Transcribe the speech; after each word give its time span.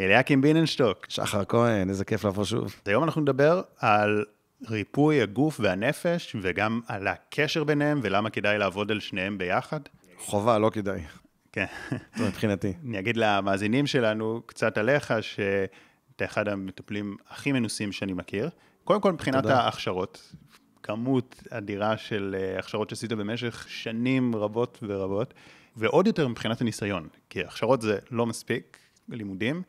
אליקים 0.00 0.40
ביננשטוק. 0.40 1.06
שחר 1.08 1.44
כהן, 1.44 1.88
איזה 1.88 2.04
כיף 2.04 2.24
לבוא 2.24 2.44
שוב. 2.44 2.74
היום 2.86 3.04
אנחנו 3.04 3.20
נדבר 3.20 3.62
על 3.78 4.24
ריפוי 4.70 5.22
הגוף 5.22 5.60
והנפש, 5.60 6.36
וגם 6.42 6.80
על 6.86 7.08
הקשר 7.08 7.64
ביניהם, 7.64 8.00
ולמה 8.02 8.30
כדאי 8.30 8.58
לעבוד 8.58 8.90
על 8.90 9.00
שניהם 9.00 9.38
ביחד. 9.38 9.80
חובה, 10.18 10.58
לא 10.58 10.70
כדאי. 10.70 11.00
כן. 11.52 11.64
מבחינתי. 12.26 12.72
אני 12.88 12.98
אגיד 12.98 13.16
למאזינים 13.16 13.86
שלנו 13.86 14.42
קצת 14.46 14.78
עליך, 14.78 15.14
שאתה 15.20 16.24
אחד 16.24 16.48
המטפלים 16.48 17.16
הכי 17.28 17.52
מנוסים 17.52 17.92
שאני 17.92 18.12
מכיר. 18.12 18.50
קודם 18.84 19.00
כל, 19.00 19.12
מבחינת 19.12 19.42
תודה. 19.42 19.60
ההכשרות, 19.60 20.34
כמות 20.82 21.42
אדירה 21.50 21.96
של 21.96 22.36
אה, 22.38 22.58
הכשרות 22.58 22.90
שעשית 22.90 23.12
במשך 23.12 23.66
שנים 23.68 24.36
רבות 24.36 24.78
ורבות, 24.82 25.34
ועוד 25.76 26.06
יותר 26.06 26.28
מבחינת 26.28 26.60
הניסיון, 26.60 27.08
כי 27.30 27.40
הכשרות 27.44 27.82
זה 27.82 27.98
לא 28.10 28.26
מספיק, 28.26 28.78
לימודים, 29.08 29.62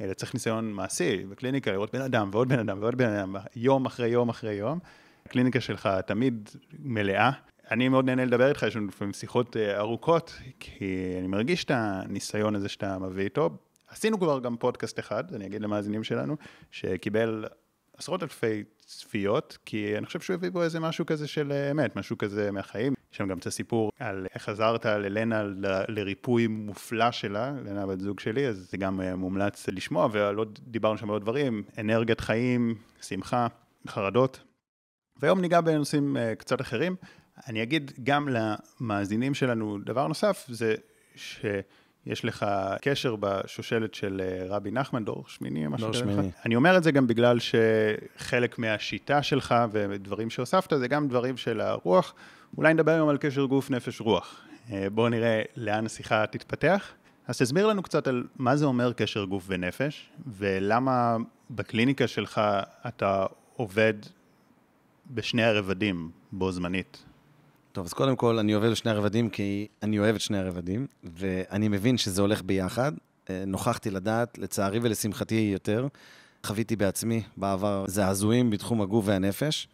אלא 0.00 0.14
צריך 0.14 0.34
ניסיון 0.34 0.72
מעשי, 0.72 1.24
בקליניקה 1.30 1.72
לראות 1.72 1.92
בן 1.92 2.00
אדם 2.00 2.30
ועוד 2.32 2.48
בן 2.48 2.58
אדם 2.58 2.78
ועוד 2.82 2.94
בן 2.94 3.08
אדם, 3.10 3.36
יום 3.56 3.86
אחרי 3.86 4.08
יום 4.08 4.28
אחרי 4.28 4.54
יום. 4.54 4.78
הקליניקה 5.26 5.60
שלך 5.60 5.88
תמיד 6.06 6.50
מלאה. 6.78 7.30
אני 7.70 7.88
מאוד 7.88 8.04
נהנה 8.04 8.24
לדבר 8.24 8.48
איתך, 8.48 8.62
יש 8.62 8.76
לנו 8.76 8.86
לפעמים 8.86 9.12
שיחות 9.12 9.56
אה, 9.56 9.78
ארוכות, 9.78 10.34
כי 10.60 11.14
אני 11.18 11.26
מרגיש 11.26 11.64
את 11.64 11.70
הניסיון 11.74 12.54
הזה 12.54 12.68
שאתה 12.68 12.98
מביא 12.98 13.24
איתו. 13.24 13.50
עשינו 13.88 14.18
כבר 14.18 14.40
גם 14.40 14.56
פודקאסט 14.56 14.98
אחד, 14.98 15.34
אני 15.34 15.46
אגיד 15.46 15.62
למאזינים 15.62 16.04
שלנו, 16.04 16.36
שקיבל 16.70 17.44
עשרות 17.96 18.22
אלפי 18.22 18.64
צפיות, 18.86 19.58
כי 19.64 19.98
אני 19.98 20.06
חושב 20.06 20.20
שהוא 20.20 20.34
הביא 20.34 20.50
בו 20.50 20.62
איזה 20.62 20.80
משהו 20.80 21.06
כזה 21.06 21.28
של 21.28 21.52
אה, 21.52 21.70
אמת, 21.70 21.96
משהו 21.96 22.18
כזה 22.18 22.50
מהחיים. 22.50 22.94
יש 23.18 23.22
שם 23.22 23.28
גם 23.28 23.38
את 23.38 23.46
הסיפור 23.46 23.92
על 23.98 24.26
איך 24.34 24.48
עזרת 24.48 24.86
ללנה 24.86 25.42
ל- 25.42 25.84
לריפוי 25.88 26.46
מופלא 26.46 27.10
שלה, 27.10 27.52
לנה 27.64 27.86
בת 27.86 28.00
זוג 28.00 28.20
שלי, 28.20 28.46
אז 28.46 28.68
זה 28.70 28.76
גם 28.76 29.00
אה, 29.00 29.16
מומלץ 29.16 29.68
לשמוע, 29.68 30.08
עוד 30.36 30.58
דיברנו 30.62 30.98
שם 30.98 31.04
על 31.04 31.10
עוד 31.10 31.22
דברים, 31.22 31.62
אנרגיית 31.78 32.20
חיים, 32.20 32.74
שמחה, 33.02 33.46
חרדות. 33.88 34.40
והיום 35.16 35.40
ניגע 35.40 35.60
בנושאים 35.60 36.16
אה, 36.16 36.34
קצת 36.34 36.60
אחרים. 36.60 36.96
אני 37.48 37.62
אגיד 37.62 37.92
גם 38.02 38.28
למאזינים 38.28 39.34
שלנו 39.34 39.78
דבר 39.84 40.06
נוסף, 40.06 40.46
זה 40.48 40.74
שיש 41.16 42.24
לך 42.24 42.46
קשר 42.82 43.16
בשושלת 43.20 43.94
של 43.94 44.20
אה, 44.24 44.56
רבי 44.56 44.70
נחמן, 44.70 45.04
דור 45.04 45.24
שמיני 45.28 45.66
דור 45.78 45.88
כזה. 45.88 45.98
שמיני. 45.98 46.30
אני 46.44 46.56
אומר 46.56 46.76
את 46.76 46.82
זה 46.82 46.90
גם 46.90 47.06
בגלל 47.06 47.38
שחלק 47.38 48.58
מהשיטה 48.58 49.22
שלך 49.22 49.54
ודברים 49.72 50.30
שהוספת, 50.30 50.78
זה 50.78 50.88
גם 50.88 51.08
דברים 51.08 51.36
של 51.36 51.60
הרוח. 51.60 52.14
אולי 52.56 52.74
נדבר 52.74 52.92
היום 52.92 53.08
על 53.08 53.16
קשר 53.16 53.44
גוף, 53.44 53.70
נפש, 53.70 54.00
רוח. 54.00 54.40
אה, 54.72 54.90
בואו 54.90 55.08
נראה 55.08 55.42
לאן 55.56 55.86
השיחה 55.86 56.26
תתפתח. 56.26 56.92
אז 57.26 57.38
תסביר 57.38 57.66
לנו 57.66 57.82
קצת 57.82 58.06
על 58.06 58.24
מה 58.36 58.56
זה 58.56 58.64
אומר 58.64 58.92
קשר 58.92 59.24
גוף 59.24 59.44
ונפש, 59.46 60.10
ולמה 60.26 61.16
בקליניקה 61.50 62.06
שלך 62.06 62.40
אתה 62.88 63.26
עובד 63.56 63.94
בשני 65.10 65.44
הרבדים 65.44 66.10
בו 66.32 66.52
זמנית. 66.52 67.04
טוב, 67.72 67.84
אז 67.84 67.92
קודם 67.92 68.16
כל, 68.16 68.38
אני 68.38 68.52
עובד 68.52 68.68
לשני 68.68 68.90
הרבדים 68.90 69.30
כי 69.30 69.66
אני 69.82 69.98
אוהב 69.98 70.14
את 70.14 70.20
שני 70.20 70.38
הרבדים, 70.38 70.86
ואני 71.04 71.68
מבין 71.68 71.98
שזה 71.98 72.22
הולך 72.22 72.42
ביחד. 72.42 72.92
אה, 73.30 73.44
נוכחתי 73.46 73.90
לדעת, 73.90 74.38
לצערי 74.38 74.78
ולשמחתי 74.82 75.50
יותר, 75.52 75.86
חוויתי 76.46 76.76
בעצמי 76.76 77.22
בעבר 77.36 77.84
זעזועים 77.88 78.50
בתחום 78.50 78.82
הגוף 78.82 79.04
והנפש, 79.08 79.68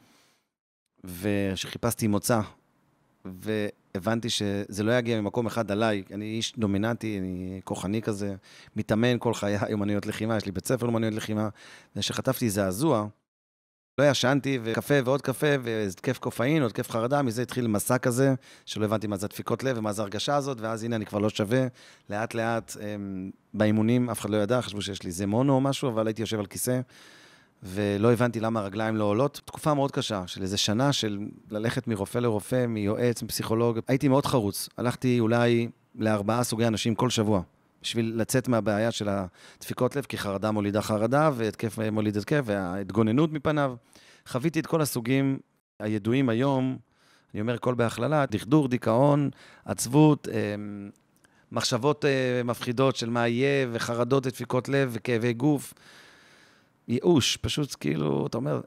וכשחיפשתי 1.05 2.07
מוצא, 2.07 2.41
והבנתי 3.25 4.31
שזה 4.31 4.83
לא 4.83 4.99
יגיע 4.99 5.21
ממקום 5.21 5.47
אחד 5.47 5.71
עליי, 5.71 6.03
אני 6.13 6.25
איש 6.25 6.53
דומיננטי, 6.59 7.19
אני 7.19 7.61
כוחני 7.65 8.03
כזה, 8.03 8.35
מתאמן 8.77 9.19
כל 9.19 9.35
חיי 9.35 9.73
אומנויות 9.73 10.07
לחימה, 10.07 10.37
יש 10.37 10.47
לי 10.47 10.53
בית 10.53 10.67
ספר 10.67 10.87
לאומנויות 10.87 11.15
לחימה, 11.15 11.49
וכשחטפתי 11.97 12.51
זעזוע, 12.51 13.07
לא 13.99 14.05
ישנתי, 14.11 14.59
וקפה 14.63 14.95
ועוד 15.05 15.23
קפה, 15.23 15.47
והתקף 15.63 16.19
קופאין, 16.19 16.63
עוד 16.63 16.71
התקף 16.71 16.91
חרדה, 16.91 17.23
מזה 17.23 17.43
התחיל 17.43 17.67
מסע 17.67 17.99
כזה, 17.99 18.35
שלא 18.67 18.85
הבנתי 18.85 19.07
מה 19.07 19.17
זה 19.17 19.29
דפיקות 19.29 19.65
לב 19.65 19.79
ומה 19.79 19.93
זה 19.93 20.03
הרגשה 20.03 20.37
הזאת, 20.37 20.61
ואז 20.61 20.85
הנה 20.85 20.97
אני 20.97 21.07
כבר 21.07 21.19
לא 21.19 21.31
שווה. 21.31 21.67
לאט 22.11 22.35
לאט, 22.35 22.77
הם, 22.81 23.31
באימונים, 23.55 24.11
אף 24.11 24.21
אחד 24.21 24.31
לא 24.31 24.37
ידע, 24.37 24.61
חשבו 24.61 24.83
שיש 24.83 25.03
לי 25.03 25.09
איזה 25.09 25.27
מונו 25.27 25.53
או 25.53 25.61
משהו, 25.61 25.89
אבל 25.89 26.07
הייתי 26.07 26.23
יושב 26.23 26.39
על 26.39 26.47
כיסא, 26.47 26.81
ולא 27.65 28.13
הבנתי 28.13 28.41
למה 28.41 28.61
הרגליים 28.61 28.97
לא 28.97 29.05
עולות. 29.05 29.41
תקופה 29.45 29.75
מאוד 29.75 29.91
קשה, 29.91 30.27
של 30.27 30.43
איזה 30.43 30.57
שנה 30.57 30.93
של 30.93 31.19
ללכת 31.51 31.89
מרופא 31.89 32.19
לרופא, 32.19 32.67
מיועץ, 32.67 33.23
מפסיכולוג. 33.23 33.79
הייתי 33.89 34.09
מאוד 34.09 34.27
חרוץ. 34.27 34.69
הלכתי 34.77 35.21
אולי 35.21 35.69
לארבעה 35.95 36.45
סוגי 36.45 36.67
אנשים 36.67 36.95
כל 36.95 37.11
שבוע. 37.11 37.43
בשביל 37.83 38.13
לצאת 38.17 38.49
מהבעיה 38.49 38.91
של 38.91 39.09
הדפיקות 39.09 39.97
לב, 39.97 40.05
כי 40.05 40.19
חרדה 40.19 40.51
מולידה 40.51 40.83
חרדה, 40.83 41.31
והתקף 41.35 41.79
מוליד 41.93 42.17
התקף, 42.17 42.43
וההתגוננות 42.45 43.33
מפניו. 43.33 43.75
חוויתי 44.29 44.61
את 44.61 44.67
כל 44.67 44.81
הסוגים 44.81 45.39
הידועים 45.81 46.29
היום, 46.29 46.79
אני 47.35 47.41
אומר 47.41 47.55
הכל 47.55 47.75
בהכללה, 47.75 48.27
דכדוך, 48.27 48.69
דיכאון, 48.69 49.31
עצבות, 49.65 50.29
אמ, 50.29 50.91
מחשבות 51.53 52.05
אה, 52.05 52.43
מפחידות 52.45 52.97
של 52.97 53.11
מה 53.11 53.29
יהיה, 53.29 53.67
וחרדות 53.73 54.27
ודפיקות 54.27 54.69
לב, 54.69 54.91
וכאבי 54.93 55.33
גוף. 55.33 55.75
ייאוש, 56.89 57.37
פשוט 57.37 57.77
כאילו, 57.81 58.27
אתה 58.27 58.39
אומר, 58.39 58.61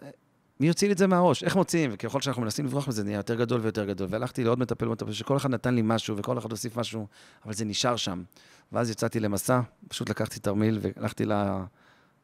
מי 0.59 0.67
יוציא 0.67 0.87
לי 0.87 0.93
את 0.93 0.97
זה 0.97 1.07
מהראש? 1.07 1.43
איך 1.43 1.55
מוציאים? 1.55 1.89
וככל 1.93 2.21
שאנחנו 2.21 2.41
מנסים 2.41 2.65
לברוח 2.65 2.87
מזה, 2.87 2.97
זה 2.97 3.03
נהיה 3.03 3.17
יותר 3.17 3.35
גדול 3.35 3.61
ויותר 3.61 3.85
גדול. 3.85 4.07
והלכתי 4.11 4.43
לעוד 4.43 4.59
מטפל 4.59 4.87
ומטפל, 4.87 5.11
שכל 5.11 5.37
אחד 5.37 5.49
נתן 5.49 5.75
לי 5.75 5.81
משהו, 5.83 6.17
וכל 6.17 6.37
אחד 6.37 6.51
הוסיף 6.51 6.77
משהו, 6.77 7.07
אבל 7.45 7.53
זה 7.53 7.65
נשאר 7.65 7.95
שם. 7.95 8.23
ואז 8.71 8.89
יצאתי 8.89 9.19
למסע, 9.19 9.59
פשוט 9.87 10.09
לקחתי 10.09 10.39
תרמיל 10.39 10.79
והלכתי 10.81 11.25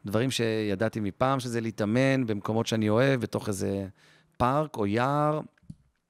לדברים 0.05 0.31
שידעתי 0.31 0.99
מפעם, 0.99 1.39
שזה 1.39 1.61
להתאמן 1.61 2.25
במקומות 2.25 2.67
שאני 2.67 2.89
אוהב, 2.89 3.21
בתוך 3.21 3.47
איזה 3.47 3.87
פארק 4.37 4.77
או 4.77 4.87
יער. 4.87 5.41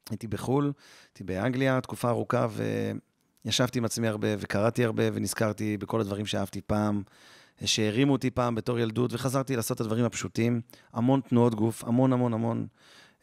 הייתי 0.10 0.28
בחו"ל, 0.28 0.72
הייתי 1.10 1.24
באנגליה 1.24 1.82
תקופה 1.82 2.10
ארוכה, 2.10 2.48
וישבתי 3.46 3.80
עם 3.80 3.86
עצמי 3.86 4.08
הרבה, 4.08 4.28
וקראתי 4.40 4.86
הרבה, 4.86 5.04
ונזכרתי 5.14 5.78
בכל 5.78 6.02
הדברים 6.02 6.26
שאהבתי 6.26 6.62
פעם, 6.62 7.04
שהרימו 7.66 8.13
אותי 8.13 8.31
פעם 8.31 8.56
בתור 8.56 8.79
ילדות, 8.79 9.13
וחזרתי 9.13 9.56
לעשות 9.56 9.75
את 9.75 9.81
הדברים 9.81 10.06
הפשוטים. 10.06 10.62
המון 10.94 11.22
תנועות 11.29 11.56
גוף, 11.56 11.84
המון 11.84 12.13
המון 12.13 12.34
המון 12.34 12.68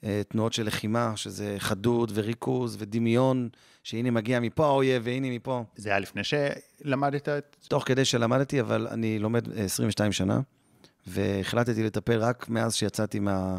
אה, 0.05 0.23
תנועות 0.29 0.53
של 0.53 0.67
לחימה, 0.67 1.13
שזה 1.17 1.55
חדות 1.59 2.11
וריכוז 2.15 2.77
ודמיון, 2.79 3.49
שהנה 3.85 4.11
מגיע 4.11 4.41
מפה 4.41 4.67
האויב, 4.67 5.03
והנה 5.05 5.31
מפה. 5.31 5.65
זה 5.77 5.89
היה 5.89 5.99
לפני 5.99 6.23
שלמדת 6.25 7.29
את... 7.29 7.57
תוך 7.69 7.83
כדי 7.87 8.05
שלמדתי, 8.05 8.61
אבל 8.61 8.87
אני 8.91 9.19
לומד 9.19 9.53
אה, 9.53 9.65
22 9.65 10.13
שנה, 10.13 10.41
והחלטתי 11.07 11.83
לטפל 11.83 12.19
רק 12.19 12.49
מאז 12.49 12.75
שיצאתי 12.75 13.21
מה, 13.21 13.57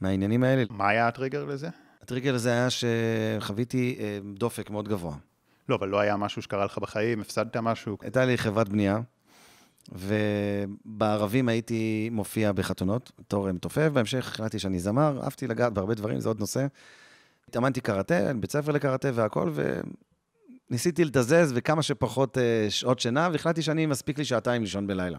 מהעניינים 0.00 0.44
האלה. 0.44 0.64
מה 0.70 0.88
היה 0.88 1.08
הטריגר 1.08 1.44
לזה? 1.44 1.68
הטריגר 2.02 2.34
הזה 2.34 2.50
היה 2.50 2.68
שחוויתי 2.70 3.96
אה, 4.00 4.18
דופק 4.34 4.70
מאוד 4.70 4.88
גבוה. 4.88 5.16
לא, 5.68 5.74
אבל 5.74 5.88
לא 5.88 6.00
היה 6.00 6.16
משהו 6.16 6.42
שקרה 6.42 6.64
לך 6.64 6.78
בחיים, 6.78 7.20
הפסדת 7.20 7.56
משהו. 7.56 7.96
הייתה 8.00 8.24
לי 8.24 8.38
חברת 8.38 8.68
בנייה, 8.68 9.00
ובערבים 9.92 11.48
הייתי 11.48 12.08
מופיע 12.12 12.52
בחתונות, 12.52 13.12
בתור 13.18 13.52
מתופף, 13.52 13.90
בהמשך 13.92 14.28
החלטתי 14.28 14.58
שאני 14.58 14.78
זמר, 14.78 15.20
אהבתי 15.22 15.46
לגעת 15.46 15.72
בהרבה 15.72 15.94
דברים, 15.94 16.20
זה 16.20 16.28
עוד 16.28 16.40
נושא. 16.40 16.66
התאמנתי 17.48 17.80
קראטה, 17.80 18.32
בית 18.34 18.52
ספר 18.52 18.72
לקראטה 18.72 19.08
והכל, 19.14 19.52
וניסיתי 20.70 21.04
לתזז 21.04 21.52
וכמה 21.54 21.82
שפחות 21.82 22.38
אה, 22.38 22.66
שעות 22.70 23.00
שינה, 23.00 23.28
והחלטתי 23.32 23.62
שאני, 23.62 23.86
מספיק 23.86 24.18
לי 24.18 24.24
שעתיים 24.24 24.62
לישון 24.62 24.86
בלילה. 24.86 25.18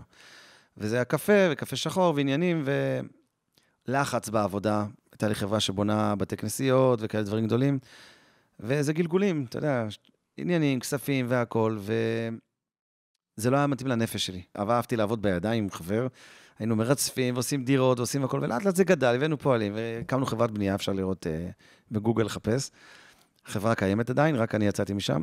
וזה 0.78 0.96
היה 0.96 1.06
קפה, 1.06 1.48
וקפה 1.52 1.76
שחור, 1.76 2.14
ועניינים, 2.16 2.64
ולחץ 3.88 4.30
בעבודה. 4.30 4.86
הייתה 5.12 5.28
לי 5.28 5.36
חברה 5.36 5.60
שבונה 5.60 6.16
בתי 6.16 6.38
כנסיות 6.38 7.00
וכאלה 7.02 7.24
דברים 7.24 7.46
גדולים, 7.46 7.80
וזה 8.60 8.94
גלגולים, 8.94 9.46
אתה 9.50 9.58
יודע, 9.58 9.88
עניינים, 10.38 10.80
כספים 10.80 11.26
והכל, 11.30 11.78
וזה 13.38 13.50
לא 13.50 13.58
היה 13.58 13.68
מתאים 13.68 13.88
לנפש 13.88 14.26
שלי. 14.26 14.42
אבל 14.56 14.74
אהבתי 14.74 14.96
לעבוד 14.96 15.22
בידיים 15.22 15.64
עם 15.64 15.70
חבר, 15.70 16.08
היינו 16.60 16.76
מרצפים 16.76 17.34
ועושים 17.34 17.64
דירות 17.64 18.00
ועושים 18.00 18.24
הכל, 18.24 18.40
ולאט 18.44 18.66
לאט 18.66 18.76
זה 18.76 18.84
גדל, 18.84 19.16
הבאנו 19.16 19.38
פועלים, 19.38 19.74
והקמנו 19.76 20.26
חברת 20.26 20.52
בנייה, 20.52 20.76
אפשר 20.76 20.94
לראות 20.94 21.26
uh, 21.26 21.30
בגוגל 21.92 22.24
לחפש. 22.24 22.72
חברה 23.46 23.76
קיימת 23.76 24.10
עדיין, 24.10 24.36
רק 24.36 24.56
אני 24.56 24.68
יצאתי 24.68 24.94
משם. 24.94 25.22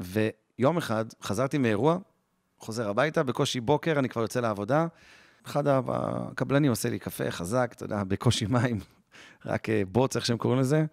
ויום 0.00 0.76
אחד 0.76 1.04
חזרתי 1.22 1.58
מאירוע, 1.58 1.98
חוזר 2.58 2.88
הביתה, 2.88 3.22
בקושי 3.22 3.60
בוקר, 3.60 3.98
אני 3.98 4.08
כבר 4.08 4.22
יוצא 4.22 4.40
לעבודה. 4.40 4.86
אחד 5.46 5.64
הקבלנים 5.66 6.70
עושה 6.70 6.90
לי 6.90 6.98
קפה 6.98 7.30
חזק, 7.30 7.72
אתה 7.76 7.84
יודע, 7.84 8.04
בקושי 8.04 8.46
מים, 8.46 8.80
רק 9.46 9.68
אה, 9.68 9.82
בוץ, 9.92 10.16
איך 10.16 10.26
שהם 10.26 10.38
קוראים 10.38 10.60
לזה. 10.60 10.84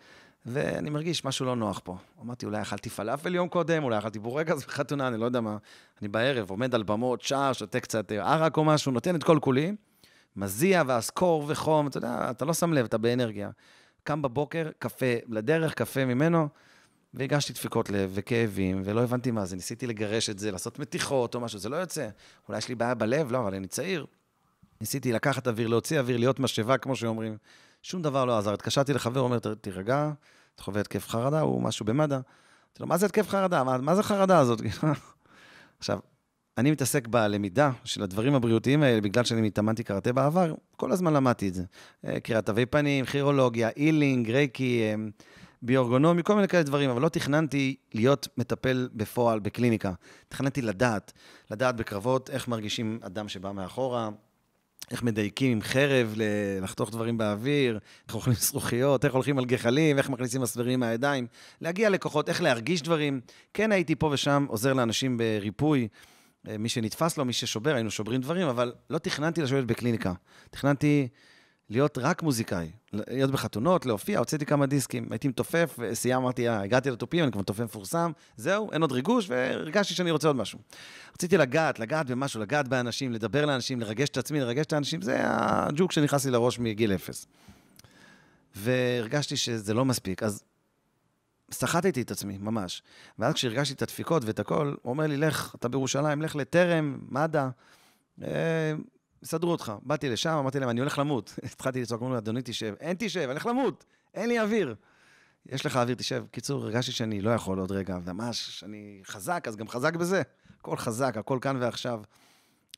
ואני 0.52 0.90
מרגיש 0.90 1.26
משהו 1.26 1.46
לא 1.46 1.56
נוח 1.56 1.82
פה. 1.84 1.98
אמרתי, 2.22 2.46
אולי 2.46 2.62
אכלתי 2.62 2.90
פלאפל 2.90 3.36
יום 3.36 3.48
קודם, 3.48 3.84
אולי 3.84 3.98
אכלתי 3.98 4.20
בורקס 4.20 4.66
בחתונה, 4.66 5.08
אני 5.08 5.18
לא 5.18 5.26
יודע 5.26 5.42
מה. 5.42 5.58
אני 6.02 6.08
בערב 6.08 6.50
עומד 6.50 6.76
על 6.76 6.84
במות, 6.84 7.22
שעה, 7.22 7.54
שותה 7.54 7.80
קצת 7.80 8.12
ערק 8.12 8.58
או 8.58 8.64
משהו, 8.64 8.92
נותן 8.92 9.16
את 9.16 9.24
כל 9.24 9.40
כולי, 9.42 9.76
מזיע 10.36 10.84
ואסקור 10.88 11.46
וחום, 11.48 11.88
אתה 11.88 11.98
יודע, 11.98 12.28
אתה 12.32 12.46
לא 12.46 12.54
שם 12.54 12.74
לב, 12.74 12.86
אתה 12.86 12.98
באנרגיה. 12.98 13.50
קם 14.04 14.22
בבוקר, 14.22 14.70
קפה 14.80 15.06
לדרך, 15.28 15.74
קפה 15.74 16.06
ממנו, 16.06 16.48
והגשתי 17.14 17.54
דפיקות 17.54 17.90
לב 17.90 18.12
וכאבים, 18.14 18.82
ולא 18.86 19.04
הבנתי 19.04 19.32
מה 19.32 19.46
זה, 19.46 19.56
ניסיתי 19.56 19.88
לגרש 19.88 20.30
את 20.30 20.40
זה, 20.40 20.52
לעשות 20.52 20.80
מתיחות 20.80 21.36
או 21.36 21.40
משהו, 21.40 21.60
זה 21.60 21.70
לא 21.70 21.76
יוצא. 21.76 22.10
אולי 22.48 22.58
יש 22.58 22.70
לי 22.70 22.76
בעיה 22.76 22.94
בלב, 22.94 23.32
לא, 23.32 23.40
אבל 23.40 23.56
אני 23.56 23.68
צעיר. 23.68 24.06
ניסיתי 24.82 25.12
לקחת 25.12 25.48
אוויר, 25.48 25.68
להוציא 25.68 26.00
אוויר, 26.00 26.18
להיות 26.18 26.40
משאבה, 26.40 26.78
כמו 26.78 26.96
שאומרים. 26.96 27.38
שום 27.82 28.02
דבר 28.02 28.26
לא 28.26 28.38
עזר. 28.38 28.54
התקשרתי 28.54 28.94
לחבר, 28.94 29.20
אומר, 29.20 29.40
תירגע, 29.62 30.12
אתה 30.60 30.66
חווה 30.66 30.82
התקף 30.82 31.08
חרדה, 31.08 31.42
הוא 31.42 31.62
משהו 31.62 31.86
במד"א. 31.86 32.16
אמרתי 32.16 32.80
לו, 32.80 32.88
מה 32.88 32.98
זה 32.98 33.06
התקף 33.06 33.30
חרדה? 33.30 33.64
מה, 33.64 33.78
מה 33.78 33.96
זה 33.96 34.04
חרדה 34.04 34.40
הזאת? 34.40 34.62
עכשיו, 35.80 36.00
אני 36.58 36.72
מתעסק 36.72 37.08
בלמידה 37.08 37.72
של 37.84 38.04
הדברים 38.04 38.36
הבריאותיים 38.36 38.84
האלה, 38.84 39.02
בגלל 39.02 39.24
שאני 39.24 39.48
התאמנתי 39.48 39.84
קראטה 39.84 40.14
בעבר, 40.14 40.56
כל 40.76 40.92
הזמן 40.92 41.14
למדתי 41.14 41.50
את 41.50 41.54
זה. 41.54 41.64
אה, 42.06 42.20
קריאת 42.20 42.46
תווי 42.46 42.66
פנים, 42.66 43.06
כירולוגיה, 43.06 43.70
אילינג, 43.78 44.32
רייקי, 44.32 44.82
אה, 44.82 44.96
ביורגונומי, 45.62 46.24
כל 46.24 46.36
מיני 46.36 46.48
כאלה 46.48 46.64
דברים, 46.64 46.90
אבל 46.90 47.02
לא 47.02 47.10
תכננתי 47.10 47.76
להיות 47.94 48.28
מטפל 48.38 48.90
בפועל 48.94 49.40
בקליניקה. 49.40 49.94
תכננתי 50.28 50.62
לדעת, 50.62 51.14
לדעת 51.52 51.76
בקרבות 51.76 52.30
איך 52.30 52.48
מרגישים 52.48 53.00
אדם 53.02 53.30
שבא 53.30 53.52
מאחורה, 53.52 54.10
איך 54.92 55.04
מדייקים 55.04 55.52
עם 55.52 55.62
חרב 55.62 56.14
לחתוך 56.62 56.92
דברים 56.92 57.18
באוויר, 57.18 57.80
איך 58.08 58.16
אוכלים 58.16 58.36
זכוכיות, 58.50 59.06
איך 59.06 59.14
הולכים 59.14 59.38
על 59.38 59.46
גחלים, 59.46 59.98
איך 59.98 60.10
מכניסים 60.10 60.42
מסברים 60.42 60.80
מהידיים, 60.80 61.28
להגיע 61.62 61.90
לכוחות, 61.90 62.30
איך 62.30 62.42
להרגיש 62.42 62.82
דברים. 62.82 63.22
כן 63.54 63.72
הייתי 63.72 63.96
פה 63.96 64.10
ושם 64.14 64.46
עוזר 64.50 64.74
לאנשים 64.74 65.18
בריפוי, 65.18 65.88
אה, 66.48 66.58
מי 66.58 66.70
שנתפס 66.70 67.18
לו, 67.18 67.26
מי 67.26 67.34
ששובר, 67.34 67.76
היינו 67.76 67.92
שוברים 67.92 68.22
דברים, 68.22 68.48
אבל 68.48 68.74
לא 68.90 68.98
תכננתי 68.98 69.42
לשבת 69.42 69.64
בקליניקה. 69.64 70.14
תכננתי 70.50 71.08
להיות 71.70 71.98
רק 71.98 72.24
מוזיקאי, 72.24 72.72
להיות 72.94 73.32
בחתונות, 73.32 73.86
להופיע, 73.86 74.20
הוצאתי 74.20 74.46
כמה 74.46 74.66
דיסקים, 74.66 75.08
הייתי 75.12 75.28
מתופף, 75.28 75.78
סיים, 75.94 76.18
אמרתי, 76.18 76.50
אה, 76.50 76.62
הגעתי 76.62 76.92
לתופים, 76.92 77.24
אני 77.24 77.32
כבר 77.32 77.42
מתופף 77.42 77.60
מפורסם, 77.60 78.12
זהו, 78.38 78.72
אין 78.72 78.82
עוד 78.82 78.92
ריגוש, 78.92 79.30
והרגשתי 79.30 79.94
שאני 79.94 80.12
רוצה 80.12 80.28
עוד 80.28 80.36
משהו. 80.36 80.60
רציתי 81.14 81.38
לגעת, 81.38 81.80
לגעת 81.80 82.08
במשהו, 82.08 82.42
לגעת 82.42 82.68
באנשים, 82.68 83.14
לדבר 83.14 83.46
לאנשים, 83.46 83.80
לרגש 83.80 84.10
את 84.10 84.18
עצמי, 84.18 84.40
לרגש 84.40 84.66
את 84.66 84.74
האנשים, 84.74 85.02
זה 85.02 85.18
הג'וק 85.24 85.92
שנכנס 85.92 86.26
לי 86.26 86.32
לראש 86.32 86.60
מגיל 86.60 86.94
אפס. 86.94 87.28
והרגשתי 88.56 89.38
שזה 89.38 89.74
לא 89.74 89.86
מספיק, 89.86 90.24
אז 90.24 90.44
סחטתי 91.52 92.02
את 92.02 92.12
עצמי, 92.12 92.38
ממש. 92.38 92.84
ואז 93.20 93.34
כשהרגשתי 93.34 93.74
את 93.74 93.82
הדפיקות 93.82 94.26
ואת 94.26 94.40
הכל, 94.40 94.76
הוא 94.82 94.92
אומר 94.92 95.08
לי, 95.08 95.18
לך, 95.18 95.56
אתה 95.56 95.68
בירושלים, 95.68 96.22
לך 96.22 96.36
לטרם, 96.36 97.00
מד"א. 97.10 97.50
יסדרו 99.24 99.52
אותך. 99.52 99.74
באתי 99.82 100.10
לשם, 100.10 100.30
אמרתי 100.30 100.60
להם, 100.60 100.70
אני 100.70 100.80
הולך 100.80 100.98
למות. 100.98 101.40
התחלתי 101.54 101.82
לצעוק, 101.82 102.02
אמרו 102.02 102.14
לי, 102.14 102.18
אדוני, 102.18 102.42
תשב. 102.44 102.74
אין 102.80 102.96
תשב, 103.00 103.20
אני 103.20 103.32
הולך 103.32 103.46
למות, 103.46 103.86
אין 104.14 104.30
לי 104.30 104.40
אוויר. 104.40 104.76
יש 105.46 105.66
לך 105.66 105.78
אוויר, 105.78 105.96
תשב. 105.96 106.24
קיצור, 106.32 106.64
הרגשתי 106.64 106.92
שאני 106.92 107.22
לא 107.22 107.30
יכול 107.30 107.60
עוד 107.60 107.72
רגע, 107.72 107.98
ממש, 108.06 108.64
אני 108.64 109.02
חזק, 109.06 109.44
אז 109.48 109.56
גם 109.56 109.68
חזק 109.68 109.96
בזה. 109.96 110.22
הכל 110.60 110.78
חזק, 110.78 111.18
הכל 111.18 111.38
כאן 111.42 111.58
ועכשיו. 111.60 112.02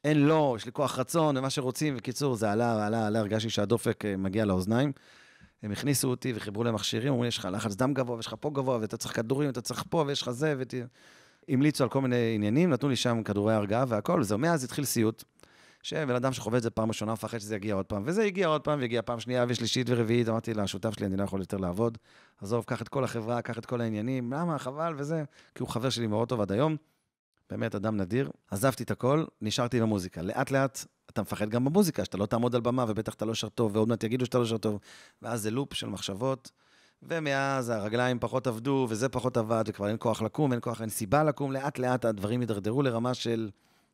אין 0.03 0.17
לא, 0.17 0.53
יש 0.57 0.65
לי 0.65 0.71
כוח 0.71 0.99
רצון 0.99 1.37
ומה 1.37 1.49
שרוצים. 1.49 1.97
בקיצור, 1.97 2.35
זה 2.35 2.51
עלה, 2.51 2.85
עלה, 2.87 3.07
עלה, 3.07 3.19
הרגשתי 3.19 3.49
שהדופק 3.49 4.05
אה, 4.05 4.17
מגיע 4.17 4.45
לאוזניים. 4.45 4.91
הם 5.63 5.71
הכניסו 5.71 6.09
אותי 6.09 6.33
וחיברו 6.35 6.63
להם 6.63 6.75
מכשירים, 6.75 7.09
אמרו 7.09 7.23
לי, 7.23 7.27
יש 7.27 7.37
לך 7.37 7.47
לחץ 7.51 7.75
דם 7.75 7.93
גבוה, 7.93 8.15
ויש 8.15 8.27
לך 8.27 8.35
פה 8.39 8.49
גבוה, 8.49 8.77
ואתה 8.81 8.97
צריך 8.97 9.15
כדורים, 9.15 9.49
אתה 9.49 9.61
צריך 9.61 9.83
פה, 9.89 10.03
ויש 10.07 10.21
לך 10.21 10.29
זה, 10.31 10.55
ות... 10.57 10.73
המליצו 11.49 11.83
על 11.83 11.89
כל 11.89 12.01
מיני 12.01 12.35
עניינים, 12.35 12.69
נתנו 12.69 12.89
לי 12.89 12.95
שם 12.95 13.23
כדורי 13.23 13.53
הרגעה 13.53 13.85
והכל, 13.87 14.19
וזהו, 14.19 14.37
מאז 14.37 14.63
התחיל 14.63 14.85
סיוט. 14.85 15.23
שבן 15.83 16.15
אדם 16.15 16.33
שחווה 16.33 16.57
את 16.57 16.63
זה 16.63 16.69
פעם 16.69 16.87
ראשונה, 16.87 17.13
מפחד 17.13 17.39
שזה 17.39 17.55
יגיע 17.55 17.75
עוד 17.75 17.85
פעם. 17.85 18.03
וזה 18.05 18.23
הגיע 18.23 18.47
עוד 18.47 18.61
פעם, 18.61 18.79
והגיע 18.79 19.01
פעם 19.01 19.19
שנייה 19.19 19.45
ושלישית 19.47 19.87
ורביעית. 19.89 20.29
אמרתי 20.29 20.53
לשותף 20.53 20.93
שלי, 20.93 21.05
אני 21.05 21.17
לא 21.17 21.23
יכול 21.23 21.39
יותר 21.39 21.57
לעבוד. 21.57 21.97
עזוב, 22.41 22.63
קח 22.63 22.81
את 22.81 22.87
כל 22.87 23.03
החברה, 23.03 23.41
קח 23.41 23.57
את 23.57 23.65
כל 23.65 23.81
העניינים. 23.81 24.33
למה? 24.33 24.59
חבל 24.59 24.93
וזה. 24.97 25.23
כי 25.55 25.63
הוא 25.63 25.69
חבר 25.69 25.89
שלי 25.89 26.07
מאוד 26.07 26.29
טוב 26.29 26.41
עד 26.41 26.51
היום. 26.51 26.75
באמת 27.49 27.75
אדם 27.75 27.97
נדיר. 27.97 28.31
עזבתי 28.51 28.83
את 28.83 28.91
הכל, 28.91 29.25
נשארתי 29.41 29.81
במוזיקה. 29.81 30.21
לאט 30.21 30.51
לאט 30.51 30.85
אתה 31.09 31.21
מפחד 31.21 31.49
גם 31.49 31.65
במוזיקה, 31.65 32.05
שאתה 32.05 32.17
לא 32.17 32.25
תעמוד 32.25 32.55
על 32.55 32.61
במה 32.61 32.85
ובטח 32.87 33.13
אתה 33.13 33.25
לא 33.25 33.33
שר 33.33 33.49
טוב, 33.49 33.75
ועוד 33.75 33.87
מעט 33.87 34.03
יגידו 34.03 34.25
שאתה 34.25 34.39
לא 34.39 34.45
שר 34.45 34.57
טוב. 34.57 34.79
ואז 35.21 35.41
זה 35.41 35.51
לופ 35.51 35.73
של 35.73 35.87
מחשבות. 35.87 36.51
ומאז 37.03 37.69
הרגליים 37.69 38.19
פחות 38.19 38.47
עבדו, 38.47 38.87
וזה 38.89 39.09
פחות 39.09 39.37
עבד, 39.37 39.63
וכבר 39.67 39.87
אין 39.87 39.95
כוח 39.99 40.21
לקום, 40.21 40.51
אין 40.51 40.59
כוח, 40.63 40.81
אין 40.81 40.89
סיבה 40.89 41.23
לקום. 41.23 41.51
לאט 41.51 41.79
לאט 41.79 42.05
הדברים 42.05 42.39
הידרדרו 42.39 42.81
לרמה 42.81 43.13
של... 43.13 43.49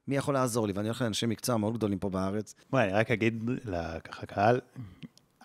מי 0.07 0.17
יכול 0.17 0.33
לעזור 0.33 0.67
לי? 0.67 0.73
ואני 0.73 0.87
הולך 0.87 1.01
לאנשי 1.01 1.25
מקצוע 1.25 1.57
מאוד 1.57 1.77
גדולים 1.77 1.99
פה 1.99 2.09
בארץ. 2.09 2.55
בואי, 2.69 2.83
אני 2.83 2.93
רק 2.93 3.11
אגיד 3.11 3.43
לככה 3.65 4.25
קהל, 4.25 4.59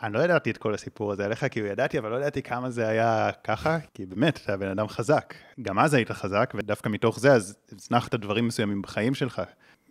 אני 0.03 0.13
לא 0.13 0.19
ידעתי 0.19 0.51
את 0.51 0.59
כל 0.59 0.75
הסיפור 0.75 1.13
הזה 1.13 1.25
עליך, 1.25 1.47
כאילו 1.51 1.67
ידעתי, 1.67 1.99
אבל 1.99 2.11
לא 2.11 2.17
ידעתי 2.17 2.43
כמה 2.43 2.71
זה 2.71 2.89
היה 2.89 3.31
ככה, 3.45 3.79
כי 3.95 4.07
באמת, 4.07 4.41
אתה 4.45 4.57
בן 4.57 4.69
אדם 4.69 4.89
חזק. 4.89 5.35
גם 5.63 5.79
אז 5.79 5.95
היית 5.95 6.11
חזק, 6.11 6.53
ודווקא 6.57 6.89
מתוך 6.89 7.21
זה, 7.21 7.33
אז 7.33 7.57
הצנחת 7.73 8.15
דברים 8.15 8.47
מסוימים 8.47 8.83
בחיים 8.83 9.15
שלך. 9.15 9.43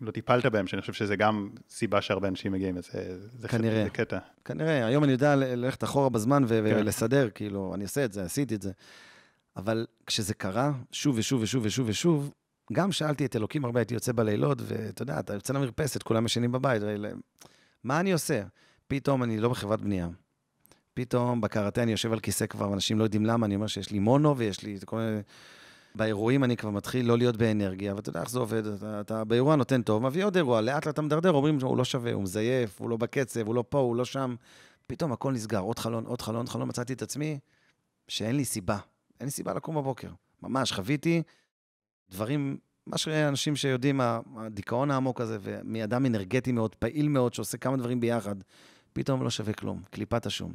לא 0.01 0.11
טיפלת 0.11 0.45
בהם, 0.45 0.67
שאני 0.67 0.81
חושב 0.81 0.93
שזה 0.93 1.15
גם 1.15 1.49
סיבה 1.69 2.01
שהרבה 2.01 2.27
אנשים 2.27 2.51
מגיעים, 2.51 2.81
זה, 2.81 3.17
זה, 3.37 3.47
כנראה, 3.47 3.83
זה 3.83 3.89
קטע. 3.89 4.17
כנראה, 4.45 4.85
היום 4.85 5.03
אני 5.03 5.11
יודע 5.11 5.35
ללכת 5.35 5.83
אחורה 5.83 6.09
בזמן 6.09 6.43
ו- 6.47 6.61
כן. 6.69 6.77
ולסדר, 6.79 7.29
כאילו, 7.29 7.71
אני 7.75 7.83
עושה 7.83 8.05
את 8.05 8.13
זה, 8.13 8.23
עשיתי 8.23 8.55
את 8.55 8.61
זה. 8.61 8.71
אבל 9.57 9.85
כשזה 10.05 10.33
קרה, 10.33 10.71
שוב 10.91 11.17
ושוב 11.17 11.41
ושוב 11.41 11.65
ושוב 11.65 11.89
ושוב, 11.89 12.31
גם 12.71 12.91
שאלתי 12.91 13.25
את 13.25 13.35
אלוקים 13.35 13.65
הרבה, 13.65 13.79
הייתי 13.79 13.93
יוצא 13.93 14.11
בלילות, 14.11 14.57
ואתה 14.61 15.01
יודע, 15.01 15.19
אתה 15.19 15.33
יוצא 15.33 15.53
למרפסת, 15.53 16.03
כולם 16.03 16.25
ישנים 16.25 16.51
בבית, 16.51 16.81
מה 17.83 17.99
אני 17.99 18.11
עושה? 18.11 18.43
פתאום 18.87 19.23
אני 19.23 19.37
לא 19.37 19.49
בחברת 19.49 19.81
בנייה. 19.81 20.07
פתאום 20.93 21.41
בקראטה 21.41 21.83
אני 21.83 21.91
יושב 21.91 22.13
על 22.13 22.19
כיסא 22.19 22.45
כבר, 22.45 22.69
ואנשים 22.69 22.99
לא 22.99 23.03
יודעים 23.03 23.25
למה, 23.25 23.45
אני 23.45 23.55
אומר 23.55 23.67
שיש 23.67 23.91
לי 23.91 23.99
מונו 23.99 24.37
ויש 24.37 24.63
לי 24.63 24.77
כל 24.85 24.95
מיני... 24.95 25.21
באירועים 25.95 26.43
אני 26.43 26.57
כבר 26.57 26.69
מתחיל 26.69 27.05
לא 27.05 27.17
להיות 27.17 27.37
באנרגיה, 27.37 27.95
ואתה 27.95 28.09
יודע 28.09 28.21
איך 28.21 28.29
זה 28.29 28.39
עובד, 28.39 28.67
אתה, 28.67 29.01
אתה 29.01 29.23
באירוע 29.23 29.55
נותן 29.55 29.81
טוב, 29.81 30.03
מביא 30.03 30.25
עוד 30.25 30.35
אירוע, 30.35 30.61
לאט 30.61 30.85
לאט 30.85 30.93
אתה 30.93 31.01
מדרדר, 31.01 31.31
אומרים, 31.31 31.57
הוא 31.61 31.77
לא 31.77 31.85
שווה, 31.85 32.13
הוא 32.13 32.23
מזייף, 32.23 32.81
הוא 32.81 32.89
לא 32.89 32.97
בקצב, 32.97 33.47
הוא 33.47 33.55
לא 33.55 33.63
פה, 33.69 33.79
הוא 33.79 33.95
לא 33.95 34.05
שם. 34.05 34.35
פתאום 34.87 35.11
הכל 35.11 35.31
נסגר, 35.31 35.59
עוד 35.59 35.79
חלון, 35.79 36.05
עוד 36.05 36.21
חלון, 36.21 36.37
עוד 36.37 36.49
חלון, 36.49 36.69
מצאתי 36.69 36.93
את 36.93 37.01
עצמי 37.01 37.39
שאין 38.07 38.35
לי 38.35 38.45
סיבה. 38.45 38.77
אין 39.19 39.27
לי 39.27 39.31
סיבה 39.31 39.53
לקום 39.53 39.75
בבוקר. 39.75 40.09
ממש, 40.43 40.71
חוויתי 40.71 41.23
דברים, 42.11 42.57
מה 42.87 42.97
שאנשים 42.97 43.55
שיודעים, 43.55 44.01
הדיכאון 44.37 44.91
העמוק 44.91 45.21
הזה, 45.21 45.37
ומאדם 45.41 46.05
אנרגטי 46.05 46.51
מאוד, 46.51 46.75
פעיל 46.75 47.07
מאוד, 47.07 47.33
שעושה 47.33 47.57
כמה 47.57 47.77
דברים 47.77 47.99
ביחד, 47.99 48.35
פתאום 48.93 49.23
לא 49.23 49.29
שווה 49.29 49.53
כלום, 49.53 49.81
קליפת 49.91 50.25
השום. 50.25 50.53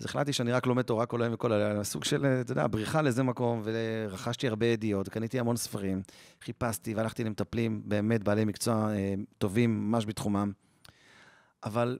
אז 0.00 0.04
החלטתי 0.04 0.32
שאני 0.32 0.52
רק 0.52 0.66
לומד 0.66 0.82
תורה 0.82 1.06
כל 1.06 1.22
היום 1.22 1.34
וכל 1.34 1.52
הלילה, 1.52 1.84
סוג 1.84 2.04
של, 2.04 2.26
אתה 2.26 2.52
יודע, 2.52 2.66
בריחה 2.66 3.02
לאיזה 3.02 3.22
מקום, 3.22 3.62
ורכשתי 3.64 4.48
הרבה 4.48 4.66
ידיעות, 4.66 5.08
קניתי 5.08 5.40
המון 5.40 5.56
ספרים, 5.56 6.02
חיפשתי 6.42 6.94
והלכתי 6.94 7.24
למטפלים, 7.24 7.82
באמת 7.84 8.22
בעלי 8.22 8.44
מקצוע 8.44 8.92
אה, 8.92 9.14
טובים, 9.38 9.90
ממש 9.90 10.06
בתחומם. 10.06 10.52
אבל 11.64 11.98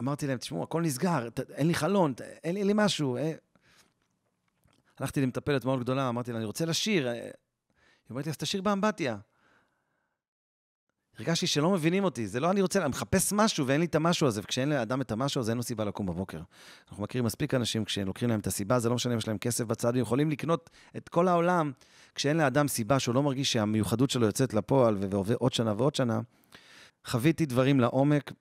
אמרתי 0.00 0.26
להם, 0.26 0.38
תשמעו, 0.38 0.62
הכל 0.62 0.82
נסגר, 0.82 1.28
אין 1.54 1.66
לי 1.66 1.74
חלון, 1.74 2.14
אין 2.44 2.54
לי, 2.54 2.60
אין 2.60 2.66
לי 2.66 2.72
משהו. 2.76 3.16
אה. 3.16 3.32
הלכתי 5.00 5.20
למטפלת 5.20 5.64
מאוד 5.64 5.80
גדולה, 5.80 6.08
אמרתי 6.08 6.32
לה, 6.32 6.38
אני 6.38 6.46
רוצה 6.46 6.64
לשיר. 6.64 7.08
היא 8.04 8.10
אומרת 8.10 8.26
לי, 8.26 8.30
אז 8.30 8.36
תשאיר 8.36 8.62
באמבטיה. 8.62 9.16
הרגשתי 11.18 11.46
שלא 11.46 11.70
מבינים 11.70 12.04
אותי, 12.04 12.26
זה 12.26 12.40
לא 12.40 12.50
אני 12.50 12.62
רוצה, 12.62 12.80
אני 12.80 12.88
מחפש 12.88 13.32
משהו 13.32 13.66
ואין 13.66 13.80
לי 13.80 13.86
את 13.86 13.94
המשהו 13.94 14.26
הזה, 14.26 14.40
וכשאין 14.44 14.68
לאדם 14.68 15.00
את 15.00 15.12
המשהו 15.12 15.40
הזה, 15.40 15.52
אין 15.52 15.56
לו 15.56 15.62
סיבה 15.62 15.84
לקום 15.84 16.06
בבוקר. 16.06 16.40
אנחנו 16.88 17.02
מכירים 17.02 17.24
מספיק 17.24 17.54
אנשים, 17.54 17.84
כשלוקחים 17.84 18.28
להם 18.28 18.40
את 18.40 18.46
הסיבה, 18.46 18.78
זה 18.78 18.88
לא 18.88 18.94
משנה 18.94 19.12
אם 19.12 19.18
יש 19.18 19.28
להם 19.28 19.38
כסף 19.38 19.64
בצד, 19.64 19.94
הם 19.94 20.00
יכולים 20.00 20.30
לקנות 20.30 20.70
את 20.96 21.08
כל 21.08 21.28
העולם, 21.28 21.72
כשאין 22.14 22.36
לאדם 22.36 22.68
סיבה 22.68 22.98
שהוא 22.98 23.14
לא 23.14 23.22
מרגיש 23.22 23.52
שהמיוחדות 23.52 24.10
שלו 24.10 24.26
יוצאת 24.26 24.54
לפועל 24.54 24.96
ועובר 25.00 25.34
עוד 25.34 25.52
שנה 25.52 25.74
ועוד 25.76 25.94
שנה. 25.94 26.20
חוויתי 27.06 27.46
דברים 27.46 27.80
לעומק, 27.80 28.32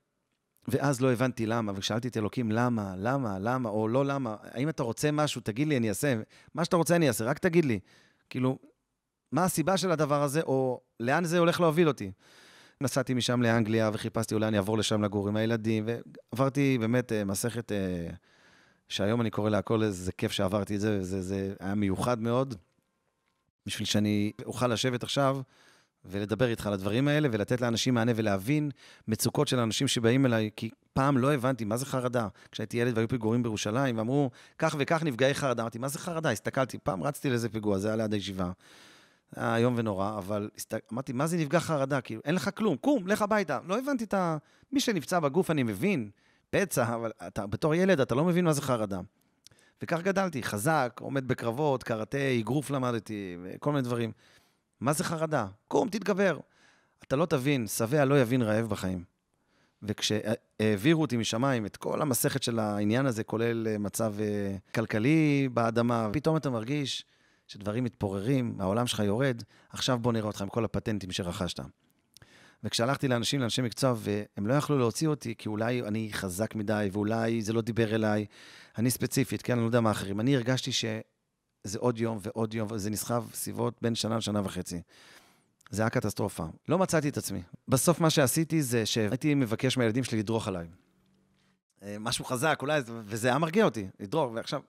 ואז 0.67 1.01
לא 1.01 1.11
הבנתי 1.11 1.45
למה, 1.45 1.71
ושאלתי 1.75 2.07
את 2.07 2.17
אלוקים, 2.17 2.51
למה, 2.51 2.93
למה, 2.97 3.39
למה, 3.39 3.69
או 3.69 3.87
לא 3.87 4.05
למה, 4.05 4.35
האם 4.41 4.69
אתה 4.69 4.83
רוצה 4.83 5.11
משהו, 5.11 5.41
תגיד 5.41 5.67
לי, 5.67 5.77
אני 5.77 5.89
אעשה, 5.89 6.15
מה 6.55 6.65
שאתה 6.65 6.75
רוצה 6.75 6.95
אני 6.95 7.07
אעשה, 7.07 7.25
רק 7.25 7.39
תגיד 7.39 7.65
לי. 7.65 7.79
כאילו, 8.29 8.59
מה 9.31 9.43
הסיבה 9.43 9.77
של 9.77 9.91
הדבר 9.91 10.23
הזה, 10.23 10.41
או 10.41 10.81
לאן 10.99 11.25
זה 11.25 11.39
הולך 11.39 11.59
להוביל 11.59 11.87
אותי. 11.87 12.11
נסעתי 12.81 13.13
משם 13.13 13.41
לאנגליה 13.41 13.89
וחיפשתי 13.93 14.35
אולי 14.35 14.47
אני 14.47 14.57
אעבור 14.57 14.77
לשם 14.77 15.03
לגור 15.03 15.27
עם 15.27 15.35
הילדים, 15.35 15.85
ועברתי 16.33 16.77
באמת 16.79 17.11
אה, 17.11 17.23
מסכת 17.23 17.71
אה, 17.71 18.07
שהיום 18.89 19.21
אני 19.21 19.29
קורא 19.29 19.49
לה 19.49 19.57
הכל 19.57 19.83
איזה 19.83 20.11
כיף 20.11 20.31
שעברתי 20.31 20.75
את 20.75 20.79
זה, 20.79 20.97
וזה 20.99 21.21
זה 21.21 21.53
היה 21.59 21.75
מיוחד 21.75 22.21
מאוד, 22.21 22.55
בשביל 23.65 23.85
שאני 23.85 24.31
אוכל 24.45 24.67
לשבת 24.67 25.03
עכשיו 25.03 25.41
ולדבר 26.05 26.47
איתך 26.47 26.67
על 26.67 26.73
הדברים 26.73 27.07
האלה, 27.07 27.27
ולתת 27.31 27.61
לאנשים 27.61 27.93
מענה 27.93 28.11
ולהבין 28.15 28.71
מצוקות 29.07 29.47
של 29.47 29.59
אנשים 29.59 29.87
שבאים 29.87 30.25
אליי, 30.25 30.49
כי 30.55 30.69
פעם 30.93 31.17
לא 31.17 31.33
הבנתי 31.33 31.65
מה 31.65 31.77
זה 31.77 31.85
חרדה. 31.85 32.27
כשהייתי 32.51 32.77
ילד 32.77 32.97
והיו 32.97 33.07
פיגורים 33.07 33.43
בירושלים, 33.43 33.97
ואמרו, 33.97 34.29
כך 34.57 34.75
וכך 34.79 35.03
נפגעי 35.03 35.33
חרדה. 35.33 35.61
אמרתי, 35.61 35.79
מה 35.79 35.87
זה 35.87 35.99
חרדה? 35.99 36.31
הסתכלתי, 36.31 36.77
פעם 36.77 37.03
רצתי 37.03 37.29
לאיזה 37.29 37.49
פיגוע, 37.49 37.77
זה 37.77 37.87
היה 37.87 37.97
ליד 37.97 38.13
הישיבה. 38.13 38.51
היה 39.35 39.55
איום 39.55 39.73
ונורא, 39.77 40.17
אבל 40.17 40.49
אמרתי, 40.93 41.13
מה 41.13 41.27
זה 41.27 41.37
נפגע 41.37 41.59
חרדה? 41.59 42.01
כאילו, 42.01 42.21
אין 42.25 42.35
לך 42.35 42.49
כלום, 42.55 42.77
קום, 42.77 43.07
לך 43.07 43.21
הביתה. 43.21 43.59
לא 43.67 43.79
הבנתי 43.79 44.03
את 44.03 44.13
ה... 44.13 44.37
מי 44.71 44.79
שנפצע 44.79 45.19
בגוף, 45.19 45.51
אני 45.51 45.63
מבין, 45.63 46.09
פצע, 46.49 46.95
אבל 46.95 47.11
אתה 47.27 47.47
בתור 47.47 47.75
ילד, 47.75 47.99
אתה 47.99 48.15
לא 48.15 48.23
מבין 48.25 48.45
מה 48.45 48.53
זה 48.53 48.61
חרדה. 48.61 48.99
וכך 49.81 50.01
גדלתי, 50.01 50.43
חזק, 50.43 50.99
עומד 51.01 51.27
בקרבות, 51.27 51.83
קראטה, 51.83 52.17
אגרוף 52.39 52.69
למדתי, 52.69 53.37
וכל 53.43 53.71
מיני 53.71 53.81
דברים. 53.81 54.11
מה 54.79 54.93
זה 54.93 55.03
חרדה? 55.03 55.47
קום, 55.67 55.89
תתגבר. 55.89 56.39
אתה 57.03 57.15
לא 57.15 57.25
תבין, 57.25 57.67
שבע 57.67 58.05
לא 58.05 58.21
יבין 58.21 58.41
רעב 58.41 58.69
בחיים. 58.69 59.03
וכשהעבירו 59.83 61.01
אותי 61.01 61.17
משמיים 61.17 61.65
את 61.65 61.77
כל 61.77 62.01
המסכת 62.01 62.43
של 62.43 62.59
העניין 62.59 63.05
הזה, 63.05 63.23
כולל 63.23 63.67
אה, 63.67 63.77
מצב 63.77 64.13
אה, 64.19 64.55
כלכלי 64.75 65.49
באדמה, 65.53 66.09
פתאום 66.13 66.37
אתה 66.37 66.49
מרגיש 66.49 67.05
שדברים 67.51 67.83
מתפוררים, 67.83 68.55
העולם 68.59 68.87
שלך 68.87 68.99
יורד, 68.99 69.43
עכשיו 69.69 69.99
בוא 69.99 70.13
נראה 70.13 70.27
אותך 70.27 70.41
עם 70.41 70.49
כל 70.49 70.65
הפטנטים 70.65 71.11
שרכשת. 71.11 71.59
וכשהלכתי 72.63 73.07
לאנשים, 73.07 73.39
לאנשי 73.39 73.61
מקצוע, 73.61 73.93
והם 73.97 74.47
לא 74.47 74.53
יכלו 74.53 74.77
להוציא 74.77 75.07
אותי, 75.07 75.35
כי 75.37 75.49
אולי 75.49 75.81
אני 75.81 76.09
חזק 76.13 76.55
מדי, 76.55 76.89
ואולי 76.91 77.41
זה 77.41 77.53
לא 77.53 77.61
דיבר 77.61 77.95
אליי, 77.95 78.25
אני 78.77 78.91
ספציפית, 78.91 79.41
כן, 79.41 79.53
אני 79.53 79.61
לא 79.61 79.65
יודע 79.65 79.81
מה 79.81 79.91
אחרים. 79.91 80.19
אני 80.19 80.35
הרגשתי 80.35 80.71
שזה 80.71 81.77
עוד 81.79 81.99
יום 81.99 82.19
ועוד 82.21 82.53
יום, 82.53 82.67
וזה 82.71 82.89
נסחב 82.89 83.23
סביבות 83.33 83.77
בין 83.81 83.95
שנה 83.95 84.17
לשנה 84.17 84.41
וחצי. 84.43 84.81
זה 85.69 85.81
היה 85.81 85.89
קטסטרופה. 85.89 86.45
לא 86.69 86.77
מצאתי 86.77 87.09
את 87.09 87.17
עצמי. 87.17 87.41
בסוף 87.67 88.01
מה 88.01 88.09
שעשיתי 88.09 88.61
זה 88.61 88.85
שהייתי 88.85 89.35
מבקש 89.35 89.77
מהילדים 89.77 90.03
שלי 90.03 90.19
לדרוך 90.19 90.47
עליי. 90.47 90.67
אה, 91.83 91.95
משהו 91.99 92.25
חזק, 92.25 92.59
אולי, 92.61 92.81
וזה 92.85 93.27
היה 93.27 93.37
מרגיע 93.37 93.65
אותי, 93.65 93.87
לדרוך, 93.99 94.31
ועכשיו, 94.33 94.61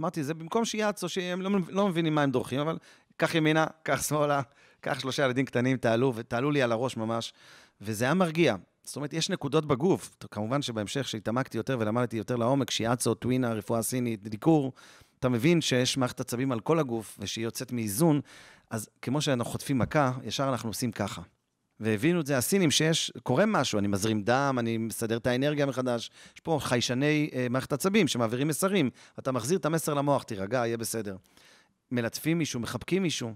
אמרתי, 0.00 0.24
זה 0.24 0.34
במקום 0.34 0.64
שיעצו, 0.64 1.08
שהם 1.08 1.42
לא, 1.42 1.50
לא 1.68 1.88
מבינים 1.88 2.14
מה 2.14 2.22
הם 2.22 2.30
דורכים, 2.30 2.60
אבל 2.60 2.78
קח 3.16 3.34
ימינה, 3.34 3.66
קח 3.82 4.02
שמאלה, 4.02 4.42
קח 4.80 5.00
שלושה 5.00 5.24
ילדים 5.24 5.44
קטנים, 5.44 5.76
תעלו, 5.76 6.12
ותעלו 6.16 6.50
לי 6.50 6.62
על 6.62 6.72
הראש 6.72 6.96
ממש, 6.96 7.32
וזה 7.80 8.04
היה 8.04 8.14
מרגיע. 8.14 8.56
זאת 8.84 8.96
אומרת, 8.96 9.12
יש 9.12 9.30
נקודות 9.30 9.66
בגוף. 9.66 10.16
כמובן 10.30 10.62
שבהמשך, 10.62 11.02
כשהתעמקתי 11.02 11.56
יותר 11.56 11.76
ולמדתי 11.80 12.16
יותר 12.16 12.36
לעומק, 12.36 12.70
שיאצו, 12.70 13.14
טווינה, 13.14 13.52
רפואה 13.52 13.82
סינית, 13.82 14.22
דיקור, 14.28 14.72
אתה 15.18 15.28
מבין 15.28 15.60
שיש 15.60 15.96
מערכת 15.96 16.20
עצבים 16.20 16.52
על 16.52 16.60
כל 16.60 16.78
הגוף, 16.78 17.18
ושהיא 17.20 17.44
יוצאת 17.44 17.72
מאיזון, 17.72 18.20
אז 18.70 18.88
כמו 19.02 19.20
שאנחנו 19.20 19.52
חוטפים 19.52 19.78
מכה, 19.78 20.12
ישר 20.24 20.48
אנחנו 20.48 20.70
עושים 20.70 20.92
ככה. 20.92 21.22
והבינו 21.80 22.20
את 22.20 22.26
זה 22.26 22.38
הסינים, 22.38 22.70
שיש, 22.70 23.12
קורה 23.22 23.46
משהו, 23.46 23.78
אני 23.78 23.88
מזרים 23.88 24.22
דם, 24.22 24.56
אני 24.58 24.78
מסדר 24.78 25.16
את 25.16 25.26
האנרגיה 25.26 25.66
מחדש. 25.66 26.10
יש 26.34 26.40
פה 26.40 26.58
חיישני 26.62 27.30
אה, 27.34 27.46
מערכת 27.50 27.72
עצבים 27.72 28.08
שמעבירים 28.08 28.48
מסרים. 28.48 28.90
אתה 29.18 29.32
מחזיר 29.32 29.58
את 29.58 29.64
המסר 29.64 29.94
למוח, 29.94 30.22
תירגע, 30.22 30.56
יהיה 30.56 30.76
בסדר. 30.76 31.16
מלטפים 31.90 32.38
מישהו, 32.38 32.60
מחבקים 32.60 33.02
מישהו. 33.02 33.34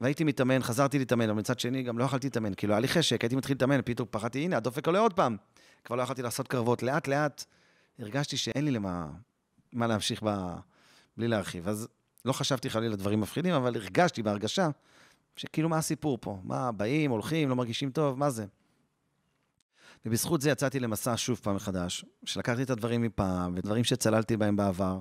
והייתי 0.00 0.24
מתאמן, 0.24 0.62
חזרתי 0.62 0.98
להתאמן, 0.98 1.30
אבל 1.30 1.38
מצד 1.38 1.60
שני 1.60 1.82
גם 1.82 1.98
לא 1.98 2.04
יכלתי 2.04 2.26
להתאמן, 2.26 2.54
כאילו 2.54 2.72
היה 2.72 2.80
לי 2.80 2.88
חשק, 2.88 3.22
הייתי 3.22 3.36
מתחיל 3.36 3.54
להתאמן, 3.54 3.80
פתאום 3.84 4.08
פחדתי, 4.10 4.38
הנה, 4.38 4.56
הדופק 4.56 4.86
עולה 4.86 4.98
עוד 4.98 5.12
פעם. 5.12 5.36
כבר 5.84 5.96
לא 5.96 6.02
יכלתי 6.02 6.22
לעשות 6.22 6.48
קרבות. 6.48 6.82
לאט 6.82 7.08
לאט 7.08 7.44
הרגשתי 7.98 8.36
שאין 8.36 8.64
לי 8.64 8.70
למה 8.70 9.06
מה 9.72 9.86
להמשיך 9.86 10.22
ב... 10.22 10.54
בלי 11.16 11.28
להרחיב. 11.28 11.68
אז 11.68 11.88
לא 12.24 12.32
חשבתי 12.32 12.70
חלילה 12.70 12.96
דברים 12.96 13.20
מפחידים, 13.20 13.54
אבל 13.54 13.76
הרגשתי 13.76 14.22
בהרגשה 14.22 14.68
שכאילו 15.36 15.68
מה 15.68 15.78
הסיפור 15.78 16.18
פה? 16.20 16.38
מה, 16.44 16.72
באים, 16.72 17.10
הולכים, 17.10 17.48
לא 17.48 17.56
מרגישים 17.56 17.90
טוב, 17.90 18.18
מה 18.18 18.30
זה? 18.30 18.46
ובזכות 20.06 20.40
זה 20.40 20.50
יצאתי 20.50 20.80
למסע 20.80 21.14
שוב 21.16 21.40
פעם 21.42 21.56
מחדש, 21.56 22.04
שלקחתי 22.24 22.62
את 22.62 22.70
הדברים 22.70 23.02
מפעם, 23.02 23.54
ודברים 23.56 23.84
שצללתי 23.84 24.36
בהם 24.36 24.56
בעבר, 24.56 25.00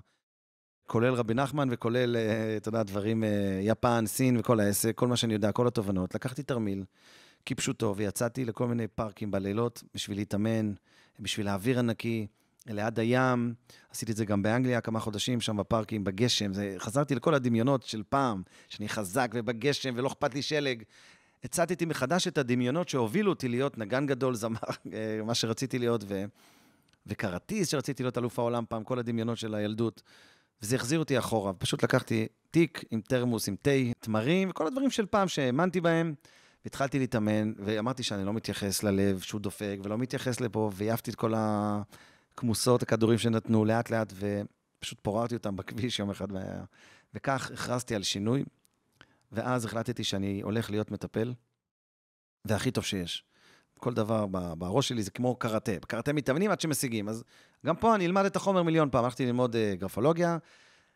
כולל 0.87 1.13
רבי 1.13 1.33
נחמן 1.33 1.67
וכולל, 1.71 2.15
אה, 2.15 2.57
אתה 2.57 2.69
יודע, 2.69 2.83
דברים, 2.83 3.23
אה, 3.23 3.59
יפן, 3.61 4.03
סין 4.07 4.37
וכל 4.37 4.59
העסק, 4.59 4.95
כל 4.95 5.07
מה 5.07 5.17
שאני 5.17 5.33
יודע, 5.33 5.51
כל 5.51 5.67
התובנות. 5.67 6.15
לקחתי 6.15 6.43
תרמיל, 6.43 6.83
כפשוטו, 7.45 7.93
ויצאתי 7.97 8.45
לכל 8.45 8.67
מיני 8.67 8.87
פארקים 8.87 9.31
בלילות 9.31 9.83
בשביל 9.93 10.17
להתאמן, 10.17 10.73
בשביל 11.19 11.47
האוויר 11.47 11.79
הנקי. 11.79 12.27
ליד 12.67 12.99
הים, 12.99 13.53
עשיתי 13.89 14.11
את 14.11 14.17
זה 14.17 14.25
גם 14.25 14.41
באנגליה 14.41 14.81
כמה 14.81 14.99
חודשים, 14.99 15.41
שם 15.41 15.57
בפארקים, 15.57 16.03
בגשם. 16.03 16.53
זה, 16.53 16.75
חזרתי 16.77 17.15
לכל 17.15 17.33
הדמיונות 17.33 17.83
של 17.83 18.03
פעם, 18.09 18.43
שאני 18.69 18.89
חזק 18.89 19.31
ובגשם 19.33 19.93
ולא 19.95 20.07
אכפת 20.07 20.33
לי 20.33 20.41
שלג. 20.41 20.83
הצטתי 21.43 21.85
מחדש 21.85 22.27
את 22.27 22.37
הדמיונות 22.37 22.89
שהובילו 22.89 23.29
אותי 23.31 23.47
להיות 23.47 23.77
נגן 23.77 24.05
גדול, 24.05 24.35
זמר, 24.35 24.59
אה, 24.93 25.19
מה 25.25 25.35
שרציתי 25.35 25.79
להיות, 25.79 26.03
ו... 26.07 26.23
וקראטיס 27.07 27.69
שרציתי 27.69 28.03
להיות 28.03 28.17
אלוף 28.17 28.39
העולם 28.39 28.63
פעם, 28.69 28.83
כל 28.83 28.99
הדמיונות 28.99 29.37
של 29.37 29.55
הילדות. 29.55 30.01
וזה 30.61 30.75
החזיר 30.75 30.99
אותי 30.99 31.19
אחורה. 31.19 31.53
פשוט 31.53 31.83
לקחתי 31.83 32.27
תיק 32.51 32.83
עם 32.91 33.01
תרמוס, 33.01 33.47
עם 33.47 33.55
תה, 33.61 33.71
תמרים, 33.99 34.49
וכל 34.49 34.67
הדברים 34.67 34.89
של 34.89 35.05
פעם 35.05 35.27
שהאמנתי 35.27 35.81
בהם, 35.81 36.13
והתחלתי 36.65 36.99
להתאמן, 36.99 37.53
ואמרתי 37.57 38.03
שאני 38.03 38.25
לא 38.25 38.33
מתייחס 38.33 38.83
ללב 38.83 39.19
שהוא 39.19 39.41
דופק, 39.41 39.77
ולא 39.83 39.97
מתייחס 39.97 40.41
לפה, 40.41 40.71
והעפתי 40.73 41.11
את 41.11 41.15
כל 41.15 41.33
ה... 41.33 41.81
כמוסות, 42.37 42.83
הכדורים 42.83 43.17
שנתנו 43.17 43.65
לאט 43.65 43.89
לאט, 43.89 44.13
ופשוט 44.15 44.99
פוררתי 45.01 45.35
אותם 45.35 45.55
בכביש 45.55 45.99
יום 45.99 46.09
אחד, 46.09 46.27
וכך 47.13 47.51
הכרזתי 47.51 47.95
על 47.95 48.03
שינוי, 48.03 48.43
ואז 49.31 49.65
החלטתי 49.65 50.03
שאני 50.03 50.41
הולך 50.41 50.71
להיות 50.71 50.91
מטפל, 50.91 51.33
והכי 52.45 52.71
טוב 52.71 52.83
שיש. 52.83 53.23
כל 53.83 53.93
דבר 53.93 54.25
בראש 54.57 54.87
שלי 54.87 55.03
זה 55.03 55.11
כמו 55.11 55.35
קראטה. 55.35 55.71
בקראטה 55.81 56.13
מתאמנים 56.13 56.51
עד 56.51 56.61
שמשיגים. 56.61 57.09
אז 57.09 57.23
גם 57.65 57.75
פה 57.75 57.95
אני 57.95 58.05
אלמד 58.05 58.25
את 58.25 58.35
החומר 58.35 58.63
מיליון 58.63 58.89
פעם. 58.89 59.03
הלכתי 59.03 59.25
ללמוד 59.25 59.55
uh, 59.55 59.79
גרפולוגיה, 59.79 60.37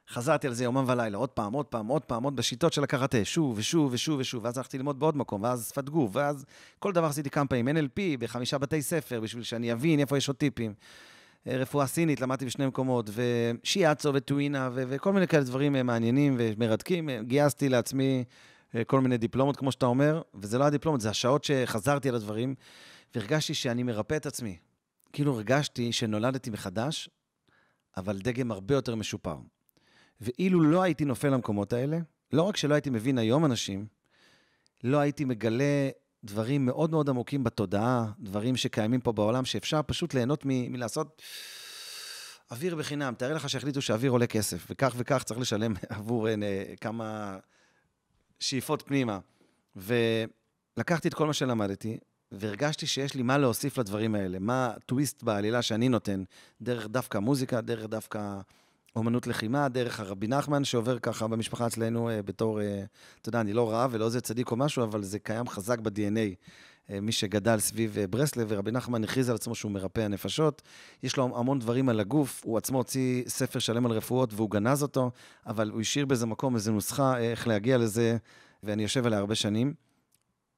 חזרתי 0.10 0.48
על 0.48 0.54
זה 0.54 0.64
יומם 0.64 0.86
ולילה, 0.88 1.18
עוד 1.18 1.30
פעם, 1.30 1.54
עוד 1.54 1.66
פעם, 1.66 1.88
עוד 1.88 2.02
פעם, 2.02 2.24
עוד 2.24 2.36
בשיטות 2.36 2.74
של 2.74 2.84
הקראטה, 2.84 3.26
שוב 3.26 3.58
ושוב 3.58 3.94
ושוב 3.94 4.20
ושוב, 4.20 4.44
ואז 4.44 4.58
הלכתי 4.58 4.78
ללמוד 4.78 5.00
בעוד 5.00 5.18
מקום, 5.18 5.44
ואז 5.44 5.70
שפת 5.70 5.90
גוף, 5.90 6.12
ואז 6.14 6.46
כל 6.80 6.92
דבר 6.92 7.06
עשיתי 7.06 7.30
כמה 7.30 7.48
פעמים, 7.48 7.68
NLP 7.68 8.00
בחמישה 8.20 8.58
בתי 8.58 8.82
ספר, 8.82 9.22
בשביל 9.22 9.44
שאני 9.44 9.74
אבין 9.74 10.00
איפה 10.00 10.18
יש 10.18 10.28
עוד 10.28 10.38
טיפים. 10.38 10.74
רפואה 11.56 11.88
סינית, 11.88 12.22
למדתי 12.22 12.46
בשני 12.46 12.66
מקומות, 12.66 13.10
ושיאצו 13.14 14.14
וטווינה, 14.14 14.70
ו- 14.74 14.84
וכל 14.88 15.14
מיני 15.14 15.28
כאלה 15.28 15.44
דברים 15.44 15.76
אה, 15.76 15.84
מעניינים 15.84 16.36
ומרתקים. 16.40 17.10
גייסתי 17.22 17.70
לעצמי 17.70 18.24
אה, 18.76 18.84
כל 18.84 19.02
מיני 19.02 19.18
דיפלומות, 19.18 19.58
כמו 19.58 19.72
שאתה 19.72 19.86
אומר, 19.86 20.22
וזה 20.36 20.58
לא 20.58 20.64
הדיפלומות, 20.64 21.02
זה 21.02 21.10
השעות 21.10 21.44
שחזרתי 21.44 22.10
על 22.10 22.16
הדברים, 22.16 22.56
והרגשתי 23.16 23.54
שאני 23.54 23.84
מרפא 23.84 24.16
את 24.16 24.26
עצמי. 24.26 24.58
כאילו 25.14 25.34
הרגשתי 25.34 25.92
שנולדתי 25.92 26.50
מחדש, 26.50 27.10
אבל 27.98 28.18
דגם 28.18 28.52
הרבה 28.52 28.76
יותר 28.76 28.96
משופר. 28.96 29.38
ואילו 30.22 30.62
לא 30.62 30.82
הייתי 30.82 31.06
נופל 31.06 31.30
למקומות 31.30 31.74
האלה, 31.74 31.98
לא 32.34 32.42
רק 32.42 32.58
שלא 32.58 32.74
הייתי 32.74 32.90
מבין 32.90 33.18
היום 33.18 33.46
אנשים, 33.46 33.86
לא 34.84 34.98
הייתי 34.98 35.26
מגלה 35.26 35.90
דברים 36.28 36.66
מאוד 36.66 36.92
מאוד 36.92 37.10
עמוקים 37.10 37.44
בתודעה, 37.44 38.12
דברים 38.20 38.56
שקיימים 38.56 39.02
פה 39.02 39.12
בעולם, 39.12 39.46
שאפשר 39.46 39.82
פשוט 39.86 40.14
ליהנות 40.14 40.46
מ- 40.46 40.72
מלעשות 40.72 41.22
אוויר 42.52 42.76
בחינם. 42.76 43.14
תאר 43.18 43.34
לך 43.34 43.50
שהחליטו 43.50 43.82
שאוויר 43.82 44.12
עולה 44.12 44.28
כסף, 44.28 44.68
וכך 44.70 44.94
וכך 44.98 45.24
צריך 45.24 45.40
לשלם 45.40 45.74
עבור 45.90 46.28
uh, 46.28 46.32
כמה 46.82 47.38
שאיפות 48.40 48.82
פנימה. 48.82 49.20
ולקחתי 49.76 51.08
את 51.08 51.14
כל 51.14 51.28
מה 51.28 51.34
שלמדתי, 51.34 51.98
והרגשתי 52.32 52.88
שיש 52.88 53.16
לי 53.16 53.22
מה 53.22 53.38
להוסיף 53.38 53.78
לדברים 53.78 54.16
האלה, 54.16 54.40
מה 54.40 54.74
הטוויסט 54.76 55.24
בעלילה 55.24 55.62
שאני 55.62 55.90
נותן, 55.90 56.24
דרך 56.62 56.88
דווקא 56.88 57.18
מוזיקה, 57.18 57.62
דרך 57.62 57.86
דווקא 57.86 58.40
אומנות 58.96 59.28
לחימה, 59.28 59.70
דרך 59.70 60.00
הרבי 60.00 60.28
נחמן, 60.28 60.64
שעובר 60.64 61.00
ככה 61.00 61.28
במשפחה 61.28 61.68
אצלנו 61.68 62.10
אה, 62.10 62.22
בתור, 62.22 62.62
אה, 62.62 62.84
אתה 63.22 63.30
יודע, 63.30 63.42
אני 63.42 63.54
לא 63.54 63.74
רב 63.74 63.90
ולא 63.94 64.06
איזה 64.06 64.22
צדיק 64.22 64.52
או 64.52 64.56
משהו, 64.56 64.84
אבל 64.84 65.04
זה 65.04 65.20
קיים 65.20 65.48
חזק 65.48 65.80
ב-DNA. 65.80 66.36
אה, 66.90 67.00
מי 67.02 67.12
שגדל 67.12 67.60
סביב 67.60 67.98
ברסלב, 68.10 68.48
ורבי 68.50 68.72
נחמן 68.72 69.04
הכריז 69.04 69.30
על 69.30 69.36
עצמו 69.36 69.56
שהוא 69.56 69.72
מרפא 69.72 70.02
הנפשות. 70.02 70.62
יש 71.04 71.18
לו 71.18 71.38
המון 71.38 71.60
דברים 71.60 71.90
על 71.90 72.00
הגוף, 72.00 72.42
הוא 72.46 72.58
עצמו 72.58 72.78
הוציא 72.78 73.24
ספר 73.28 73.60
שלם 73.60 73.86
על 73.86 73.92
רפואות 73.92 74.34
והוא 74.34 74.52
גנז 74.52 74.84
אותו, 74.84 75.12
אבל 75.46 75.70
הוא 75.70 75.82
השאיר 75.82 76.06
באיזה 76.06 76.26
מקום 76.26 76.56
איזו 76.56 76.72
נוסחה 76.72 77.18
איך 77.18 77.48
להגיע 77.48 77.78
לזה, 77.78 78.18
ואני 78.64 78.84
יושב 78.84 79.06
עליה 79.06 79.20
הרבה 79.20 79.36
שנים. 79.36 79.74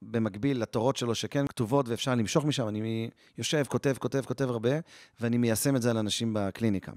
במקביל 0.01 0.61
לתורות 0.61 0.97
שלו 0.97 1.15
שכן 1.15 1.47
כתובות 1.47 1.89
ואפשר 1.89 2.15
למשוך 2.15 2.45
משם, 2.45 2.67
אני 2.67 3.09
יושב, 3.37 3.63
כותב, 3.67 3.95
כותב, 3.99 4.21
כותב 4.25 4.49
הרבה, 4.49 4.69
ואני 5.19 5.37
מיישם 5.37 5.75
את 5.75 5.81
זה 5.81 5.89
על 5.89 5.97
אנשים 5.97 6.33
בקליניקה. 6.33 6.91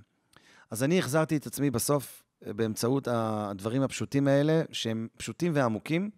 אז 0.72 0.82
אני 0.82 0.98
החזרתי 0.98 1.36
את 1.36 1.46
עצמי 1.46 1.70
בסוף 1.70 2.22
אה, 2.46 2.52
באמצעות 2.52 3.08
הדברים 3.10 3.82
הפשוטים 3.82 4.28
האלה, 4.28 4.62
שהם 4.72 5.08
פשוטים 5.16 5.52
ועמוקים, 5.54 6.10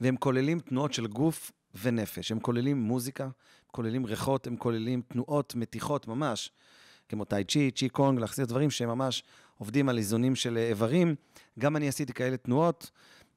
והם 0.00 0.16
כוללים 0.16 0.60
תנועות 0.60 0.92
של 0.92 1.06
גוף 1.06 1.52
ונפש. 1.82 2.32
הם 2.32 2.40
כוללים 2.40 2.78
מוזיקה, 2.78 3.28
כוללים 3.66 4.06
ריחות, 4.06 4.46
הם 4.46 4.56
כוללים 4.56 5.02
תנועות 5.08 5.54
מתיחות 5.54 6.08
ממש, 6.08 6.50
כמו 7.08 7.24
טאי 7.24 7.44
צ'י, 7.44 7.70
צ'י 7.70 7.88
קונג, 7.88 8.20
להחזיר 8.20 8.46
דברים 8.46 8.70
שהם 8.70 8.88
ממש 8.88 9.22
עובדים 9.58 9.88
על 9.88 9.98
איזונים 9.98 10.36
של 10.36 10.56
איברים. 10.56 11.14
גם 11.58 11.76
אני 11.76 11.88
עשיתי 11.88 12.12
כאלה 12.12 12.36
תנועות. 12.36 12.90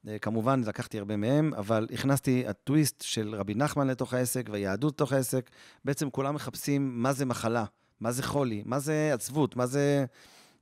אה, 0.08 0.20
כמובן, 0.20 0.62
לקחתי 0.68 1.00
הרבה 1.00 1.18
מהם, 1.18 1.54
אבל 1.54 1.88
הכנסתי 1.94 2.48
הטוויסט 2.48 3.02
של 3.02 3.36
רבי 3.36 3.56
נחמן 3.56 3.88
לתוך 3.88 4.14
העסק 4.14 4.50
והיהדות 4.52 4.94
לתוך 4.94 5.14
העסק. 5.14 5.50
בעצם 5.86 6.10
כולם 6.10 6.36
מחפשים 6.36 7.04
מה 7.04 7.14
זה 7.14 7.26
מחלה. 7.26 7.66
מה 8.02 8.12
זה 8.12 8.24
חולי, 8.24 8.64
מה 8.66 8.80
זה 8.80 9.12
עצבות, 9.14 9.56
מה 9.56 9.66
זה, 9.66 10.06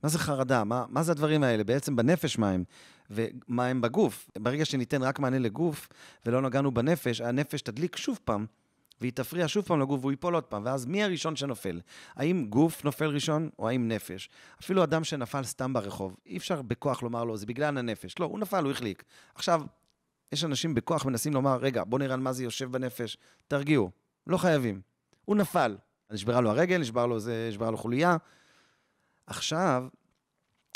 מה 0.02 0.08
זה 0.08 0.18
חרדה, 0.18 0.64
מה, 0.64 0.84
מה 0.88 1.02
זה 1.02 1.12
הדברים 1.12 1.42
האלה, 1.42 1.64
בעצם 1.64 1.96
בנפש 1.96 2.38
מה 2.38 2.50
הם, 2.50 2.64
ומה 3.10 3.66
הם 3.66 3.80
בגוף. 3.80 4.30
ברגע 4.38 4.64
שניתן 4.64 5.02
רק 5.02 5.18
מענה 5.18 5.38
לגוף 5.38 5.88
ולא 6.26 6.42
נגענו 6.42 6.70
בנפש, 6.70 7.20
הנפש 7.20 7.62
תדליק 7.62 7.96
שוב 7.96 8.18
פעם 8.24 8.46
והיא 9.00 9.12
תפריע 9.12 9.48
שוב 9.48 9.64
פעם 9.64 9.80
לגוף 9.80 10.00
והוא 10.00 10.10
ייפול 10.10 10.34
עוד 10.34 10.44
פעם, 10.44 10.62
ואז 10.64 10.86
מי 10.86 11.02
הראשון 11.02 11.36
שנופל? 11.36 11.80
האם 12.16 12.46
גוף 12.48 12.84
נופל 12.84 13.06
ראשון, 13.06 13.50
או 13.58 13.68
האם 13.68 13.88
נפש? 13.88 14.28
אפילו 14.60 14.84
אדם 14.84 15.04
שנפל 15.04 15.44
סתם 15.44 15.72
ברחוב, 15.72 16.16
אי 16.26 16.36
אפשר 16.36 16.62
בכוח 16.62 17.02
לומר 17.02 17.24
לו, 17.24 17.36
זה 17.36 17.46
בגלל 17.46 17.78
הנפש. 17.78 18.14
לא, 18.20 18.24
הוא 18.24 18.38
נפל, 18.38 18.64
הוא 18.64 18.70
החליק. 18.70 19.04
עכשיו, 19.34 19.62
יש 20.32 20.44
אנשים 20.44 20.74
בכוח 20.74 21.04
מנסים 21.04 21.34
לומר, 21.34 21.56
רגע, 21.56 21.84
בוא 21.84 21.98
נראה 21.98 22.14
על 22.14 22.20
מה 22.20 22.32
זה 22.32 22.44
יושב 22.44 22.72
בנפש, 22.72 23.16
תרגיעו, 23.48 23.90
לא 24.26 24.36
חייבים. 24.36 24.80
הוא 25.24 25.36
נפל, 25.36 25.76
נשברה 26.10 26.40
לו 26.40 26.50
הרגל, 26.50 26.78
נשבר 26.78 27.06
לו, 27.06 27.20
זה, 27.20 27.46
נשברה 27.50 27.70
לו 27.70 27.76
חוליה. 27.76 28.16
עכשיו, 29.26 29.86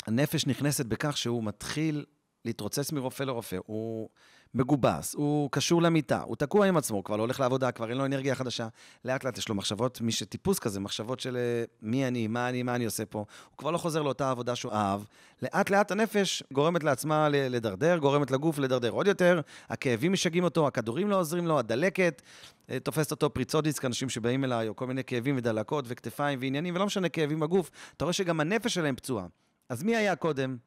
הנפש 0.07 0.47
נכנסת 0.47 0.85
בכך 0.85 1.17
שהוא 1.17 1.43
מתחיל 1.43 2.05
להתרוצץ 2.45 2.91
מרופא 2.91 3.23
לרופא, 3.23 3.57
הוא 3.65 4.09
מגובס, 4.55 5.13
הוא 5.15 5.49
קשור 5.51 5.81
למיטה, 5.81 6.21
הוא 6.21 6.35
תקוע 6.35 6.67
עם 6.67 6.77
עצמו, 6.77 7.03
כבר 7.03 7.15
לא 7.15 7.21
הולך 7.21 7.39
לעבודה, 7.39 7.71
כבר 7.71 7.89
אין 7.89 7.97
לו 7.97 8.05
אנרגיה 8.05 8.35
חדשה. 8.35 8.67
לאט 9.05 9.23
לאט 9.23 9.37
יש 9.37 9.49
לו 9.49 9.55
מחשבות, 9.55 10.01
מי 10.01 10.11
שטיפוס 10.11 10.59
כזה, 10.59 10.79
מחשבות 10.79 11.19
של 11.19 11.37
אה, 11.37 11.63
מי 11.81 12.07
אני, 12.07 12.27
מה 12.27 12.49
אני, 12.49 12.63
מה 12.63 12.75
אני 12.75 12.85
עושה 12.85 13.05
פה. 13.05 13.17
הוא 13.19 13.57
כבר 13.57 13.71
לא 13.71 13.77
חוזר 13.77 14.01
לאותה 14.01 14.31
עבודה 14.31 14.55
שהוא 14.55 14.71
אהב. 14.71 15.01
לאט 15.41 15.69
לאט 15.69 15.91
הנפש 15.91 16.43
גורמת 16.51 16.83
לעצמה 16.83 17.29
לדרדר, 17.29 17.97
גורמת 17.97 18.31
לגוף 18.31 18.59
לדרדר 18.59 18.89
עוד 18.89 19.07
יותר, 19.07 19.41
הכאבים 19.69 20.13
משגעים 20.13 20.43
אותו, 20.43 20.67
הכדורים 20.67 21.09
לא 21.09 21.19
עוזרים 21.19 21.47
לו, 21.47 21.59
הדלקת 21.59 22.21
אה, 22.69 22.79
תופסת 22.79 23.11
אותו 23.11 23.29
פריצות 23.29 23.63
דיסק, 23.63 23.85
אנשים 23.85 24.09
שבאים 24.09 24.43
אליי, 24.43 24.67
או 24.67 24.75
כל 24.75 24.87
מיני 24.87 25.03
כאבים 25.03 25.37
ודלקות 25.37 25.85
וכתפיים 25.87 26.39
ועניינים, 26.41 26.75
ולא 26.75 26.85
משנה 26.85 27.09
כאבים 27.09 27.39
בגוף, 27.39 27.71
אתה 27.97 28.05
רואה 28.05 28.13
שגם 28.13 28.39
הנפש 28.39 28.73
שלהם 28.73 28.95
פצועה. 28.95 29.25
אז 29.69 29.83
מי 29.83 29.95
היה 29.95 30.15
קודם? 30.15 30.57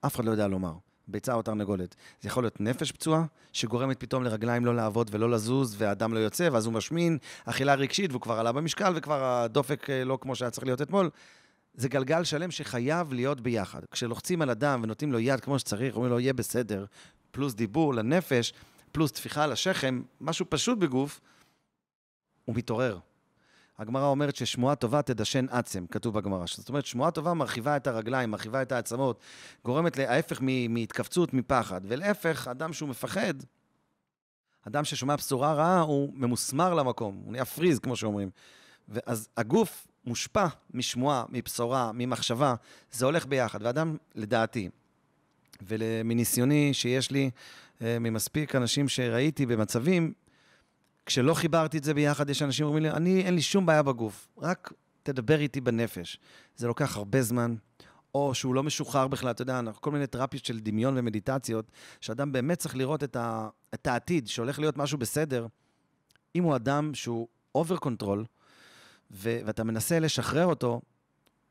אף 0.00 0.14
אחד 0.14 0.24
לא 0.24 0.30
יודע 0.30 0.48
לומר. 0.48 0.87
ביצה 1.08 1.34
או 1.34 1.42
תרנגולת. 1.42 1.96
זה 2.20 2.28
יכול 2.28 2.44
להיות 2.44 2.60
נפש 2.60 2.92
פצועה, 2.92 3.24
שגורמת 3.52 4.00
פתאום 4.00 4.24
לרגליים 4.24 4.66
לא 4.66 4.76
לעבוד 4.76 5.10
ולא 5.12 5.30
לזוז, 5.30 5.74
והאדם 5.78 6.14
לא 6.14 6.18
יוצא, 6.18 6.48
ואז 6.52 6.66
הוא 6.66 6.74
משמין, 6.74 7.18
אכילה 7.44 7.74
רגשית, 7.74 8.10
והוא 8.10 8.20
כבר 8.20 8.38
עלה 8.38 8.52
במשקל, 8.52 8.92
וכבר 8.96 9.24
הדופק 9.24 9.90
אה, 9.90 10.04
לא 10.04 10.18
כמו 10.20 10.36
שהיה 10.36 10.50
צריך 10.50 10.66
להיות 10.66 10.82
אתמול. 10.82 11.10
זה 11.74 11.88
גלגל 11.88 12.24
שלם 12.24 12.50
שחייב 12.50 13.12
להיות 13.12 13.40
ביחד. 13.40 13.80
כשלוחצים 13.90 14.42
על 14.42 14.50
אדם 14.50 14.80
ונותנים 14.82 15.12
לו 15.12 15.18
יד 15.18 15.40
כמו 15.40 15.58
שצריך, 15.58 15.94
אומרים 15.94 16.12
לו, 16.12 16.20
יהיה 16.20 16.32
בסדר, 16.32 16.84
פלוס 17.30 17.54
דיבור 17.54 17.94
לנפש, 17.94 18.52
פלוס 18.92 19.12
טפיחה 19.12 19.44
על 19.44 19.52
השכם, 19.52 20.02
משהו 20.20 20.46
פשוט 20.48 20.78
בגוף, 20.78 21.20
הוא 22.44 22.56
מתעורר. 22.56 22.98
הגמרא 23.78 24.06
אומרת 24.06 24.36
ששמועה 24.36 24.74
טובה 24.74 25.02
תדשן 25.02 25.46
עצם, 25.50 25.86
כתוב 25.90 26.14
בגמרא. 26.18 26.44
זאת 26.46 26.68
אומרת, 26.68 26.86
שמועה 26.86 27.10
טובה 27.10 27.34
מרחיבה 27.34 27.76
את 27.76 27.86
הרגליים, 27.86 28.30
מרחיבה 28.30 28.62
את 28.62 28.72
העצמות, 28.72 29.20
גורמת 29.64 29.96
להפך 29.96 30.38
מהתכווצות, 30.68 31.34
מפחד. 31.34 31.80
ולהפך, 31.84 32.48
אדם 32.48 32.72
שהוא 32.72 32.88
מפחד, 32.88 33.34
אדם 34.66 34.84
ששומע 34.84 35.16
בשורה 35.16 35.54
רעה, 35.54 35.80
הוא 35.80 36.12
ממוסמר 36.14 36.74
למקום, 36.74 37.20
הוא 37.24 37.32
נהיה 37.32 37.44
פריז, 37.44 37.78
כמו 37.78 37.96
שאומרים. 37.96 38.30
אז 39.06 39.28
הגוף 39.36 39.86
מושפע 40.04 40.46
משמועה, 40.74 41.24
מבשורה, 41.28 41.90
ממחשבה, 41.94 42.54
זה 42.92 43.04
הולך 43.04 43.26
ביחד. 43.26 43.58
ואדם, 43.62 43.96
לדעתי, 44.14 44.68
ומניסיוני 45.62 46.74
שיש 46.74 47.10
לי, 47.10 47.30
אה, 47.82 47.98
ממספיק 47.98 48.54
אנשים 48.54 48.88
שראיתי 48.88 49.46
במצבים, 49.46 50.12
כשלא 51.08 51.34
חיברתי 51.34 51.78
את 51.78 51.84
זה 51.84 51.94
ביחד, 51.94 52.30
יש 52.30 52.42
אנשים 52.42 52.64
שאומרים 52.64 52.82
לי, 52.82 52.90
אני, 52.90 53.22
אין 53.22 53.34
לי 53.34 53.42
שום 53.42 53.66
בעיה 53.66 53.82
בגוף, 53.82 54.28
רק 54.38 54.72
תדבר 55.02 55.40
איתי 55.40 55.60
בנפש. 55.60 56.18
זה 56.56 56.66
לוקח 56.66 56.96
הרבה 56.96 57.22
זמן, 57.22 57.54
או 58.14 58.34
שהוא 58.34 58.54
לא 58.54 58.62
משוחרר 58.62 59.08
בכלל, 59.08 59.30
אתה 59.30 59.42
יודע, 59.42 59.60
כל 59.80 59.90
מיני 59.90 60.06
תרפיות 60.06 60.44
של 60.44 60.60
דמיון 60.60 60.98
ומדיטציות, 60.98 61.70
שאדם 62.00 62.32
באמת 62.32 62.58
צריך 62.58 62.76
לראות 62.76 63.04
את, 63.04 63.16
ה, 63.16 63.48
את 63.74 63.86
העתיד, 63.86 64.28
שהולך 64.28 64.58
להיות 64.58 64.76
משהו 64.76 64.98
בסדר. 64.98 65.46
אם 66.34 66.42
הוא 66.42 66.56
אדם 66.56 66.94
שהוא 66.94 67.28
over 67.54 67.76
control, 67.76 68.24
ואתה 69.10 69.64
מנסה 69.64 69.98
לשחרר 69.98 70.46
אותו, 70.46 70.80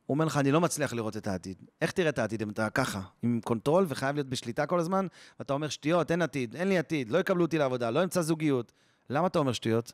הוא 0.06 0.16
אומר 0.16 0.26
לך, 0.26 0.38
אני 0.38 0.52
לא 0.52 0.62
מצליח 0.62 0.94
לראות 0.94 1.18
את 1.18 1.28
העתיד. 1.28 1.64
איך 1.82 1.92
תראה 1.92 2.10
את 2.10 2.20
העתיד 2.20 2.42
אם 2.42 2.50
אתה 2.50 2.70
ככה, 2.70 3.02
עם 3.24 3.40
control 3.44 3.86
וחייב 3.88 4.16
להיות 4.16 4.28
בשליטה 4.28 4.66
כל 4.66 4.80
הזמן, 4.80 5.08
ואתה 5.40 5.54
אומר, 5.54 5.70
שטויות, 5.70 6.12
אין 6.12 6.22
עתיד, 6.22 6.56
אין 6.56 6.68
לי 6.68 6.78
עתיד, 6.78 7.12
לא 7.12 7.18
יקבלו 7.18 7.46
אותי 7.46 7.58
לעבודה, 7.58 7.90
לא 7.90 8.04
אמצא 8.04 8.22
זוגיות. 8.22 8.74
למה 9.10 9.28
אתה 9.28 9.40
אומר 9.40 9.54
שטויות? 9.54 9.94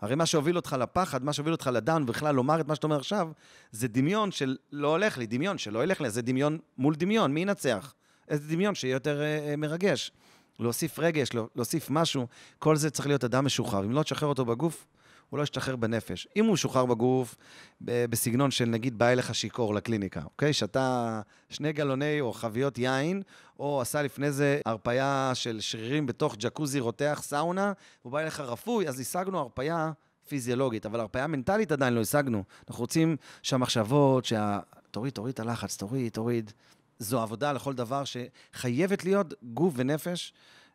הרי 0.00 0.14
מה 0.14 0.26
שהוביל 0.26 0.56
אותך 0.56 0.76
לפחד, 0.80 1.24
מה 1.24 1.32
שהוביל 1.32 1.52
אותך 1.52 1.70
ל 1.72 1.77
down, 1.77 2.02
ובכלל 2.02 2.34
לומר 2.34 2.60
את 2.60 2.68
מה 2.68 2.74
שאתה 2.74 2.86
אומר 2.86 2.96
עכשיו, 2.96 3.28
זה 3.70 3.88
דמיון 3.88 4.30
של 4.30 4.56
לא 4.72 4.88
הולך 4.88 5.18
לי, 5.18 5.26
דמיון 5.26 5.58
שלא 5.58 5.84
ילך 5.84 6.00
לי, 6.00 6.10
זה 6.10 6.22
דמיון 6.22 6.58
מול 6.78 6.94
דמיון, 6.94 7.34
מי 7.34 7.40
ינצח? 7.40 7.94
איזה 8.28 8.54
דמיון 8.54 8.74
שיהיה 8.74 8.92
יותר 8.92 9.20
אה, 9.20 9.50
אה 9.50 9.56
מרגש. 9.56 10.12
להוסיף 10.58 10.98
רגש, 10.98 11.28
להוסיף 11.56 11.90
משהו, 11.90 12.26
כל 12.58 12.76
זה 12.76 12.90
צריך 12.90 13.06
להיות 13.08 13.24
אדם 13.24 13.44
משוחרר. 13.44 13.84
אם 13.84 13.92
לא 13.92 14.02
תשחרר 14.02 14.28
אותו 14.28 14.44
בגוף, 14.44 14.86
הוא 15.32 15.38
לא 15.38 15.42
ישתחרר 15.42 15.76
בנפש. 15.76 16.28
אם 16.36 16.44
הוא 16.44 16.56
שוחרר 16.56 16.86
בגוף, 16.86 17.36
בסגנון 17.80 18.50
של 18.50 18.64
נגיד 18.64 18.98
בא 18.98 19.08
אליך 19.08 19.34
שיכור 19.34 19.74
לקליניקה, 19.74 20.20
אוקיי? 20.24 20.52
שתה 20.52 21.20
שני 21.48 21.72
גלוני 21.72 22.20
או 22.20 22.32
חביות 22.32 22.78
יין, 22.78 23.22
או 23.58 23.80
עשה 23.80 24.02
לפני 24.02 24.32
זה 24.32 24.60
הרפייה 24.66 25.30
של 25.34 25.60
שרירים 25.60 26.06
בתוך 26.06 26.36
ג'קוזי 26.38 26.80
רותח, 26.80 27.20
סאונה, 27.22 27.72
הוא 28.02 28.12
בא 28.12 28.18
אליך 28.18 28.40
רפוי, 28.40 28.88
אז 28.88 29.00
השגנו 29.00 29.38
הרפייה 29.38 29.92
פיזיולוגית, 30.28 30.86
אבל 30.86 31.00
הרפייה 31.00 31.26
מנטלית 31.26 31.72
עדיין 31.72 31.94
לא 31.94 32.00
השגנו. 32.00 32.44
אנחנו 32.68 32.80
רוצים 32.80 33.16
שהמחשבות, 33.42 34.24
שה... 34.24 34.58
תוריד, 34.90 35.12
תוריד 35.12 35.32
את 35.32 35.40
הלחץ, 35.40 35.76
תוריד, 35.76 36.12
תוריד. 36.12 36.50
זו 36.98 37.20
עבודה 37.20 37.52
לכל 37.52 37.74
דבר 37.74 38.02
שחייבת 38.04 39.04
להיות 39.04 39.34
גוף 39.42 39.74
ונפש. 39.76 40.32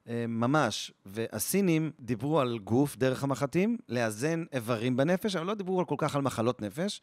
אה, 0.10 0.26
ממש, 0.28 0.92
והסינים 1.06 1.92
דיברו 2.00 2.40
על 2.40 2.60
גוף 2.60 2.98
דרך 2.98 3.24
המחטים, 3.24 3.78
לאזן 3.90 4.44
איברים 4.54 4.98
בנפש, 4.98 5.36
אבל 5.36 5.46
לא 5.46 5.54
דיברו 5.54 5.88
כל 5.88 5.96
כך 5.98 6.16
על 6.16 6.22
מחלות 6.22 6.62
נפש. 6.62 7.02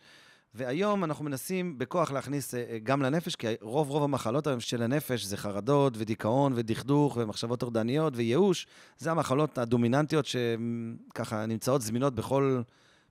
והיום 0.54 1.04
אנחנו 1.04 1.24
מנסים 1.24 1.78
בכוח 1.78 2.12
להכניס 2.12 2.54
אה, 2.54 2.64
אה, 2.70 2.78
גם 2.82 3.02
לנפש, 3.02 3.36
כי 3.36 3.46
רוב 3.60 3.90
רוב 3.90 4.02
המחלות 4.02 4.46
היום 4.46 4.60
של 4.60 4.82
הנפש 4.82 5.24
זה 5.24 5.36
חרדות 5.36 5.94
ודיכאון 5.96 6.52
ודכדוך 6.56 7.16
ומחשבות 7.20 7.60
טורדניות 7.60 8.12
וייאוש. 8.16 8.66
זה 8.98 9.10
המחלות 9.10 9.58
הדומיננטיות 9.58 10.26
שככה 10.26 11.46
נמצאות 11.46 11.82
זמינות 11.82 12.14
בכל, 12.14 12.62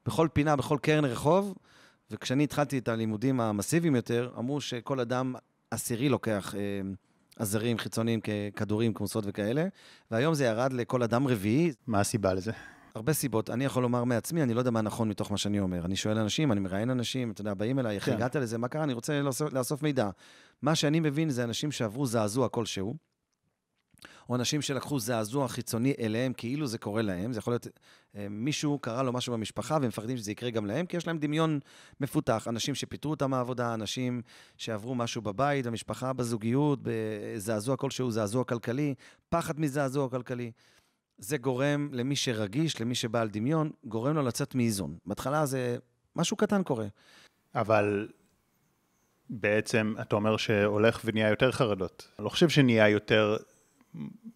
בכל 0.06 0.28
פינה, 0.34 0.56
בכל 0.56 0.78
קרן 0.82 1.06
רחוב. 1.06 1.54
וכשאני 2.12 2.44
התחלתי 2.44 2.78
את 2.78 2.88
הלימודים 2.88 3.42
המסיביים 3.42 3.96
יותר, 3.96 4.32
אמרו 4.38 4.62
שכל 4.62 5.00
אדם 5.00 5.36
עשירי 5.72 6.10
לוקח... 6.10 6.56
עזרים 7.40 7.78
חיצוניים 7.78 8.20
ככדורים, 8.22 8.94
כמוסות 8.94 9.24
וכאלה, 9.28 9.66
והיום 10.12 10.34
זה 10.34 10.46
ירד 10.46 10.74
לכל 10.74 11.04
אדם 11.04 11.28
רביעי. 11.28 11.72
מה 11.88 12.00
הסיבה 12.00 12.34
לזה? 12.34 12.52
הרבה 12.96 13.14
סיבות. 13.14 13.50
אני 13.50 13.66
יכול 13.66 13.84
לומר 13.84 14.04
מעצמי, 14.04 14.44
אני 14.44 14.54
לא 14.54 14.60
יודע 14.60 14.72
מה 14.72 14.82
נכון 14.82 15.10
מתוך 15.10 15.32
מה 15.32 15.38
שאני 15.38 15.60
אומר. 15.60 15.86
אני 15.86 15.96
שואל 15.96 16.18
אנשים, 16.18 16.52
אני 16.52 16.60
מראיין 16.60 16.90
אנשים, 16.90 17.32
אתה 17.32 17.42
יודע, 17.42 17.54
באים 17.54 17.80
אליי, 17.80 17.96
איך 17.96 18.06
כן. 18.06 18.14
הגעת 18.14 18.36
לזה, 18.36 18.58
מה 18.58 18.68
קרה? 18.68 18.84
אני 18.84 18.94
רוצה 18.94 19.22
לאסוף, 19.22 19.54
לאסוף 19.54 19.84
מידע. 19.84 20.10
מה 20.62 20.76
שאני 20.76 21.00
מבין 21.00 21.30
זה 21.30 21.44
אנשים 21.44 21.72
שעברו 21.72 22.06
זעזוע 22.06 22.50
כלשהו, 22.50 22.96
או 24.30 24.36
אנשים 24.36 24.62
שלקחו 24.62 25.00
זעזוע 25.00 25.48
חיצוני 25.48 25.94
אליהם, 26.00 26.34
כאילו 26.34 26.68
זה 26.68 26.78
קורה 26.78 27.02
להם. 27.02 27.34
זה 27.34 27.40
יכול 27.40 27.54
להיות, 27.54 27.68
אה, 28.16 28.28
מישהו 28.30 28.80
קרה 28.80 29.04
לו 29.04 29.14
משהו 29.14 29.34
במשפחה, 29.34 29.74
והם 29.74 29.88
מפחדים 29.88 30.18
שזה 30.18 30.32
יקרה 30.32 30.50
גם 30.50 30.66
להם, 30.66 30.86
כי 30.86 30.98
יש 30.98 31.08
להם 31.08 31.18
דמיון 31.18 31.60
מפותח. 32.00 32.48
אנשים 32.50 32.76
שפיטרו 32.76 33.12
אותם 33.12 33.32
מהעבודה, 33.32 33.74
אנשים 33.74 34.22
שעברו 34.58 34.96
משהו 34.96 35.22
בבית, 35.22 35.68
במשפחה, 35.68 36.14
בזוגיות, 36.14 36.80
בזעזוע 36.82 37.78
כלשהו, 37.78 38.12
זעזוע 38.12 38.44
כלכלי, 38.44 38.96
פחד 39.30 39.60
מזעזוע 39.60 40.10
כלכלי. 40.10 40.52
זה 41.18 41.38
גורם 41.38 41.90
למי 41.92 42.16
שרגיש, 42.16 42.82
למי 42.82 42.96
שבעל 42.96 43.30
דמיון, 43.30 43.72
גורם 43.86 44.16
לו 44.16 44.22
לצאת 44.22 44.56
מאיזון. 44.56 44.98
בהתחלה 45.06 45.46
זה 45.46 45.78
משהו 46.16 46.38
קטן 46.38 46.64
קורה. 46.64 46.88
אבל 47.56 48.08
בעצם 49.30 49.94
אתה 50.02 50.16
אומר 50.16 50.38
שהולך 50.38 51.02
ונהיה 51.06 51.30
יותר 51.30 51.52
חרדות. 51.52 52.08
אני 52.20 52.26
לא 52.26 52.30
חושב 52.30 52.50
שנהיה 52.50 52.90
יותר 52.90 53.38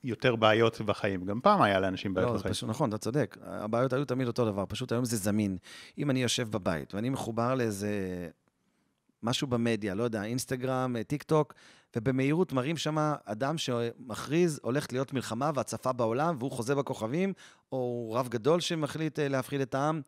יותר 0.03 0.35
בעיות 0.35 0.81
בחיים. 0.81 1.25
גם 1.25 1.41
פעם 1.41 1.61
היה 1.61 1.79
לאנשים 1.79 2.13
בעיות 2.13 2.31
לא, 2.31 2.37
בחיים. 2.37 2.53
פשוט, 2.53 2.69
נכון, 2.69 2.89
אתה 2.89 2.97
צודק. 2.97 3.37
הבעיות 3.41 3.93
היו 3.93 4.05
תמיד 4.05 4.27
אותו 4.27 4.45
דבר, 4.45 4.65
פשוט 4.67 4.91
היום 4.91 5.05
זה 5.05 5.17
זמין. 5.17 5.57
אם 5.97 6.09
אני 6.09 6.21
יושב 6.21 6.51
בבית 6.51 6.93
ואני 6.93 7.09
מחובר 7.09 7.55
לאיזה 7.55 7.89
משהו 9.23 9.47
במדיה, 9.47 9.95
לא 9.95 10.03
יודע, 10.03 10.23
אינסטגרם, 10.23 10.95
טיק 11.07 11.23
טוק, 11.23 11.53
ובמהירות 11.95 12.53
מראים 12.53 12.77
שם 12.77 12.97
אדם 13.25 13.57
שמכריז, 13.57 14.59
הולכת 14.63 14.93
להיות 14.93 15.13
מלחמה 15.13 15.51
והצפה 15.55 15.91
בעולם, 15.91 16.35
והוא 16.39 16.51
חוזה 16.51 16.75
בכוכבים, 16.75 17.33
או 17.71 18.11
רב 18.15 18.27
גדול 18.27 18.59
שמחליט 18.59 19.19
אה, 19.19 19.27
להפחיד 19.27 19.61
את 19.61 19.75
העם, 19.75 20.01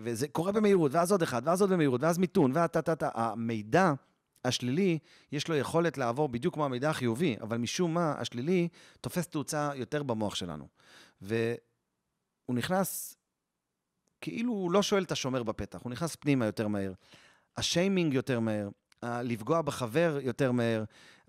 וזה 0.00 0.28
קורה 0.28 0.52
במהירות, 0.52 0.94
ואז 0.94 1.12
עוד 1.12 1.22
אחד, 1.22 1.42
ואז 1.44 1.60
עוד 1.60 1.70
במהירות, 1.70 2.02
ואז 2.02 2.18
מיתון, 2.18 2.50
והטה-טה-טה. 2.54 3.08
המידע... 3.14 3.92
השלילי, 4.44 4.98
יש 5.32 5.48
לו 5.48 5.56
יכולת 5.56 5.98
לעבור 5.98 6.28
בדיוק 6.28 6.54
כמו 6.54 6.64
המידע 6.64 6.90
החיובי, 6.90 7.36
אבל 7.40 7.56
משום 7.56 7.94
מה, 7.94 8.14
השלילי 8.18 8.68
תופס 9.00 9.28
תאוצה 9.28 9.70
יותר 9.74 10.02
במוח 10.02 10.34
שלנו. 10.34 10.68
והוא 11.20 11.36
נכנס, 12.48 13.16
כאילו 14.20 14.52
הוא 14.52 14.72
לא 14.72 14.82
שואל 14.82 15.02
את 15.02 15.12
השומר 15.12 15.42
בפתח, 15.42 15.80
הוא 15.82 15.92
נכנס 15.92 16.16
פנימה 16.16 16.46
יותר 16.46 16.68
מהר. 16.68 16.92
השיימינג 17.56 18.14
יותר 18.14 18.40
מהר, 18.40 18.68
לפגוע 19.02 19.62
בחבר 19.62 20.18
יותר 20.22 20.52
מהר. 20.52 20.84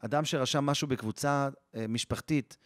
אדם 0.06 0.26
שרשם 0.26 0.66
משהו 0.66 0.88
בקבוצה 0.88 1.50
אה, 1.76 1.88
משפחתית, 1.88 2.58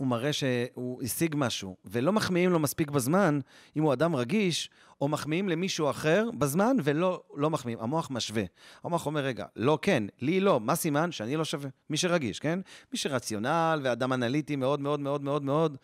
הוא 0.00 0.08
מראה 0.08 0.32
שהוא 0.32 1.02
השיג 1.02 1.34
משהו, 1.38 1.76
ולא 1.84 2.12
מחמיאים 2.12 2.50
לו 2.50 2.58
מספיק 2.58 2.90
בזמן, 2.90 3.40
אם 3.76 3.82
הוא 3.82 3.92
אדם 3.92 4.16
רגיש, 4.16 4.70
או 5.00 5.08
מחמיאים 5.08 5.48
למישהו 5.48 5.90
אחר 5.90 6.28
בזמן, 6.38 6.76
ולא 6.84 7.22
לא 7.36 7.50
מחמיאים. 7.50 7.78
המוח 7.80 8.10
משווה. 8.10 8.42
המוח 8.84 9.06
אומר, 9.06 9.20
רגע, 9.20 9.44
לא, 9.56 9.78
כן, 9.82 10.02
לי 10.20 10.40
לא, 10.40 10.60
מה 10.60 10.74
סימן? 10.74 11.12
שאני 11.12 11.36
לא 11.36 11.44
שווה. 11.44 11.70
מי 11.90 11.96
שרגיש, 11.96 12.38
כן? 12.38 12.58
מי 12.92 12.98
שרציונל 12.98 13.80
ואדם 13.84 14.12
אנליטי 14.12 14.56
מאוד 14.56 14.80
מאוד 14.80 15.00
מאוד 15.00 15.22
מאוד 15.22 15.44
מאוד, 15.44 15.76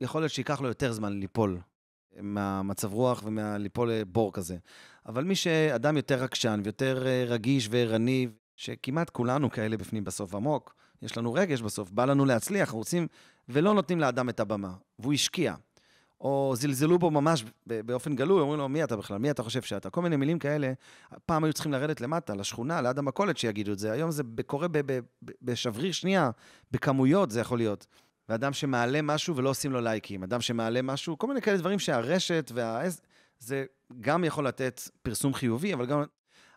יכול 0.00 0.22
להיות 0.22 0.32
שייקח 0.32 0.60
לו 0.60 0.68
יותר 0.68 0.92
זמן 0.92 1.20
ליפול 1.20 1.60
מהמצב 2.20 2.92
רוח 2.92 3.22
ומליפול 3.24 3.92
לבור 3.92 4.32
כזה. 4.32 4.56
אבל 5.06 5.24
מי 5.24 5.34
שאדם 5.34 5.96
יותר 5.96 6.22
רגשן 6.22 6.60
ויותר 6.64 7.06
אה, 7.06 7.24
רגיש 7.26 7.68
וערני, 7.70 8.26
שכמעט 8.56 9.10
כולנו 9.10 9.50
כאלה 9.50 9.76
בפנים 9.76 10.04
בסוף 10.04 10.34
עמוק, 10.34 10.74
יש 11.02 11.18
לנו 11.18 11.32
רגש 11.32 11.60
בסוף, 11.60 11.90
בא 11.90 12.04
לנו 12.04 12.24
להצליח, 12.24 12.70
רוצים, 12.70 13.06
ולא 13.50 13.74
נותנים 13.74 14.00
לאדם 14.00 14.28
את 14.28 14.40
הבמה, 14.40 14.72
והוא 14.98 15.12
השקיע. 15.12 15.54
או 16.20 16.52
זלזלו 16.56 16.98
בו 16.98 17.10
ממש 17.10 17.44
באופן 17.66 18.16
גלוי, 18.16 18.40
אומרים 18.40 18.58
לו, 18.58 18.68
מי 18.68 18.84
אתה 18.84 18.96
בכלל? 18.96 19.18
מי 19.18 19.30
אתה 19.30 19.42
חושב 19.42 19.62
שאתה? 19.62 19.90
כל 19.90 20.02
מיני 20.02 20.16
מילים 20.16 20.38
כאלה. 20.38 20.72
פעם 21.26 21.44
היו 21.44 21.52
צריכים 21.52 21.72
לרדת 21.72 22.00
למטה, 22.00 22.34
לשכונה, 22.34 22.80
ליד 22.80 22.98
המכולת 22.98 23.36
שיגידו 23.36 23.72
את 23.72 23.78
זה. 23.78 23.92
היום 23.92 24.10
זה 24.10 24.22
קורה 24.46 24.66
בשבריר 25.42 25.92
שנייה, 25.92 26.30
בכמויות 26.70 27.30
זה 27.30 27.40
יכול 27.40 27.58
להיות. 27.58 27.86
ואדם 28.28 28.52
שמעלה 28.52 29.02
משהו 29.02 29.36
ולא 29.36 29.50
עושים 29.50 29.72
לו 29.72 29.80
לייקים, 29.80 30.22
אדם 30.22 30.40
שמעלה 30.40 30.82
משהו, 30.82 31.18
כל 31.18 31.26
מיני 31.26 31.42
כאלה 31.42 31.58
דברים 31.58 31.78
שהרשת 31.78 32.50
וה... 32.54 32.82
זה 33.38 33.64
גם 34.00 34.24
יכול 34.24 34.46
לתת 34.46 34.80
פרסום 35.02 35.34
חיובי, 35.34 35.74
אבל 35.74 35.86
גם... 35.86 36.02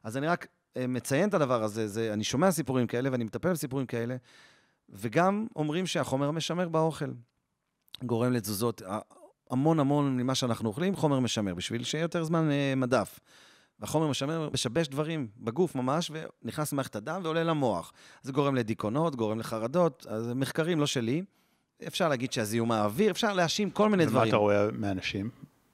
אז 0.03 0.17
אני 0.17 0.27
רק 0.27 0.47
אה, 0.77 0.87
מציין 0.87 1.29
את 1.29 1.33
הדבר 1.33 1.63
הזה, 1.63 1.87
זה, 1.87 2.13
אני 2.13 2.23
שומע 2.23 2.51
סיפורים 2.51 2.87
כאלה 2.87 3.09
ואני 3.11 3.23
מטפל 3.23 3.51
בסיפורים 3.51 3.85
כאלה, 3.85 4.15
וגם 4.89 5.47
אומרים 5.55 5.87
שהחומר 5.87 6.27
המשמר 6.27 6.69
באוכל 6.69 7.11
גורם 8.03 8.31
לתזוזות. 8.31 8.81
המון 9.51 9.79
המון 9.79 10.17
ממה 10.17 10.35
שאנחנו 10.35 10.69
אוכלים, 10.69 10.95
חומר 10.95 11.19
משמר, 11.19 11.53
בשביל 11.53 11.83
שיהיה 11.83 12.01
יותר 12.01 12.23
זמן 12.23 12.51
אה, 12.51 12.73
מדף. 12.75 13.19
והחומר 13.79 14.07
משמר 14.07 14.49
משבש 14.53 14.87
דברים 14.87 15.27
בגוף 15.37 15.75
ממש, 15.75 16.11
ונכנס 16.43 16.73
למערכת 16.73 16.95
הדם 16.95 17.21
ועולה 17.23 17.43
למוח. 17.43 17.93
זה 18.21 18.31
גורם 18.31 18.55
לדיכאונות, 18.55 19.15
גורם 19.15 19.39
לחרדות, 19.39 20.05
אז 20.09 20.31
מחקרים 20.35 20.79
לא 20.79 20.85
שלי. 20.85 21.23
אפשר 21.87 22.09
להגיד 22.09 22.31
שהזיהום 22.31 22.71
האוויר, 22.71 23.11
אפשר 23.11 23.33
להאשים 23.33 23.69
כל 23.69 23.89
מיני 23.89 24.05
דברים. 24.05 24.21
ומה 24.21 24.29
אתה 24.29 24.37
רואה 24.37 24.71
מאנשים? 24.71 25.29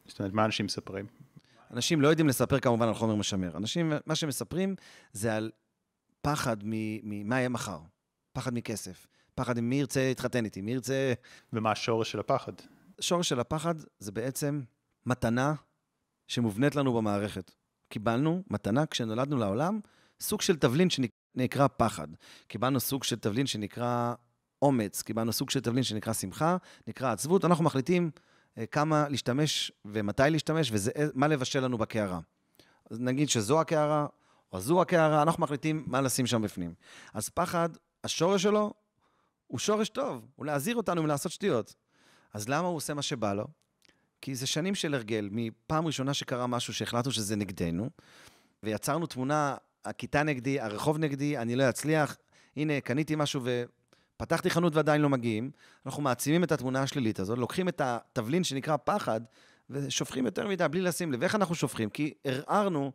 זאת 0.07 0.19
אומרת, 0.19 0.33
מה 0.33 0.45
אנשים 0.45 0.65
מספרים? 0.65 1.05
אנשים 1.71 2.01
לא 2.01 2.07
יודעים 2.07 2.27
לספר 2.27 2.59
כמובן 2.59 2.87
על 2.87 2.93
חומר 2.93 3.15
משמר. 3.15 3.57
אנשים, 3.57 3.93
מה 4.05 4.15
שמספרים 4.15 4.75
זה 5.13 5.35
על 5.35 5.51
פחד 6.21 6.57
ממה 6.63 7.39
יהיה 7.39 7.49
מחר, 7.49 7.79
פחד 8.39 8.53
מכסף, 8.53 9.07
פחד 9.35 9.59
מי 9.59 9.75
ירצה 9.75 10.07
להתחתן 10.07 10.45
איתי, 10.45 10.61
מי 10.61 10.71
ירצה... 10.71 11.13
ומה 11.53 11.71
השורש 11.71 12.11
של 12.11 12.19
הפחד? 12.19 12.51
השורש 12.99 13.29
של 13.29 13.39
הפחד 13.39 13.75
זה 13.99 14.11
בעצם 14.11 14.61
מתנה 15.05 15.53
שמובנית 16.27 16.75
לנו 16.75 16.93
במערכת. 16.93 17.51
קיבלנו 17.89 18.43
מתנה 18.49 18.85
כשנולדנו 18.85 19.37
לעולם, 19.37 19.79
סוג 20.21 20.41
של 20.41 20.55
תבלין 20.55 20.89
שנקרא 20.89 21.67
פחד. 21.77 22.07
קיבלנו 22.47 22.79
סוג 22.79 23.03
של 23.03 23.19
תבלין 23.19 23.47
שנקרא 23.47 24.13
אומץ, 24.61 25.01
קיבלנו 25.01 25.33
סוג 25.33 25.49
של 25.49 25.59
תבלין 25.59 25.83
שנקרא 25.83 26.13
שמחה, 26.13 26.57
נקרא 26.87 27.11
עצבות, 27.11 27.45
אנחנו 27.45 27.63
מחליטים 27.63 28.11
אה, 28.57 28.65
כמה 28.65 29.09
להשתמש 29.09 29.71
ומתי 29.85 30.23
להשתמש 30.29 30.71
ומה 30.73 31.27
לבשל 31.27 31.59
לנו 31.59 31.77
בקערה. 31.77 32.19
נגיד 32.91 33.29
שזו 33.29 33.61
הקערה, 33.61 34.07
או 34.51 34.59
זו 34.59 34.81
הקערה, 34.81 35.21
אנחנו 35.21 35.43
מחליטים 35.43 35.83
מה 35.87 36.01
לשים 36.01 36.27
שם 36.27 36.41
בפנים. 36.41 36.73
אז 37.13 37.29
פחד, 37.29 37.69
השורש 38.03 38.43
שלו 38.43 38.73
הוא 39.47 39.59
שורש 39.59 39.89
טוב, 39.89 40.27
הוא 40.35 40.45
להזהיר 40.45 40.75
אותנו 40.75 41.03
מלעשות 41.03 41.31
שטויות. 41.31 41.75
אז 42.33 42.49
למה 42.49 42.67
הוא 42.67 42.75
עושה 42.75 42.93
מה 42.93 43.01
שבא 43.01 43.33
לו? 43.33 43.47
כי 44.21 44.35
זה 44.35 44.47
שנים 44.47 44.75
של 44.75 44.93
הרגל, 44.93 45.29
מפעם 45.31 45.87
ראשונה 45.87 46.13
שקרה 46.13 46.47
משהו 46.47 46.73
שהחלטנו 46.73 47.11
שזה 47.11 47.35
נגדנו, 47.35 47.89
ויצרנו 48.63 49.07
תמונה, 49.07 49.55
הכיתה 49.85 50.23
נגדי, 50.23 50.59
הרחוב 50.59 50.97
נגדי, 50.97 51.37
אני 51.37 51.55
לא 51.55 51.69
אצליח, 51.69 52.17
הנה, 52.55 52.81
קניתי 52.81 53.15
משהו 53.15 53.41
ופתחתי 54.15 54.49
חנות 54.49 54.75
ועדיין 54.75 55.01
לא 55.01 55.09
מגיעים, 55.09 55.51
אנחנו 55.85 56.03
מעצימים 56.03 56.43
את 56.43 56.51
התמונה 56.51 56.81
השלילית 56.81 57.19
הזאת, 57.19 57.37
לוקחים 57.37 57.69
את 57.69 57.81
התבלין 57.81 58.43
שנקרא 58.43 58.77
פחד, 58.83 59.21
ושופכים 59.69 60.25
יותר 60.25 60.47
מדי 60.47 60.67
בלי 60.67 60.81
לשים 60.81 61.11
לב. 61.11 61.23
איך 61.23 61.35
אנחנו 61.35 61.55
שופכים? 61.55 61.89
כי 61.89 62.13
ערערנו 62.23 62.91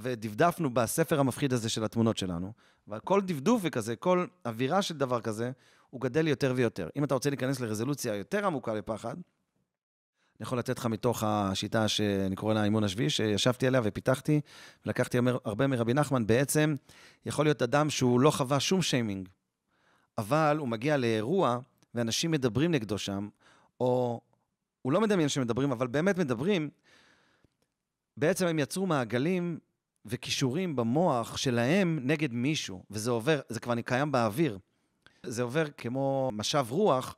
ודפדפנו 0.00 0.74
בספר 0.74 1.20
המפחיד 1.20 1.52
הזה 1.52 1.68
של 1.68 1.84
התמונות 1.84 2.16
שלנו, 2.16 2.52
וכל 2.88 3.20
דפדוף 3.20 3.60
וכזה, 3.64 3.96
כל 3.96 4.26
אווירה 4.46 4.82
של 4.82 4.96
דבר 4.96 5.20
כזה, 5.20 5.50
הוא 5.90 6.00
גדל 6.00 6.28
יותר 6.28 6.52
ויותר. 6.56 6.88
אם 6.96 7.04
אתה 7.04 7.14
רוצה 7.14 7.30
להיכנס 7.30 7.60
לרזולוציה 7.60 8.14
יותר 8.14 8.46
עמוקה 8.46 8.74
לפחד, 8.74 9.14
אני 10.38 10.46
יכול 10.46 10.58
לתת 10.58 10.78
לך 10.78 10.86
מתוך 10.86 11.22
השיטה 11.26 11.88
שאני 11.88 12.36
קורא 12.36 12.54
לה 12.54 12.60
האימון 12.60 12.84
השביעי, 12.84 13.10
שישבתי 13.10 13.66
עליה 13.66 13.80
ופיתחתי, 13.84 14.40
ולקחתי 14.86 15.18
הרבה 15.44 15.66
מרבי 15.66 15.94
נחמן, 15.94 16.26
בעצם 16.26 16.76
יכול 17.26 17.44
להיות 17.44 17.62
אדם 17.62 17.90
שהוא 17.90 18.20
לא 18.20 18.30
חווה 18.30 18.60
שום 18.60 18.82
שיימינג, 18.82 19.28
אבל 20.18 20.56
הוא 20.58 20.68
מגיע 20.68 20.96
לאירוע 20.96 21.58
ואנשים 21.94 22.30
מדברים 22.30 22.70
נגדו 22.70 22.98
שם, 22.98 23.28
או 23.80 24.20
הוא 24.82 24.92
לא 24.92 25.00
מדמיין 25.00 25.28
שמדברים, 25.28 25.72
אבל 25.72 25.86
באמת 25.86 26.18
מדברים, 26.18 26.70
בעצם 28.16 28.46
הם 28.46 28.58
יצרו 28.58 28.86
מעגלים 28.86 29.58
וכישורים 30.04 30.76
במוח 30.76 31.36
שלהם 31.36 31.98
נגד 32.02 32.32
מישהו, 32.32 32.82
וזה 32.90 33.10
עובר, 33.10 33.40
זה 33.48 33.60
כבר 33.60 33.80
קיים 33.80 34.12
באוויר. 34.12 34.58
זה 35.22 35.42
עובר 35.42 35.64
כמו 35.76 36.30
משב 36.32 36.66
רוח. 36.70 37.16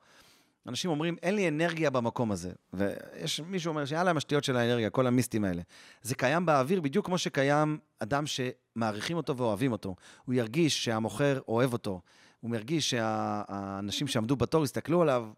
אנשים 0.67 0.91
אומרים, 0.91 1.17
אין 1.23 1.35
לי 1.35 1.49
אנרגיה 1.49 1.91
במקום 1.91 2.33
הזה. 2.33 2.53
ויש 2.73 3.41
מישהו 3.41 3.69
אומר 3.69 3.85
שיאללה, 3.85 4.11
המשתיות 4.11 4.45
של 4.45 4.57
האנרגיה, 4.57 4.91
כל 4.91 5.07
המיסטים 5.07 5.45
האלה. 5.45 5.63
זה 6.03 6.15
קיים 6.15 6.47
באוויר 6.47 6.81
בדיוק 6.81 7.07
כמו 7.07 7.19
שקיים 7.19 7.79
אדם 7.99 8.25
שמעריכים 8.27 9.17
אותו 9.17 9.37
ואוהבים 9.37 9.73
אותו. 9.73 9.97
הוא 10.25 10.35
ירגיש 10.35 10.85
שהמוכר 10.85 11.41
אוהב 11.49 11.73
אותו. 11.73 12.01
הוא 12.41 12.51
מרגיש 12.51 12.91
שהאנשים 12.91 14.07
שעמדו 14.07 14.37
בתור 14.37 14.63
הסתכלו 14.63 15.03
עליו. 15.03 15.29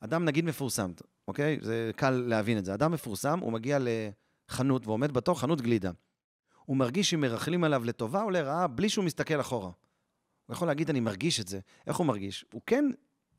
אדם 0.00 0.24
נגיד 0.24 0.44
מפורסם, 0.44 0.90
אוקיי? 1.28 1.58
זה 1.62 1.90
קל 1.96 2.10
להבין 2.10 2.58
את 2.58 2.64
זה. 2.64 2.74
אדם 2.74 2.92
מפורסם, 2.92 3.38
הוא 3.38 3.52
מגיע 3.52 3.78
לחנות 4.52 4.86
ועומד 4.86 5.12
בתור 5.12 5.40
חנות 5.40 5.60
גלידה. 5.60 5.90
הוא 6.64 6.76
מרגיש 6.76 7.10
שאם 7.10 7.20
מרכלים 7.20 7.64
עליו 7.64 7.84
לטובה 7.84 8.22
או 8.22 8.30
לרעה, 8.30 8.66
בלי 8.66 8.88
שהוא 8.88 9.04
מסתכל 9.04 9.40
אחורה. 9.40 9.70
הוא 10.46 10.54
יכול 10.54 10.68
להגיד, 10.68 10.90
אני 10.90 11.00
מרגיש 11.00 11.40
את 11.40 11.48
זה. 11.48 11.60
איך 11.86 11.96
הוא 11.96 12.06
מרגיש? 12.06 12.44
הוא 12.52 12.62
כן, 12.66 12.84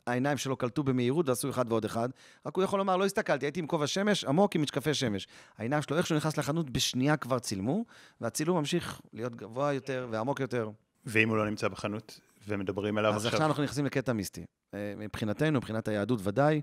העיניים 0.08 0.38
שלו 0.38 0.58
קלטו 0.58 0.84
במהירות 0.84 1.30
ועשו 1.30 1.50
אחד 1.50 1.66
ועוד 1.72 1.86
אחד, 1.86 2.10
רק 2.46 2.56
הוא 2.56 2.64
יכול 2.64 2.80
לומר, 2.80 2.98
לא 2.98 3.06
הסתכלתי, 3.06 3.46
הייתי 3.46 3.60
עם 3.60 3.68
כובע 3.68 3.88
שמש 3.88 4.26
עמוק 4.26 4.56
עם 4.56 4.62
משקפי 4.62 4.94
שמש. 4.94 5.28
העיניים 5.58 5.82
שלו, 5.82 5.98
איך 5.98 6.08
שהוא 6.08 6.18
נכנס 6.18 6.38
לחנות, 6.38 6.70
בשנייה 6.70 7.18
כבר 7.18 7.40
צילמו, 7.40 7.86
והצילום 8.22 8.58
ממשיך 8.58 9.02
להיות 9.14 9.36
גבוה 9.36 9.74
יותר 9.74 10.08
ועמוק 10.12 10.40
יותר. 10.40 10.70
ואם 11.06 11.30
הוא 11.30 11.38
לא 11.38 11.46
נמצא 11.50 11.68
בחנות 11.68 12.20
ומדברים 12.48 12.98
עליו 12.98 13.14
אז 13.14 13.16
עכשיו... 13.16 13.30
אז 13.30 13.34
עכשיו 13.34 13.48
אנחנו 13.48 13.64
נכנסים 13.64 13.86
לקטע 13.86 14.14
מיסטי. 14.14 14.46
אה, 14.74 14.94
מבחינתנו, 14.98 15.58
מבחינת 15.58 15.88
היהדות 15.88 16.20
ודאי, 16.24 16.62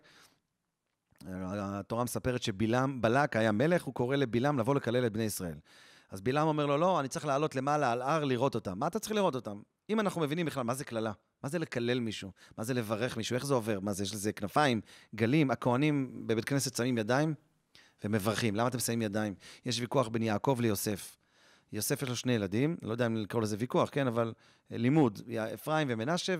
התורה 1.26 2.04
מספרת 2.04 2.42
שבלעם, 2.42 3.02
בלק 3.02 3.36
היה 3.36 3.52
מלך, 3.52 3.82
הוא 3.82 3.94
קורא 3.94 4.16
לבלעם 4.16 4.58
לבוא 4.58 4.74
לקלל 4.74 5.06
את 5.06 5.12
בני 5.12 5.22
ישראל. 5.22 5.58
אז 6.10 6.20
בלעם 6.20 6.48
אומר 6.48 6.66
לו, 6.66 6.76
לא, 6.76 7.00
אני 7.00 7.08
צריך 7.08 7.26
לעלות 7.26 7.56
למעלה 7.56 7.92
על 7.92 8.02
הר 8.02 8.24
לראות 8.24 8.54
אותם. 8.54 8.78
מה 8.78 8.86
אתה 8.86 8.98
צריך 8.98 9.12
לראות 9.12 9.34
אותם? 9.34 9.60
אם 9.90 10.00
אנחנו 10.00 10.20
מבינים 10.20 10.46
בכלל 10.46 10.62
מה 10.62 10.74
זה 10.74 10.84
קללה, 10.84 11.12
מה 11.42 11.48
זה 11.48 11.58
לקלל 11.58 12.00
מישהו, 12.00 12.30
מה 12.58 12.64
זה 12.64 12.74
לברך 12.74 13.16
מישהו, 13.16 13.34
איך 13.34 13.46
זה 13.46 13.54
עובר, 13.54 13.80
מה 13.80 13.92
זה, 13.92 14.02
יש 14.02 14.14
לזה 14.14 14.32
כנפיים, 14.32 14.80
גלים, 15.14 15.50
הכוהנים 15.50 16.26
בבית 16.26 16.44
כנסת 16.44 16.76
שמים 16.76 16.98
ידיים 16.98 17.34
ומברכים. 18.04 18.56
למה 18.56 18.68
אתם 18.68 18.78
שמים 18.78 19.02
ידיים? 19.02 19.34
יש 19.66 19.80
ויכוח 19.80 20.08
בין 20.08 20.22
יעקב 20.22 20.58
ליוסף. 20.60 21.16
יוסף 21.72 22.02
יש 22.02 22.08
לו 22.08 22.16
שני 22.16 22.32
ילדים, 22.32 22.76
לא 22.82 22.92
יודע 22.92 23.06
אם 23.06 23.16
לקרוא 23.16 23.42
לזה 23.42 23.56
ויכוח, 23.58 23.88
כן, 23.92 24.06
אבל 24.06 24.32
לימוד, 24.70 25.20
אפרים 25.54 25.88
ומנשה, 25.90 26.34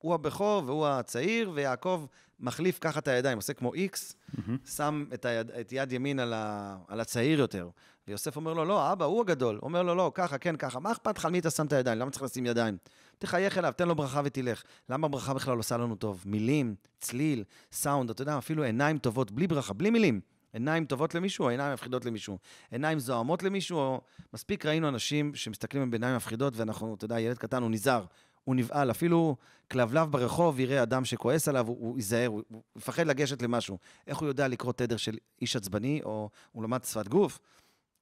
והוא 0.00 0.14
הבכור 0.14 0.62
והוא 0.66 0.86
הצעיר, 0.86 1.50
ויעקב 1.54 2.06
מחליף 2.40 2.78
ככה 2.80 3.00
את 3.00 3.08
הידיים, 3.08 3.38
עושה 3.38 3.52
כמו 3.52 3.74
איקס, 3.74 4.14
mm-hmm. 4.14 4.70
שם 4.70 5.04
את, 5.14 5.24
היד, 5.24 5.50
את 5.50 5.72
יד 5.72 5.92
ימין 5.92 6.18
על, 6.18 6.32
ה, 6.32 6.76
על 6.88 7.00
הצעיר 7.00 7.38
יותר. 7.38 7.68
ויוסף 8.08 8.36
אומר 8.36 8.52
לו, 8.52 8.64
לא, 8.64 8.92
אבא, 8.92 9.04
הוא 9.04 9.20
הגדול. 9.20 9.58
אומר 9.62 9.82
לו, 9.82 9.94
לא, 9.94 10.10
ככה, 10.14 10.38
כן, 10.38 10.56
ככה. 10.56 10.80
מה 10.80 10.92
אכפת 10.92 11.18
לך 11.18 11.24
על 11.24 11.32
מי 11.32 11.38
אתה 11.38 11.50
שם 11.50 11.66
את 11.66 11.72
הידיים? 11.72 11.98
למה 11.98 12.10
צריך 12.10 12.22
לשים 12.22 12.46
ידיים? 12.46 12.76
תחייך 13.18 13.58
אליו, 13.58 13.72
תן 13.76 13.88
לו 13.88 13.94
ברכה 13.94 14.20
ותלך. 14.24 14.62
למה 14.88 15.08
ברכה 15.08 15.34
בכלל 15.34 15.56
עושה 15.56 15.76
לנו 15.76 15.96
טוב? 15.96 16.22
מילים, 16.26 16.74
צליל, 16.98 17.44
סאונד, 17.72 18.10
אתה 18.10 18.22
יודע, 18.22 18.38
אפילו 18.38 18.62
עיניים 18.62 18.98
טובות, 18.98 19.30
בלי 19.30 19.46
ברכה, 19.46 19.74
בלי 19.74 19.90
מילים. 19.90 20.20
עיניים 20.52 20.84
טובות 20.84 21.14
למישהו, 21.14 21.44
או 21.44 21.50
עיניים 21.50 21.72
מפחידות 21.72 22.04
למישהו. 22.04 22.38
עיניים 22.70 22.98
זוהמות 22.98 23.42
למישהו, 23.42 23.78
או... 23.78 24.00
מספיק 24.34 24.66
ראינו 24.66 24.88
אנשים 24.88 25.34
שמסתכלים 25.34 25.82
עם 25.82 25.90
בעיניים 25.90 26.16
מפחידות, 26.16 26.56
ואנחנו, 26.56 26.94
אתה 26.94 27.04
יודע, 27.04 27.20
ילד 27.20 27.38
קטן, 27.38 27.62
הוא 27.62 27.70
נזהר. 27.70 28.04
הוא 28.48 28.56
נבהל, 28.56 28.90
אפילו 28.90 29.36
כלבלב 29.70 30.12
ברחוב 30.12 30.60
יראה 30.60 30.82
אדם 30.82 31.04
שכועס 31.04 31.48
עליו, 31.48 31.66
הוא, 31.66 31.76
הוא 31.80 31.98
ייזהר, 31.98 32.26
הוא, 32.26 32.42
הוא 32.48 32.62
יפחד 32.76 33.06
לגשת 33.06 33.42
למשהו. 33.42 33.78
איך 34.06 34.18
הוא 34.18 34.28
יודע 34.28 34.48
לקרוא 34.48 34.72
תדר 34.72 34.96
של 34.96 35.16
איש 35.40 35.56
עצבני, 35.56 36.00
או 36.04 36.30
הוא 36.52 36.62
למד 36.62 36.84
שפת 36.84 37.08
גוף? 37.08 37.38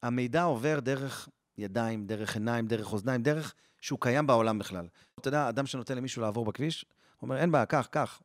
המידע 0.02 0.42
עובר 0.42 0.80
דרך 0.80 1.28
ידיים, 1.58 2.06
דרך 2.06 2.34
עיניים, 2.34 2.66
דרך 2.66 2.92
אוזניים, 2.92 3.22
דרך 3.22 3.54
שהוא 3.80 4.00
קיים 4.00 4.26
בעולם 4.26 4.58
בכלל. 4.58 4.88
אתה 5.20 5.28
יודע, 5.28 5.48
אדם 5.48 5.66
שנותן 5.66 5.96
למישהו 5.96 6.22
לעבור 6.22 6.44
בכביש, 6.44 6.84
הוא 7.16 7.28
אומר, 7.28 7.36
אין 7.40 7.52
בעיה, 7.52 7.66
קח, 7.66 7.88
קח. 7.90 8.22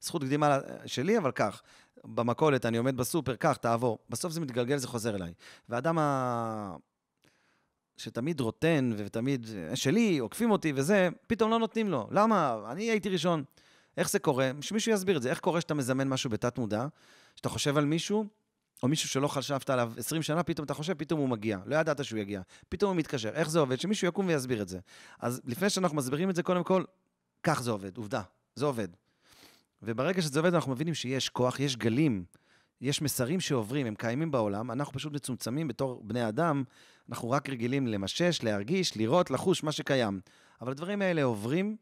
זכות 0.00 0.22
קדימה 0.22 0.58
שלי, 0.86 1.18
אבל 1.18 1.32
כך. 1.32 1.62
במכולת, 2.04 2.66
אני 2.66 2.76
עומד 2.76 2.96
בסופר, 2.96 3.36
קח, 3.36 3.56
תעבור. 3.56 3.98
בסוף 4.10 4.32
זה 4.32 4.40
מתגלגל, 4.40 4.76
זה 4.76 4.88
חוזר 4.88 5.16
אליי. 5.16 5.32
והאדם 5.68 5.98
ה... 5.98 6.76
שתמיד 7.96 8.40
רוטן 8.40 8.90
ותמיד 8.96 9.46
שלי, 9.74 10.18
עוקפים 10.18 10.50
אותי 10.50 10.72
וזה, 10.76 11.08
פתאום 11.26 11.50
לא 11.50 11.58
נותנים 11.58 11.90
לו. 11.90 12.08
למה? 12.10 12.58
אני 12.70 12.82
הייתי 12.90 13.08
ראשון. 13.08 13.44
איך 13.96 14.10
זה 14.10 14.18
קורה? 14.18 14.50
שמישהו 14.60 14.92
יסביר 14.92 15.16
את 15.16 15.22
זה. 15.22 15.30
איך 15.30 15.40
קורה 15.40 15.60
שאתה 15.60 15.74
מזמן 15.74 16.08
משהו 16.08 16.30
בתת-מודע, 16.30 16.86
שאתה 17.36 17.48
חושב 17.48 17.76
על 17.76 17.84
מישהו, 17.84 18.24
או 18.82 18.88
מישהו 18.88 19.08
שלא 19.08 19.28
חשבת 19.28 19.70
עליו 19.70 19.92
20 19.98 20.22
שנה, 20.22 20.42
פתאום 20.42 20.64
אתה 20.64 20.74
חושב, 20.74 20.94
פתאום 20.94 21.20
הוא 21.20 21.28
מגיע. 21.28 21.58
לא 21.66 21.76
ידעת 21.76 22.04
שהוא 22.04 22.18
יגיע. 22.18 22.40
פתאום 22.68 22.90
הוא 22.90 22.98
מתקשר. 22.98 23.28
איך 23.28 23.50
זה 23.50 23.58
עובד? 23.58 23.80
שמישהו 23.80 24.08
יקום 24.08 24.26
ויסביר 24.26 24.62
את 24.62 24.68
זה. 24.68 24.78
אז 25.20 25.40
לפני 25.44 25.70
שאנחנו 25.70 25.96
מסבירים 25.96 26.30
את 26.30 26.36
זה, 26.36 26.42
קודם 26.42 26.64
כל, 26.64 26.84
כך 27.42 27.62
זה 27.62 27.70
עובד, 27.70 27.96
עובדה. 27.96 28.22
זה 28.56 28.64
עובד. 28.64 28.88
וברגע 29.82 30.22
שזה 30.22 30.38
עובד, 30.38 30.54
אנחנו 30.54 30.72
מבינים 30.72 30.94
שיש 30.94 31.28
כוח, 31.28 31.60
יש 31.60 31.76
גלים, 31.76 32.24
יש 32.80 33.02
מסרים 33.02 33.40
שעוברים, 33.40 33.86
הם 33.86 33.94
קיימים 33.94 34.30
בעולם, 34.30 34.70
אנחנו 34.70 34.92
פשוט 34.92 35.12
מצומצמים 35.12 35.68
בתור 35.68 36.02
בני 36.04 36.28
אדם, 36.28 36.64
אנחנו 37.08 37.30
רק 37.30 37.50
רגילים 37.50 37.86
למשש, 37.86 38.42
להרגיש, 38.42 38.96
לראות, 38.96 39.30
לחוש, 39.30 39.62
מה 39.62 39.72
שקיים. 39.72 40.20
אבל 40.60 40.70
הדברים 40.70 41.02
האלה 41.02 41.22
עוברים, 41.22 41.76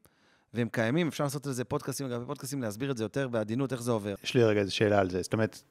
והם 0.55 0.69
קיימים, 0.73 1.09
אפשר 1.09 1.25
לעשות 1.25 1.47
על 1.47 1.53
זה 1.53 1.65
פודקאסטים, 1.65 2.09
גם 2.09 2.23
בפודקאסטים 2.23 2.63
להסביר 2.63 2.91
את 2.91 2.97
זה 2.97 3.05
יותר 3.05 3.29
בעדינות, 3.29 3.73
איך 3.73 3.83
זה 3.83 3.91
עובר. 3.91 4.15
יש 4.25 4.35
לי 4.35 4.45
רגע 4.45 4.61
איזו 4.61 4.75
שאלה 4.75 5.01
על 5.01 5.11
זה, 5.11 5.23
זאת 5.23 5.33
אומרת, 5.33 5.63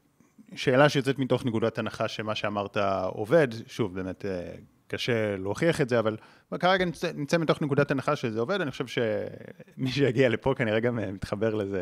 שאלה 0.55 0.89
שיוצאת 0.89 1.19
מתוך 1.19 1.45
נקודת 1.45 1.77
הנחה 1.77 2.07
שמה 2.07 2.35
שאמרת 2.35 2.77
עובד, 3.07 3.47
שוב, 3.67 3.95
באמת 3.95 4.25
אה, 4.25 4.51
קשה 4.87 5.37
להוכיח 5.37 5.81
את 5.81 5.89
זה, 5.89 5.99
אבל 5.99 6.17
כרגע 6.59 6.85
נצא 7.15 7.37
מתוך 7.37 7.61
נקודת 7.61 7.91
הנחה 7.91 8.15
שזה 8.15 8.39
עובד, 8.39 8.61
אני 8.61 8.71
חושב 8.71 8.87
שמי 8.87 9.91
שיגיע 9.91 10.29
לפה 10.29 10.53
כנראה 10.57 10.79
גם 10.79 10.99
אה, 10.99 11.11
מתחבר 11.11 11.55
לזה. 11.55 11.81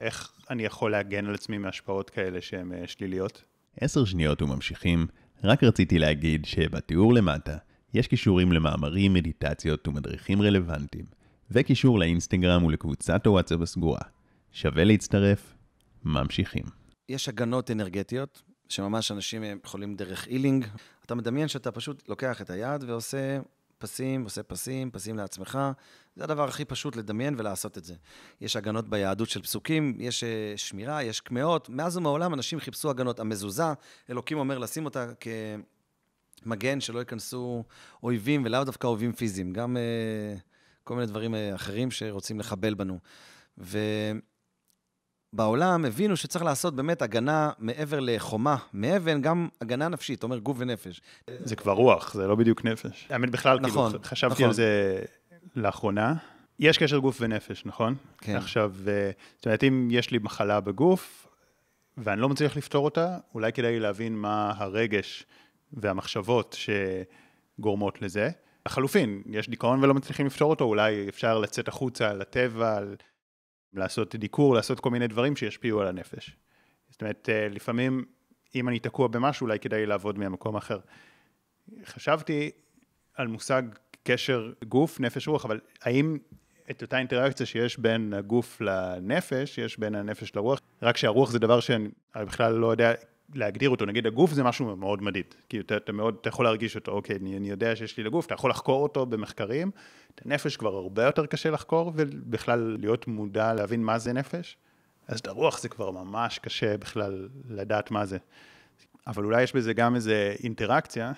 איך 0.00 0.32
אני 0.50 0.62
יכול 0.62 0.90
להגן 0.90 1.26
על 1.26 1.34
עצמי 1.34 1.58
מהשפעות 1.58 2.10
כאלה 2.10 2.40
שהן 2.40 2.72
אה, 2.72 2.86
שליליות? 2.86 3.44
עשר 3.80 4.04
שניות 4.04 4.42
וממשיכים, 4.42 5.06
רק 5.44 5.64
רציתי 5.64 5.98
להגיד 5.98 6.44
שבתיאור 6.44 7.14
למטה 7.14 7.56
יש 7.94 8.06
קישורים 8.06 8.52
למאמרים, 8.52 9.12
מדיטציות 9.12 9.88
ומדריכים 9.88 10.42
רלוונטיים, 10.42 11.04
וקישור 11.50 11.98
לאינסטגרם 11.98 12.64
ולקבוצת 12.64 13.26
הוואטסאפ 13.26 13.60
הסגורה. 13.60 14.00
שווה 14.52 14.84
להצטרף, 14.84 15.54
ממשיכים. 16.04 16.64
יש 17.08 17.28
הגנות 17.28 17.70
אנרגטיות, 17.70 18.42
שממש 18.68 19.12
אנשים 19.12 19.44
יכולים 19.64 19.94
דרך 19.94 20.26
אילינג. 20.26 20.66
אתה 21.06 21.14
מדמיין 21.14 21.48
שאתה 21.48 21.70
פשוט 21.70 22.08
לוקח 22.08 22.42
את 22.42 22.50
היד 22.50 22.84
ועושה 22.84 23.38
פסים, 23.80 24.24
עושה 24.24 24.42
פסים, 24.42 24.90
פסים 24.90 25.16
לעצמך. 25.16 25.58
זה 26.16 26.24
הדבר 26.24 26.48
הכי 26.48 26.64
פשוט 26.64 26.96
לדמיין 26.96 27.34
ולעשות 27.38 27.78
את 27.78 27.84
זה. 27.84 27.94
יש 28.40 28.56
הגנות 28.56 28.88
ביהדות 28.88 29.28
של 29.28 29.42
פסוקים, 29.42 29.96
יש 29.98 30.24
אה, 30.24 30.52
שמירה, 30.56 31.02
יש 31.02 31.20
קמעות. 31.20 31.68
מאז 31.68 31.96
ומעולם 31.96 32.34
אנשים 32.34 32.60
חיפשו 32.60 32.90
הגנות. 32.90 33.20
המזוזה, 33.20 33.72
אלוקים 34.10 34.38
אומר 34.38 34.58
לשים 34.58 34.84
אותה 34.84 35.06
כמגן, 36.42 36.80
שלא 36.80 36.98
ייכנסו 36.98 37.64
אויבים, 38.02 38.42
ולאו 38.44 38.64
דווקא 38.64 38.86
אויבים 38.86 39.12
פיזיים, 39.12 39.52
גם 39.52 39.76
uh, 39.76 40.40
כל 40.84 40.94
מיני 40.94 41.06
דברים 41.06 41.34
uh, 41.34 41.54
אחרים 41.54 41.90
שרוצים 41.90 42.40
לחבל 42.40 42.74
בנו. 42.74 42.98
ו... 43.58 43.78
בעולם 45.32 45.84
הבינו 45.84 46.16
שצריך 46.16 46.44
לעשות 46.44 46.76
באמת 46.76 47.02
הגנה 47.02 47.50
מעבר 47.58 48.00
לחומה, 48.00 48.56
מאבן, 48.74 49.20
גם 49.22 49.48
הגנה 49.60 49.88
נפשית, 49.88 50.22
אומר 50.22 50.38
גוף 50.38 50.56
ונפש. 50.60 51.00
זה 51.44 51.56
כבר 51.56 51.72
רוח, 51.72 52.14
זה 52.14 52.26
לא 52.26 52.34
בדיוק 52.34 52.64
נפש. 52.64 53.06
האמת 53.10 53.30
בכלל, 53.30 53.58
כאילו, 53.58 53.68
נכון, 53.68 53.90
כאילו, 53.90 54.04
חשבתי 54.04 54.32
נכון. 54.32 54.46
על 54.46 54.52
זה 54.52 55.00
לאחרונה. 55.56 56.14
יש 56.58 56.78
קשר 56.78 56.98
גוף 56.98 57.18
ונפש, 57.20 57.66
נכון? 57.66 57.94
כן. 58.18 58.36
עכשיו, 58.36 58.74
אה, 58.88 59.10
זאת 59.36 59.46
אומרת, 59.46 59.64
אם 59.64 59.88
יש 59.90 60.10
לי 60.10 60.18
מחלה 60.18 60.60
בגוף, 60.60 61.26
ואני 61.96 62.20
לא 62.20 62.28
מצליח 62.28 62.56
לפתור 62.56 62.84
אותה, 62.84 63.18
אולי 63.34 63.52
כדאי 63.52 63.80
להבין 63.80 64.16
מה 64.16 64.52
הרגש 64.56 65.26
והמחשבות 65.72 66.56
שגורמות 67.58 68.02
לזה. 68.02 68.30
לחלופין, 68.66 69.22
יש 69.26 69.48
דיכאון 69.48 69.84
ולא 69.84 69.94
מצליחים 69.94 70.26
לפתור 70.26 70.50
אותו, 70.50 70.64
אולי 70.64 71.08
אפשר 71.08 71.38
לצאת 71.38 71.68
החוצה 71.68 72.12
לטבע, 72.12 72.80
לעשות 73.74 74.16
דיקור, 74.16 74.54
לעשות 74.54 74.80
כל 74.80 74.90
מיני 74.90 75.06
דברים 75.06 75.36
שישפיעו 75.36 75.80
על 75.80 75.88
הנפש. 75.88 76.36
זאת 76.90 77.02
אומרת, 77.02 77.28
אה, 77.28 77.48
לפעמים, 77.48 78.04
אם 78.54 78.68
אני 78.68 78.78
תקוע 78.78 79.08
במשהו, 79.08 79.44
אולי 79.44 79.58
כדאי 79.58 79.86
לעבוד 79.86 80.18
מהמקום 80.18 80.56
אחר. 80.56 80.78
חשבתי 81.84 82.50
על 83.14 83.26
מושג 83.26 83.62
קשר 84.02 84.52
גוף, 84.68 85.00
נפש, 85.00 85.28
רוח, 85.28 85.44
אבל 85.44 85.60
האם 85.82 86.18
את 86.70 86.82
אותה 86.82 86.98
אינטראקציה 86.98 87.46
שיש 87.46 87.78
בין 87.78 88.12
הגוף 88.12 88.60
לנפש, 88.60 89.58
יש 89.58 89.78
בין 89.78 89.94
הנפש 89.94 90.36
לרוח, 90.36 90.60
רק 90.82 90.96
שהרוח 90.96 91.30
זה 91.30 91.38
דבר 91.38 91.60
שאני 91.60 91.88
בכלל 92.16 92.52
לא 92.52 92.70
יודע 92.70 92.92
להגדיר 93.34 93.70
אותו, 93.70 93.86
נגיד 93.86 94.06
הגוף 94.06 94.32
זה 94.32 94.42
משהו 94.44 94.76
מאוד 94.76 95.02
מדיד, 95.02 95.34
כי 95.48 95.60
אתה, 95.60 95.76
אתה 95.76 95.92
מאוד, 95.92 96.16
אתה 96.20 96.28
יכול 96.28 96.44
להרגיש 96.44 96.76
אותו, 96.76 96.92
אוקיי, 96.92 97.16
אני, 97.16 97.36
אני 97.36 97.50
יודע 97.50 97.76
שיש 97.76 97.96
לי 97.96 98.04
לגוף, 98.04 98.26
אתה 98.26 98.34
יכול 98.34 98.50
לחקור 98.50 98.82
אותו 98.82 99.06
במחקרים, 99.06 99.70
את 100.14 100.20
הנפש 100.26 100.56
כבר 100.56 100.74
הרבה 100.74 101.04
יותר 101.04 101.26
קשה 101.26 101.50
לחקור, 101.50 101.92
ובכלל 101.94 102.76
להיות 102.80 103.06
מודע, 103.06 103.54
להבין 103.54 103.84
מה 103.84 103.98
זה 103.98 104.12
נפש, 104.12 104.56
אז 105.08 105.18
את 105.18 105.26
הרוח 105.26 105.58
זה 105.58 105.68
כבר 105.68 105.90
ממש 105.90 106.38
קשה 106.38 106.76
בכלל 106.76 107.28
לדעת 107.48 107.90
מה 107.90 108.06
זה. 108.06 108.18
אבל 109.06 109.24
אולי 109.24 109.42
יש 109.42 109.52
בזה 109.52 109.72
גם 109.72 109.94
איזה 109.94 110.34
אינטראקציה, 110.42 111.12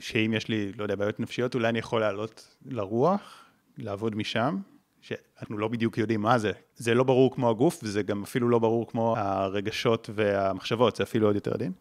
שאם 0.00 0.32
יש 0.36 0.48
לי, 0.48 0.72
לא 0.72 0.82
יודע, 0.82 0.94
בעיות 0.94 1.20
נפשיות, 1.20 1.54
אולי 1.54 1.68
אני 1.68 1.78
יכול 1.78 2.00
לעלות 2.00 2.56
לרוח, 2.66 3.44
לעבוד 3.78 4.16
משם, 4.16 4.58
שאנחנו 5.04 5.58
לא 5.58 5.68
בדיוק 5.68 5.98
יודעים 5.98 6.20
מה 6.20 6.38
זה. 6.38 6.52
זה 6.76 6.94
לא 6.94 7.04
ברור 7.04 7.34
כמו 7.34 7.50
הגוף, 7.50 7.80
וזה 7.82 8.02
גם 8.02 8.22
אפילו 8.22 8.48
לא 8.48 8.58
ברור 8.58 8.86
כמו 8.90 9.14
הרגשות 9.16 10.10
והמחשבות, 10.14 10.96
זה 10.96 11.02
אפילו 11.02 11.26
עוד 11.26 11.34
יותר 11.34 11.54
עדין. 11.54 11.72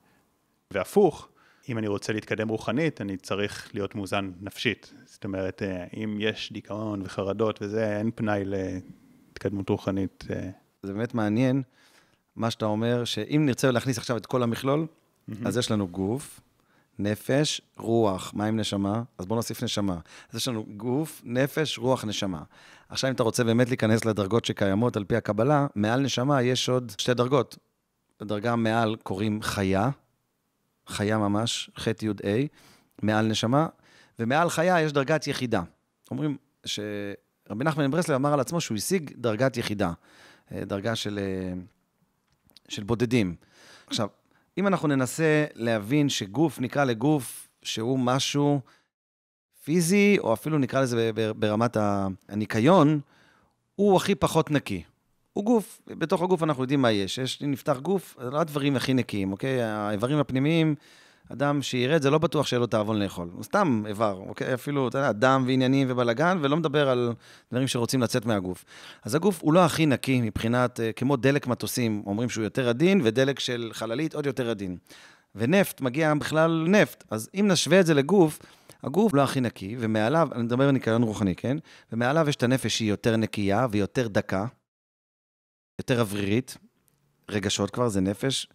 והפוך, 0.71 1.29
אם 1.69 1.77
אני 1.77 1.87
רוצה 1.87 2.13
להתקדם 2.13 2.49
רוחנית, 2.49 3.01
אני 3.01 3.17
צריך 3.17 3.71
להיות 3.73 3.95
מאוזן 3.95 4.31
נפשית. 4.41 4.93
זאת 5.05 5.23
אומרת, 5.23 5.63
אה, 5.63 5.85
אם 6.03 6.17
יש 6.21 6.53
דיכאון 6.53 7.01
וחרדות 7.01 7.61
וזה, 7.61 7.97
אין 7.97 8.11
פנאי 8.15 8.43
להתקדמות 8.45 9.69
רוחנית. 9.69 10.25
אה. 10.29 10.49
זה 10.83 10.93
באמת 10.93 11.13
מעניין 11.13 11.63
מה 12.35 12.51
שאתה 12.51 12.65
אומר, 12.65 13.05
שאם 13.05 13.43
נרצה 13.45 13.71
להכניס 13.71 13.97
עכשיו 13.97 14.17
את 14.17 14.25
כל 14.25 14.43
המכלול, 14.43 14.85
mm-hmm. 14.85 15.33
אז 15.45 15.57
יש 15.57 15.71
לנו 15.71 15.87
גוף, 15.87 16.39
נפש, 16.99 17.61
רוח. 17.77 18.31
מה 18.35 18.45
עם 18.45 18.59
נשמה? 18.59 19.03
אז 19.17 19.25
בואו 19.25 19.35
נוסיף 19.35 19.63
נשמה. 19.63 19.97
אז 20.29 20.35
יש 20.35 20.47
לנו 20.47 20.65
גוף, 20.77 21.21
נפש, 21.25 21.77
רוח, 21.77 22.05
נשמה. 22.05 22.43
עכשיו, 22.89 23.09
אם 23.09 23.15
אתה 23.15 23.23
רוצה 23.23 23.43
באמת 23.43 23.67
להיכנס 23.67 24.05
לדרגות 24.05 24.45
שקיימות 24.45 24.97
על 24.97 25.03
פי 25.03 25.15
הקבלה, 25.15 25.67
מעל 25.75 26.01
נשמה 26.01 26.41
יש 26.41 26.69
עוד 26.69 26.91
שתי 26.97 27.13
דרגות. 27.13 27.57
הדרגה 28.19 28.55
מעל 28.55 28.95
קוראים 29.03 29.41
חיה, 29.41 29.89
חיה 30.87 31.17
ממש, 31.17 31.69
ח' 31.77 31.87
י' 31.87 32.09
ה', 32.09 32.45
מעל 33.01 33.27
נשמה, 33.27 33.67
ומעל 34.19 34.49
חיה 34.49 34.81
יש 34.81 34.91
דרגת 34.91 35.27
יחידה. 35.27 35.61
אומרים 36.11 36.37
שרבי 36.65 37.63
נחמן 37.63 37.91
ברסלב 37.91 38.15
אמר 38.15 38.33
על 38.33 38.39
עצמו 38.39 38.61
שהוא 38.61 38.77
השיג 38.77 39.11
דרגת 39.17 39.57
יחידה, 39.57 39.91
אה, 40.51 40.65
דרגה 40.65 40.95
של, 40.95 41.19
אה, 41.19 41.53
של 42.69 42.83
בודדים. 42.83 43.35
עכשיו, 43.87 44.07
אם 44.57 44.67
אנחנו 44.67 44.87
ננסה 44.87 45.45
להבין 45.55 46.09
שגוף 46.09 46.59
נקרא 46.59 46.83
לגוף 46.83 47.49
שהוא 47.61 47.99
משהו 47.99 48.61
פיזי, 49.63 50.17
או 50.19 50.33
אפילו 50.33 50.57
נקרא 50.57 50.81
לזה 50.81 51.11
ברמת 51.35 51.77
הניקיון, 52.29 52.99
הוא 53.75 53.97
הכי 53.97 54.15
פחות 54.15 54.51
נקי. 54.51 54.83
הוא 55.33 55.45
גוף, 55.45 55.81
בתוך 55.87 56.21
הגוף 56.21 56.43
אנחנו 56.43 56.63
יודעים 56.63 56.81
מה 56.81 56.91
יש. 56.91 57.17
יש, 57.17 57.41
נפתח 57.41 57.77
גוף, 57.77 58.17
זה 58.23 58.29
לא 58.29 58.39
הדברים 58.39 58.75
הכי 58.75 58.93
נקיים, 58.93 59.31
אוקיי? 59.31 59.63
האיברים 59.63 60.17
הפנימיים 60.17 60.75
אדם 61.31 61.61
שירד, 61.61 62.01
זה 62.01 62.09
לא 62.09 62.17
בטוח 62.17 62.47
שיהיה 62.47 62.59
לו 62.59 62.67
תאבון 62.67 62.99
לאכול. 62.99 63.29
הוא 63.33 63.43
סתם 63.43 63.83
איבר, 63.87 64.23
אוקיי? 64.27 64.53
אפילו, 64.53 64.87
אתה 64.87 64.97
יודע, 64.97 65.11
דם 65.11 65.43
ועניינים 65.47 65.87
ובלאגן, 65.89 66.37
ולא 66.41 66.57
מדבר 66.57 66.89
על 66.89 67.13
דברים 67.51 67.67
שרוצים 67.67 68.01
לצאת 68.01 68.25
מהגוף. 68.25 68.65
אז 69.03 69.15
הגוף 69.15 69.41
הוא 69.41 69.53
לא 69.53 69.65
הכי 69.65 69.85
נקי 69.85 70.21
מבחינת, 70.21 70.79
אה, 70.79 70.91
כמו 70.91 71.15
דלק 71.15 71.47
מטוסים, 71.47 72.03
אומרים 72.05 72.29
שהוא 72.29 72.43
יותר 72.43 72.69
עדין, 72.69 73.01
ודלק 73.03 73.39
של 73.39 73.69
חללית 73.73 74.15
עוד 74.15 74.25
יותר 74.25 74.49
עדין. 74.49 74.77
ונפט, 75.35 75.81
מגיע 75.81 76.13
בכלל 76.13 76.65
נפט. 76.67 77.03
אז 77.09 77.29
אם 77.39 77.47
נשווה 77.47 77.79
את 77.79 77.85
זה 77.85 77.93
לגוף, 77.93 78.39
הגוף 78.83 79.13
לא 79.13 79.21
הכי 79.21 79.41
נקי, 79.41 79.75
ומעליו, 79.79 80.29
אני 80.31 80.43
מדבר 80.43 80.63
על 80.63 80.71
ניקיון 80.71 81.03
רוחני, 81.03 81.35
כן? 81.35 81.57
ומעליו 81.91 82.29
יש 82.29 82.35
את 82.35 82.43
הנפש 82.43 82.77
שהיא 82.77 82.89
יותר 82.89 83.15
נקייה 83.15 83.67
ויותר 83.71 84.07
דקה, 84.07 84.45
יותר 85.79 85.99
אוורירית, 85.99 86.57
רגשות 87.29 87.69
כבר, 87.69 87.89
זה 87.89 88.01
נפש. 88.01 88.47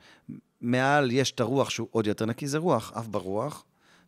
מעל 0.60 1.10
יש 1.10 1.32
את 1.32 1.40
הרוח 1.40 1.70
שהוא 1.70 1.88
עוד 1.90 2.06
יותר 2.06 2.26
נקי, 2.26 2.46
זה 2.46 2.58
רוח, 2.58 2.92
אף 2.98 3.06
ברוח. 3.06 3.64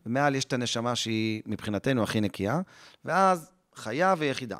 ומעל 0.06 0.34
יש 0.34 0.44
את 0.44 0.52
הנשמה 0.52 0.96
שהיא 0.96 1.42
מבחינתנו 1.46 2.02
הכי 2.02 2.20
נקייה, 2.20 2.60
ואז 3.04 3.50
חיה 3.74 4.14
ויחידה. 4.18 4.58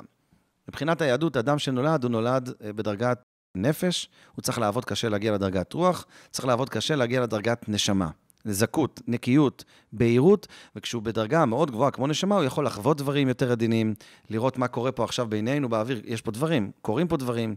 מבחינת 0.67 1.01
היהדות, 1.01 1.37
אדם 1.37 1.59
שנולד, 1.59 2.03
הוא 2.03 2.11
נולד 2.11 2.49
אה, 2.63 2.73
בדרגת 2.73 3.21
נפש, 3.55 4.09
הוא 4.35 4.41
צריך 4.41 4.59
לעבוד 4.59 4.85
קשה 4.85 5.09
להגיע 5.09 5.31
לדרגת 5.31 5.73
רוח, 5.73 6.05
צריך 6.31 6.45
לעבוד 6.45 6.69
קשה 6.69 6.95
להגיע 6.95 7.21
לדרגת 7.21 7.69
נשמה. 7.69 8.09
זכות, 8.45 9.01
נקיות, 9.07 9.63
בהירות, 9.93 10.47
וכשהוא 10.75 11.01
בדרגה 11.01 11.45
מאוד 11.45 11.71
גבוהה 11.71 11.91
כמו 11.91 12.07
נשמה, 12.07 12.35
הוא 12.35 12.43
יכול 12.43 12.65
לחוות 12.65 12.97
דברים 12.97 13.27
יותר 13.27 13.51
עדינים, 13.51 13.93
לראות 14.29 14.57
מה 14.57 14.67
קורה 14.67 14.91
פה 14.91 15.03
עכשיו 15.03 15.27
בינינו 15.29 15.69
באוויר, 15.69 16.01
יש 16.05 16.21
פה 16.21 16.31
דברים, 16.31 16.71
קורים 16.81 17.07
פה 17.07 17.17
דברים, 17.17 17.55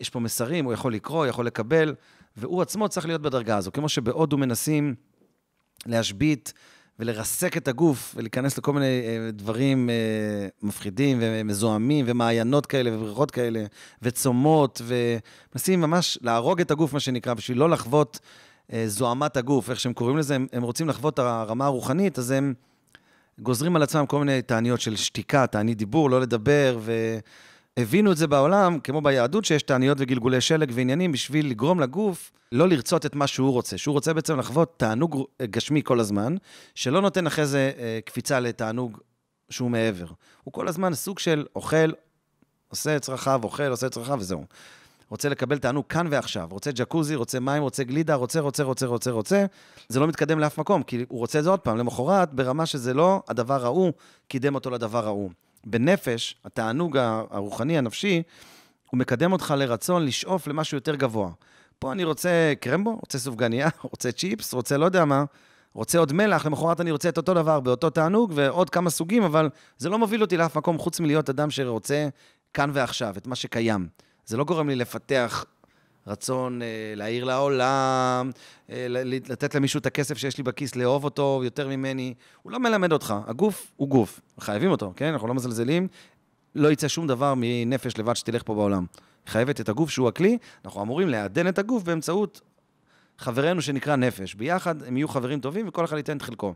יש 0.00 0.10
פה 0.10 0.20
מסרים, 0.20 0.64
הוא 0.64 0.72
יכול 0.72 0.94
לקרוא, 0.94 1.26
יכול 1.26 1.46
לקבל, 1.46 1.94
והוא 2.36 2.62
עצמו 2.62 2.88
צריך 2.88 3.06
להיות 3.06 3.22
בדרגה 3.22 3.56
הזו. 3.56 3.72
כמו 3.72 3.88
שבהודו 3.88 4.38
מנסים 4.38 4.94
להשבית 5.86 6.52
ולרסק 6.98 7.56
את 7.56 7.68
הגוף 7.68 8.14
ולהיכנס 8.16 8.58
לכל 8.58 8.72
מיני 8.72 8.86
אה, 8.86 9.30
דברים 9.32 9.90
אה, 9.90 9.94
מפחידים 10.62 11.18
ומזוהמים 11.20 12.04
ומעיינות 12.08 12.66
כאלה 12.66 12.96
ובריכות 12.96 13.30
כאלה 13.30 13.64
וצומות, 14.02 14.82
ומנסים 14.84 15.80
ממש 15.80 16.18
להרוג 16.22 16.60
את 16.60 16.70
הגוף, 16.70 16.92
מה 16.92 17.00
שנקרא, 17.00 17.34
בשביל 17.34 17.58
לא 17.58 17.70
לחוות 17.70 18.18
אה, 18.72 18.84
זוהמת 18.86 19.36
הגוף, 19.36 19.70
איך 19.70 19.80
שהם 19.80 19.92
קוראים 19.92 20.16
לזה, 20.16 20.36
הם, 20.52 20.62
רוצים 20.62 20.88
לחוות 20.88 21.18
הרמה 21.18 21.66
הרוחנית, 21.66 22.18
אז 22.18 22.30
הם 22.30 22.54
גוזרים 23.38 23.76
על 23.76 23.82
עצמם 23.82 24.06
כל 24.06 24.18
מיני 24.18 24.42
תעניות 24.42 24.80
של 24.80 24.96
שתיקה, 24.96 25.46
תענית 25.46 25.78
דיבור, 25.78 26.10
לא 26.10 26.20
לדבר, 26.20 26.78
והבינו 27.78 28.12
את 28.12 28.16
זה 28.16 28.26
בעולם, 28.26 28.78
כמו 28.80 29.00
ביהדות, 29.00 29.44
שיש 29.44 29.62
תעניות 29.62 29.98
וגלגולי 30.00 30.40
שלג 30.40 30.70
ועניינים, 30.74 31.12
בשביל 31.12 31.50
לגרום 31.50 31.80
לגוף 31.80 32.32
לא 32.52 32.68
לרצות 32.68 33.06
את 33.06 33.14
מה 33.14 33.26
שהוא 33.26 33.52
רוצה, 33.52 33.78
שהוא 33.78 33.92
רוצה 33.92 34.14
בעצם 34.14 34.38
לחוות 34.38 34.74
תענוג 34.76 35.24
גשמי 35.42 35.80
כל 35.84 36.00
הזמן, 36.00 36.36
שלא 36.74 37.00
נותן 37.00 37.26
אחרי 37.26 37.46
זה 37.46 37.72
אה, 37.78 37.98
קפיצה 38.04 38.40
לתענוג 38.40 38.98
שהוא 39.50 39.70
מעבר. 39.70 40.06
הוא 40.44 40.52
כל 40.52 40.68
הזמן 40.68 40.94
סוג 40.94 41.18
של 41.18 41.46
אוכל, 41.56 41.92
עושה 42.68 42.96
את 42.96 43.02
צרכיו, 43.02 43.40
אוכל, 43.44 43.62
עושה 43.70 43.86
את 43.86 43.92
צרכיו 43.92 44.16
וזהו. 44.20 44.44
רוצה 45.10 45.28
לקבל 45.28 45.58
תענוג 45.58 45.84
כאן 45.88 46.06
ועכשיו, 46.10 46.48
רוצה 46.50 46.70
ג'קוזי, 46.72 47.14
רוצה 47.14 47.40
מים, 47.40 47.62
רוצה 47.62 47.84
גלידה, 47.84 48.14
רוצה, 48.14 48.40
רוצה, 48.40 48.62
רוצה, 48.62 48.86
רוצה, 48.86 49.10
רוצה, 49.10 49.46
זה 49.88 50.00
לא 50.00 50.06
מתקדם 50.06 50.38
לאף 50.38 50.58
מקום, 50.58 50.82
כי 50.82 51.04
הוא 51.08 51.18
רוצה 51.18 51.38
את 51.38 51.44
זה 51.44 51.50
עוד 51.50 51.60
פעם, 51.60 51.76
למחרת, 51.76 52.32
ברמה 52.32 52.66
שזה 52.66 52.94
לא 52.94 53.22
הדבר 53.28 53.64
ההוא, 53.64 53.92
קידם 54.28 54.54
אותו 54.54 54.70
לדבר 54.70 55.06
ההוא. 55.06 55.30
בנפש, 55.66 56.36
התענוג 56.44 56.96
הרוחני, 57.30 57.78
הנפשי, 57.78 58.22
הוא 58.90 58.98
מקדם 58.98 59.32
אותך 59.32 59.54
לרצון 59.56 60.04
לשאוף 60.04 60.46
למשהו 60.46 60.76
יותר 60.76 60.94
גבוה. 60.94 61.30
פה 61.78 61.92
אני 61.92 62.04
רוצה 62.04 62.52
קרמבו, 62.60 62.90
רוצה 62.90 63.18
סופגניה, 63.18 63.68
רוצה 63.92 64.12
צ'יפס, 64.12 64.54
רוצה 64.54 64.76
לא 64.76 64.84
יודע 64.84 65.04
מה, 65.04 65.24
רוצה 65.74 65.98
עוד 65.98 66.12
מלח, 66.12 66.46
למחרת 66.46 66.80
אני 66.80 66.90
רוצה 66.90 67.08
את 67.08 67.16
אותו 67.16 67.34
דבר 67.34 67.60
באותו 67.60 67.90
תענוג 67.90 68.32
ועוד 68.34 68.70
כמה 68.70 68.90
סוגים, 68.90 69.22
אבל 69.22 69.50
זה 69.78 69.88
לא 69.88 69.98
מוביל 69.98 70.22
אותי 70.22 70.36
לאף 70.36 70.56
מקום 70.56 70.78
חוץ 70.78 71.00
מלהיות 71.00 71.30
אדם 71.30 71.50
שרוצה 71.50 72.08
כאן 72.54 72.70
ועכשיו, 72.74 73.14
את 73.16 73.26
מה 73.26 73.34
שקיים. 73.34 73.88
זה 74.26 74.36
לא 74.36 74.44
גורם 74.44 74.68
לי 74.68 74.76
לפתח 74.76 75.44
רצון 76.06 76.62
אה, 76.62 76.92
להעיר 76.96 77.24
לעולם, 77.24 78.30
אה, 78.70 78.86
לתת 79.28 79.54
למישהו 79.54 79.78
את 79.78 79.86
הכסף 79.86 80.18
שיש 80.18 80.38
לי 80.38 80.44
בכיס, 80.44 80.76
לאהוב 80.76 81.04
אותו 81.04 81.40
יותר 81.44 81.68
ממני. 81.68 82.14
הוא 82.42 82.52
לא 82.52 82.58
מלמד 82.58 82.92
אותך. 82.92 83.14
הגוף 83.26 83.72
הוא 83.76 83.88
גוף, 83.88 84.20
חייבים 84.40 84.70
אותו, 84.70 84.92
כן? 84.96 85.12
אנחנו 85.12 85.28
לא 85.28 85.34
מזלזלים. 85.34 85.88
לא 86.54 86.72
יצא 86.72 86.88
שום 86.88 87.06
דבר 87.06 87.34
מנפש 87.36 87.98
לבד 87.98 88.14
שתלך 88.14 88.42
פה 88.42 88.54
בעולם. 88.54 88.86
חייבת 89.26 89.60
את 89.60 89.68
הגוף 89.68 89.90
שהוא 89.90 90.08
הכלי, 90.08 90.38
אנחנו 90.64 90.82
אמורים 90.82 91.08
לעדן 91.08 91.48
את 91.48 91.58
הגוף 91.58 91.82
באמצעות 91.82 92.40
חברנו 93.18 93.62
שנקרא 93.62 93.96
נפש. 93.96 94.34
ביחד 94.34 94.82
הם 94.82 94.96
יהיו 94.96 95.08
חברים 95.08 95.40
טובים 95.40 95.68
וכל 95.68 95.84
אחד 95.84 95.96
ייתן 95.96 96.16
את 96.16 96.22
חלקו. 96.22 96.54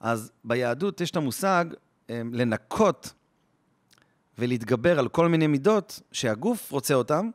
אז 0.00 0.32
ביהדות 0.44 1.00
יש 1.00 1.10
את 1.10 1.16
המושג 1.16 1.64
אה, 2.10 2.22
לנקות 2.32 3.12
ולהתגבר 4.38 4.98
על 4.98 5.08
כל 5.08 5.28
מיני 5.28 5.46
מידות 5.46 6.00
שהגוף 6.12 6.70
רוצה 6.70 6.94
אותן, 6.94 7.30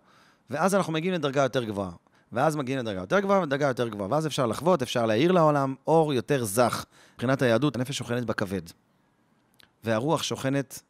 ואז 0.49 0.75
אנחנו 0.75 0.93
מגיעים 0.93 1.13
לדרגה 1.13 1.43
יותר 1.43 1.63
גבוהה. 1.63 1.91
ואז 2.31 2.55
מגיעים 2.55 2.79
לדרגה 2.79 2.99
יותר 2.99 3.19
גבוהה 3.19 3.41
ודרגה 3.41 3.67
יותר 3.67 3.87
גבוהה. 3.87 4.11
ואז 4.11 4.27
אפשר 4.27 4.45
לחוות, 4.45 4.81
אפשר 4.81 5.05
להאיר 5.05 5.31
לעולם 5.31 5.75
אור 5.87 6.13
יותר 6.13 6.43
זך. 6.43 6.85
מבחינת 7.13 7.41
היהדות, 7.41 7.75
הנפש 7.75 7.97
שוכנת 7.97 8.25
בכבד, 8.25 8.61
והרוח 9.83 10.23
שוכנת 10.23 10.81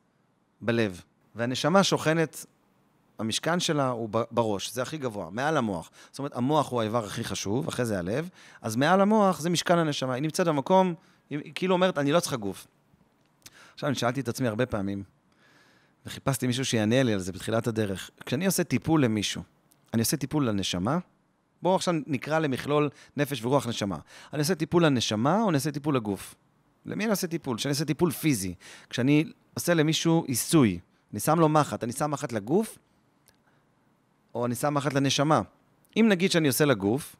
בלב, 0.61 1.01
והנשמה 1.35 1.83
שוכנת, 1.83 2.45
המשכן 3.19 3.59
שלה 3.59 3.89
הוא 3.89 4.09
בראש, 4.31 4.73
זה 4.73 4.81
הכי 4.81 4.97
גבוה, 4.97 5.29
מעל 5.29 5.57
המוח. 5.57 5.89
זאת 6.11 6.19
אומרת, 6.19 6.35
המוח 6.35 6.71
הוא 6.71 6.81
האיבר 6.81 7.05
הכי 7.05 7.23
חשוב, 7.23 7.67
אחרי 7.67 7.85
זה 7.85 7.99
הלב, 7.99 8.29
אז 8.61 8.75
מעל 8.75 9.01
המוח 9.01 9.39
זה 9.39 9.49
משכן 9.49 9.77
הנשמה. 9.77 10.13
היא 10.13 10.21
נמצאת 10.21 10.47
במקום, 10.47 10.93
היא 11.29 11.51
כאילו 11.55 11.73
אומרת, 11.73 11.97
אני 11.97 12.11
לא 12.11 12.19
צריכה 12.19 12.37
גוף. 12.37 12.67
עכשיו, 13.73 13.89
אני 13.89 13.95
שאלתי 13.95 14.19
את 14.19 14.27
עצמי 14.27 14.47
הרבה 14.47 14.65
פעמים, 14.65 15.03
וחיפשתי 16.07 16.47
מישהו 16.47 16.65
שיענה 16.65 17.03
לי 17.03 17.13
על 17.13 17.19
זה 17.19 17.31
בתחילת 17.31 17.67
הדרך. 17.67 18.09
כשאני 18.25 18.45
עושה 18.45 18.63
טיפול 18.63 19.03
למישהו, 19.03 19.41
אני 19.93 20.01
עושה 20.01 20.17
טיפול 20.17 20.49
לנשמה, 20.49 20.97
בואו 21.61 21.75
עכשיו 21.75 21.93
נקרא 22.07 22.39
למכלול 22.39 22.89
נפש 23.17 23.45
ורוח 23.45 23.67
נשמה. 23.67 23.97
אני 24.33 24.39
עושה 24.39 24.55
טיפול 24.55 24.85
לנשמה 24.85 25.41
או 25.41 25.49
אני 25.49 25.55
עושה 25.55 25.71
טיפול 25.71 25.95
לגוף? 25.95 26.35
למי 26.85 27.03
אני 27.03 27.11
עושה 27.11 27.27
טיפול? 27.27 27.57
כשאני 27.57 27.71
עושה 27.71 27.85
טיפול 27.85 28.11
פיזי, 28.11 28.53
כשאני 28.89 29.23
עושה 29.53 29.73
למישהו 29.73 30.23
עיסוי, 30.27 30.79
אני 31.11 31.19
שם 31.19 31.39
לו 31.39 31.49
מחט, 31.49 31.83
אני 31.83 31.91
שם 31.91 32.11
מחט 32.11 32.31
לגוף, 32.31 32.77
או 34.35 34.45
אני 34.45 34.55
שם 34.55 34.73
מחט 34.73 34.93
לנשמה. 34.93 35.41
אם 35.97 36.05
נגיד 36.09 36.31
שאני 36.31 36.47
עושה 36.47 36.65
לגוף, 36.65 37.15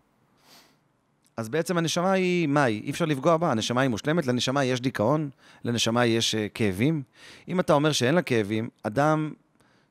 אז 1.37 1.49
בעצם 1.49 1.77
הנשמה 1.77 2.11
היא, 2.11 2.47
מה 2.47 2.63
היא? 2.63 2.83
אי 2.83 2.91
אפשר 2.91 3.05
לפגוע 3.05 3.37
בה, 3.37 3.51
הנשמה 3.51 3.81
היא 3.81 3.89
מושלמת, 3.89 4.25
לנשמה 4.25 4.63
יש 4.63 4.81
דיכאון, 4.81 5.29
לנשמה 5.63 6.05
יש 6.05 6.35
uh, 6.35 6.37
כאבים. 6.53 7.03
אם 7.47 7.59
אתה 7.59 7.73
אומר 7.73 7.91
שאין 7.91 8.15
לה 8.15 8.21
כאבים, 8.21 8.69
אדם 8.83 9.31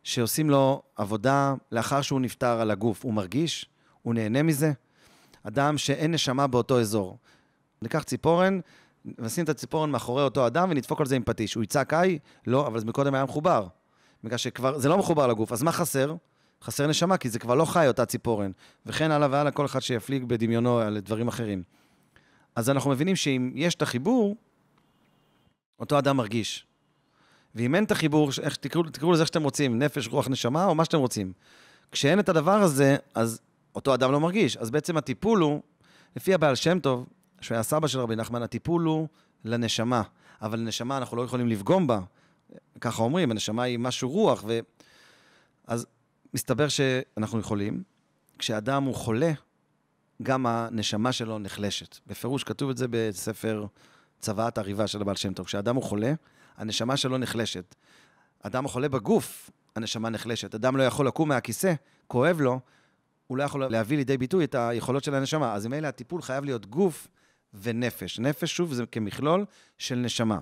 שעושים 0.03 0.51
לו 0.51 0.83
עבודה 0.97 1.55
לאחר 1.73 2.03
שהוא 2.03 2.21
נפטר 2.21 2.61
על 2.61 2.71
הגוף, 2.71 3.05
הוא 3.05 3.15
מרגיש? 3.15 3.67
הוא 4.03 4.15
נהנה 4.15 4.43
מזה? 4.43 4.73
אדם 5.43 5.79
שאין 5.79 6.13
נשמה 6.13 6.47
באותו 6.47 6.81
אזור. 6.81 7.19
ניקח 7.83 8.03
ציפורן, 8.03 8.61
נשים 9.05 9.45
את 9.45 9.49
הציפורן 9.49 9.91
מאחורי 9.91 10.23
אותו 10.23 10.47
אדם 10.47 10.71
ונדפוק 10.71 11.01
על 11.01 11.07
זה 11.07 11.17
עם 11.17 11.23
פטיש. 11.23 11.55
הוא 11.55 11.63
יצעק 11.63 11.95
איי? 11.95 12.19
לא, 12.47 12.67
אבל 12.67 12.79
זה 12.79 12.87
מקודם 12.87 13.15
היה 13.15 13.25
מחובר. 13.25 13.67
בגלל 14.25 14.39
שכבר, 14.39 14.79
זה 14.79 14.89
לא 14.89 14.99
מחובר 14.99 15.27
לגוף, 15.27 15.53
אז 15.53 15.63
מה 15.63 15.73
חסר? 15.73 16.15
חסר 16.63 16.87
נשמה, 16.87 17.17
כי 17.17 17.29
זה 17.29 17.39
כבר 17.39 17.55
לא 17.55 17.65
חי, 17.65 17.89
אותה 17.89 18.07
ציפורן. 18.07 18.51
וכן 18.87 19.11
הלאה 19.11 19.29
והלאה, 19.31 19.53
כל 19.53 19.67
אחד 19.67 19.81
שיפליג 19.81 20.25
בדמיונו 20.25 20.79
על 20.79 21.01
דברים 21.01 21.29
אחרים. 21.29 21.63
אז 22.57 22.71
אנחנו 22.71 22.91
מבינים 22.91 23.17
שאם 23.17 23.53
יש 23.55 23.75
את 23.75 23.83
החיבור, 23.83 24.37
אותו 25.81 25.99
אדם 25.99 26.17
מרגיש. 26.17 26.67
ואם 27.55 27.75
אין 27.75 27.85
את 27.85 27.91
החיבור, 27.91 28.31
איך 28.43 28.57
תקראו, 28.57 28.83
תקראו 28.83 29.13
לזה 29.13 29.23
איך 29.23 29.27
שאתם 29.27 29.43
רוצים, 29.43 29.79
נפש, 29.79 30.09
רוח, 30.09 30.29
נשמה, 30.29 30.65
או 30.65 30.75
מה 30.75 30.85
שאתם 30.85 30.99
רוצים. 30.99 31.33
כשאין 31.93 32.19
את 32.19 32.29
הדבר 32.29 32.63
הזה, 32.63 32.97
אז 33.15 33.41
אותו 33.75 33.95
אדם 33.95 34.13
לא 34.13 34.21
מרגיש. 34.21 34.57
אז 34.57 34.71
בעצם 34.71 34.97
הטיפול 34.97 35.41
הוא, 35.41 35.63
לפי 36.17 36.35
הבעל 36.35 36.55
שם 36.55 36.81
טוב, 36.81 37.07
שהוא 37.41 37.55
היה 37.55 37.63
סבא 37.63 37.89
של 37.89 38.01
רבי 38.01 38.17
נחמן, 38.17 38.43
הטיפול 38.43 38.83
הוא 38.83 39.09
לנשמה. 39.45 40.03
אבל 40.43 40.59
לנשמה 40.59 40.97
אנחנו 40.99 41.17
לא 41.17 41.23
יכולים 41.23 41.49
לפגום 41.49 41.87
בה. 41.87 42.01
ככה 42.81 43.03
אומרים, 43.03 43.31
הנשמה 43.31 43.63
היא 43.63 43.79
משהו 43.79 44.11
רוח, 44.11 44.45
ו... 44.47 44.59
אז 45.67 45.87
מסתבר 46.35 46.69
שאנחנו 46.69 47.39
יכולים. 47.39 47.83
כשאדם 48.39 48.83
הוא 48.85 48.95
חולה, 48.95 49.33
גם 50.23 50.47
הנשמה 50.47 51.13
שלו 51.13 51.39
נחלשת. 51.39 51.99
בפירוש 52.07 52.45
כתוב 52.45 52.71
את 52.71 52.77
זה 52.77 52.87
בספר 52.91 53.67
צוואת 54.21 54.59
הריבה 54.59 54.87
של 54.87 55.01
הבעל 55.01 55.17
שם 55.17 55.33
טוב. 55.33 55.47
כשאדם 55.47 55.77
הוא 55.77 55.83
חולה, 55.83 56.13
הנשמה 56.57 56.97
שלו 56.97 57.19
נחלשת. 57.19 57.75
אדם 58.43 58.65
החולה 58.65 58.89
בגוף, 58.89 59.51
הנשמה 59.77 60.11
נחלשת. 60.11 60.55
אדם 60.55 60.77
לא 60.77 60.83
יכול 60.83 61.07
לקום 61.07 61.29
מהכיסא, 61.29 61.75
כואב 62.07 62.41
לו, 62.41 62.61
הוא 63.27 63.39
לא 63.39 63.43
יכול 63.43 63.67
להביא 63.67 63.97
לידי 63.97 64.19
ביטוי 64.19 64.45
את 64.45 64.55
היכולות 64.55 65.05
של 65.05 65.15
הנשמה. 65.15 65.55
אז 65.55 65.67
ממילא 65.67 65.87
הטיפול 65.87 66.23
חייב 66.23 66.45
להיות 66.45 66.67
גוף 66.67 67.09
ונפש. 67.55 68.19
נפש, 68.19 68.57
שוב, 68.57 68.75
זה 68.75 68.87
כמכלול 68.87 69.45
של 69.79 69.95
נשמה. 69.95 70.39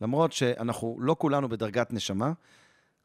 למרות 0.00 0.32
שאנחנו 0.32 0.96
לא 1.00 1.16
כולנו 1.18 1.48
בדרגת 1.48 1.92
נשמה, 1.92 2.32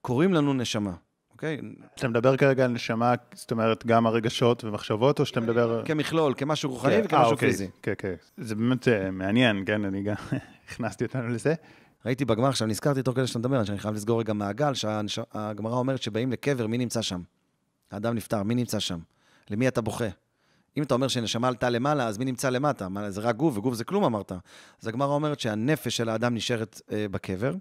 קוראים 0.01 0.33
לנו 0.33 0.53
נשמה. 0.53 0.93
אוקיי? 1.41 1.61
אתה 1.95 2.07
מדבר 2.07 2.37
כרגע 2.37 2.65
על 2.65 2.71
נשמה, 2.71 3.13
זאת 3.33 3.51
אומרת, 3.51 3.85
גם 3.85 4.07
הרגשות 4.07 4.63
ומחשבות, 4.63 5.19
או 5.19 5.25
שאתה 5.25 5.39
מדבר... 5.39 5.85
כמכלול, 5.85 6.33
כמשהו 6.37 6.69
רוחני 6.69 6.93
כן, 6.93 7.01
וכמשהו 7.05 7.31
אוקיי, 7.31 7.49
פיזי. 7.49 7.67
כן, 7.81 7.93
כן. 7.97 8.13
זה 8.37 8.55
באמת 8.55 8.87
אה, 8.87 9.11
מעניין, 9.11 9.63
כן? 9.65 9.85
אני 9.85 10.03
גם 10.03 10.15
הכנסתי 10.69 11.05
אותנו 11.05 11.27
לזה. 11.27 11.53
ראיתי 12.05 12.25
בגמר, 12.25 12.47
עכשיו 12.47 12.67
נזכרתי 12.67 13.03
תוך 13.03 13.15
כדי 13.15 13.27
שאתה 13.27 13.39
מדבר, 13.39 13.63
שאני 13.63 13.79
חייב 13.79 13.95
לסגור 13.95 14.19
רגע 14.19 14.33
מעגל, 14.33 14.73
שהגמרא 15.07 15.75
אומרת 15.75 16.01
שבאים 16.01 16.31
לקבר, 16.31 16.67
מי 16.67 16.77
נמצא 16.77 17.01
שם? 17.01 17.21
האדם 17.91 18.15
נפטר, 18.15 18.43
מי 18.43 18.55
נמצא 18.55 18.79
שם? 18.79 18.99
למי 19.49 19.67
אתה 19.67 19.81
בוכה? 19.81 20.09
אם 20.77 20.83
אתה 20.83 20.93
אומר 20.93 21.07
שנשמה 21.07 21.47
עלתה 21.47 21.69
למעלה, 21.69 22.07
אז 22.07 22.17
מי 22.17 22.25
נמצא 22.25 22.49
למטה? 22.49 22.87
זה 23.09 23.21
רק 23.21 23.35
גוף, 23.35 23.57
וגוף 23.57 23.73
זה 23.73 23.83
כלום 23.83 24.03
אמרת. 24.03 24.31
אז 24.81 24.87
הגמרא 24.87 25.13
אומרת 25.13 25.39
שהנפש 25.39 25.97
של 25.97 26.09
האדם 26.09 26.35
נשארת 26.35 26.81
אה, 26.91 27.05
בקבר, 27.11 27.53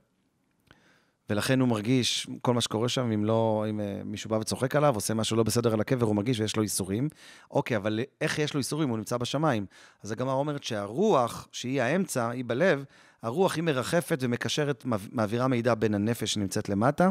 ולכן 1.30 1.60
הוא 1.60 1.68
מרגיש 1.68 2.26
כל 2.42 2.54
מה 2.54 2.60
שקורה 2.60 2.88
שם, 2.88 3.12
אם 3.12 3.24
לא, 3.24 3.64
אם 3.70 3.80
uh, 3.80 4.04
מישהו 4.04 4.30
בא 4.30 4.36
וצוחק 4.36 4.76
עליו, 4.76 4.94
עושה 4.94 5.14
משהו 5.14 5.36
לא 5.36 5.42
בסדר 5.42 5.72
על 5.72 5.80
הקבר, 5.80 6.06
הוא 6.06 6.16
מרגיש 6.16 6.36
שיש 6.36 6.56
לו 6.56 6.62
איסורים. 6.62 7.08
אוקיי, 7.50 7.76
אבל 7.76 8.00
איך 8.20 8.38
יש 8.38 8.54
לו 8.54 8.58
איסורים? 8.58 8.88
הוא 8.88 8.98
נמצא 8.98 9.16
בשמיים. 9.16 9.66
אז 10.02 10.12
הגמרא 10.12 10.34
אומרת 10.34 10.64
שהרוח, 10.64 11.48
שהיא 11.52 11.82
האמצע, 11.82 12.30
היא 12.30 12.44
בלב, 12.46 12.84
הרוח 13.22 13.56
היא 13.56 13.64
מרחפת 13.64 14.18
ומקשרת, 14.20 14.84
מעבירה 15.12 15.48
מידע 15.48 15.74
בין 15.74 15.94
הנפש 15.94 16.32
שנמצאת 16.32 16.68
למטה, 16.68 17.10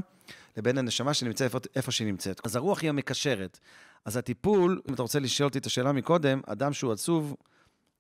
לבין 0.58 0.78
הנשמה 0.78 1.14
שנמצאת 1.14 1.46
איפה, 1.46 1.60
איפה 1.76 1.92
שהיא 1.92 2.08
נמצאת. 2.08 2.42
אז 2.46 2.56
הרוח 2.56 2.82
היא 2.82 2.90
המקשרת. 2.90 3.60
אז 4.06 4.18
הטיפול, 4.18 4.82
אם 4.90 4.94
אתה 4.94 5.02
רוצה 5.02 5.20
לשאול 5.20 5.48
אותי 5.48 5.58
את 5.58 5.66
השאלה 5.66 5.92
מקודם, 5.92 6.42
אדם 6.46 6.74
שהוא 6.74 6.92
עצוב, 6.92 7.36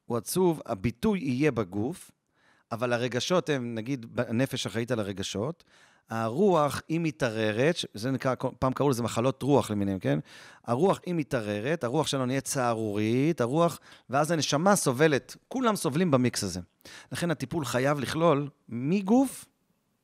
הוא 0.05 0.17
עצוב, 0.17 0.61
הביטוי 0.65 1.19
יהיה 1.19 1.51
בגוף, 1.51 2.11
אבל 2.71 2.93
הרגשות 2.93 3.49
הם, 3.49 3.75
נגיד, 3.75 4.05
הנפש 4.17 4.65
אחראית 4.65 4.91
על 4.91 4.99
הרגשות, 4.99 5.63
הרוח, 6.09 6.81
היא 6.87 6.99
מתערערת, 6.99 7.75
זה 7.93 8.11
נקרא, 8.11 8.35
פעם 8.59 8.73
קראו 8.73 8.89
לזה 8.89 9.03
מחלות 9.03 9.43
רוח 9.43 9.71
למיניהם, 9.71 9.99
כן? 9.99 10.19
הרוח, 10.65 10.99
היא 11.05 11.13
מתערערת, 11.13 11.83
הרוח 11.83 12.07
שלנו 12.07 12.25
נהיית 12.25 12.45
צערורית, 12.45 13.41
הרוח, 13.41 13.79
ואז 14.09 14.31
הנשמה 14.31 14.75
סובלת. 14.75 15.35
כולם 15.47 15.75
סובלים 15.75 16.11
במיקס 16.11 16.43
הזה. 16.43 16.59
לכן 17.11 17.31
הטיפול 17.31 17.65
חייב 17.65 17.99
לכלול 17.99 18.49
מגוף 18.69 19.45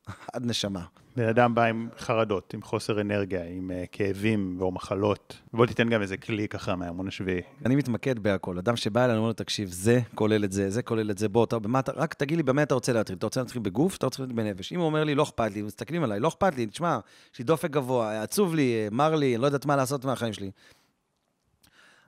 עד 0.32 0.46
נשמה. 0.46 0.84
בן 1.16 1.28
אדם 1.28 1.54
בא 1.54 1.64
עם 1.64 1.88
חרדות, 1.98 2.54
עם 2.54 2.62
חוסר 2.62 3.00
אנרגיה, 3.00 3.44
עם 3.44 3.70
uh, 3.70 3.86
כאבים 3.92 4.58
או 4.60 4.72
מחלות. 4.72 5.40
בוא 5.52 5.66
תיתן 5.66 5.88
גם 5.88 6.02
איזה 6.02 6.16
כלי 6.16 6.48
ככה 6.48 6.76
מהאמון 6.76 7.08
השביעי. 7.08 7.40
אני 7.66 7.76
מתמקד 7.76 8.18
בהכל. 8.18 8.58
אדם 8.58 8.76
שבא 8.76 9.00
אליי, 9.00 9.10
אני 9.10 9.18
אומר 9.18 9.28
לו, 9.28 9.32
תקשיב, 9.32 9.68
זה 9.68 10.00
כולל 10.14 10.44
את 10.44 10.52
זה, 10.52 10.70
זה 10.70 10.82
כולל 10.82 11.10
את 11.10 11.18
זה, 11.18 11.28
בוא, 11.28 11.44
אתה, 11.44 11.58
במה, 11.58 11.80
רק 11.96 12.14
תגיד 12.14 12.36
לי 12.36 12.42
במה 12.42 12.62
אתה 12.62 12.74
רוצה 12.74 12.92
להתחיל. 12.92 13.16
אתה 13.16 13.26
רוצה 13.26 13.40
להתחיל 13.40 13.62
בגוף, 13.62 13.96
אתה 13.96 14.06
רוצה 14.06 14.22
להתחיל 14.22 14.44
בנפש. 14.44 14.72
אם 14.72 14.78
הוא 14.78 14.86
אומר 14.86 15.04
לי, 15.04 15.14
לא 15.14 15.22
אכפת 15.22 15.52
לי, 15.54 15.62
מסתכלים 15.62 16.02
עליי, 16.02 16.20
לא 16.20 16.28
אכפת 16.28 16.56
לי, 16.56 16.66
תשמע, 16.66 16.98
יש 17.32 17.38
לי 17.38 17.44
דופק 17.44 17.70
גבוה, 17.70 18.22
עצוב 18.22 18.54
לי, 18.54 18.88
מר 18.90 19.14
לי, 19.14 19.34
אני 19.34 19.42
לא 19.42 19.46
יודעת 19.46 19.66
מה 19.66 19.76
לעשות 19.76 20.04
מהחיים 20.04 20.32
שלי. 20.32 20.50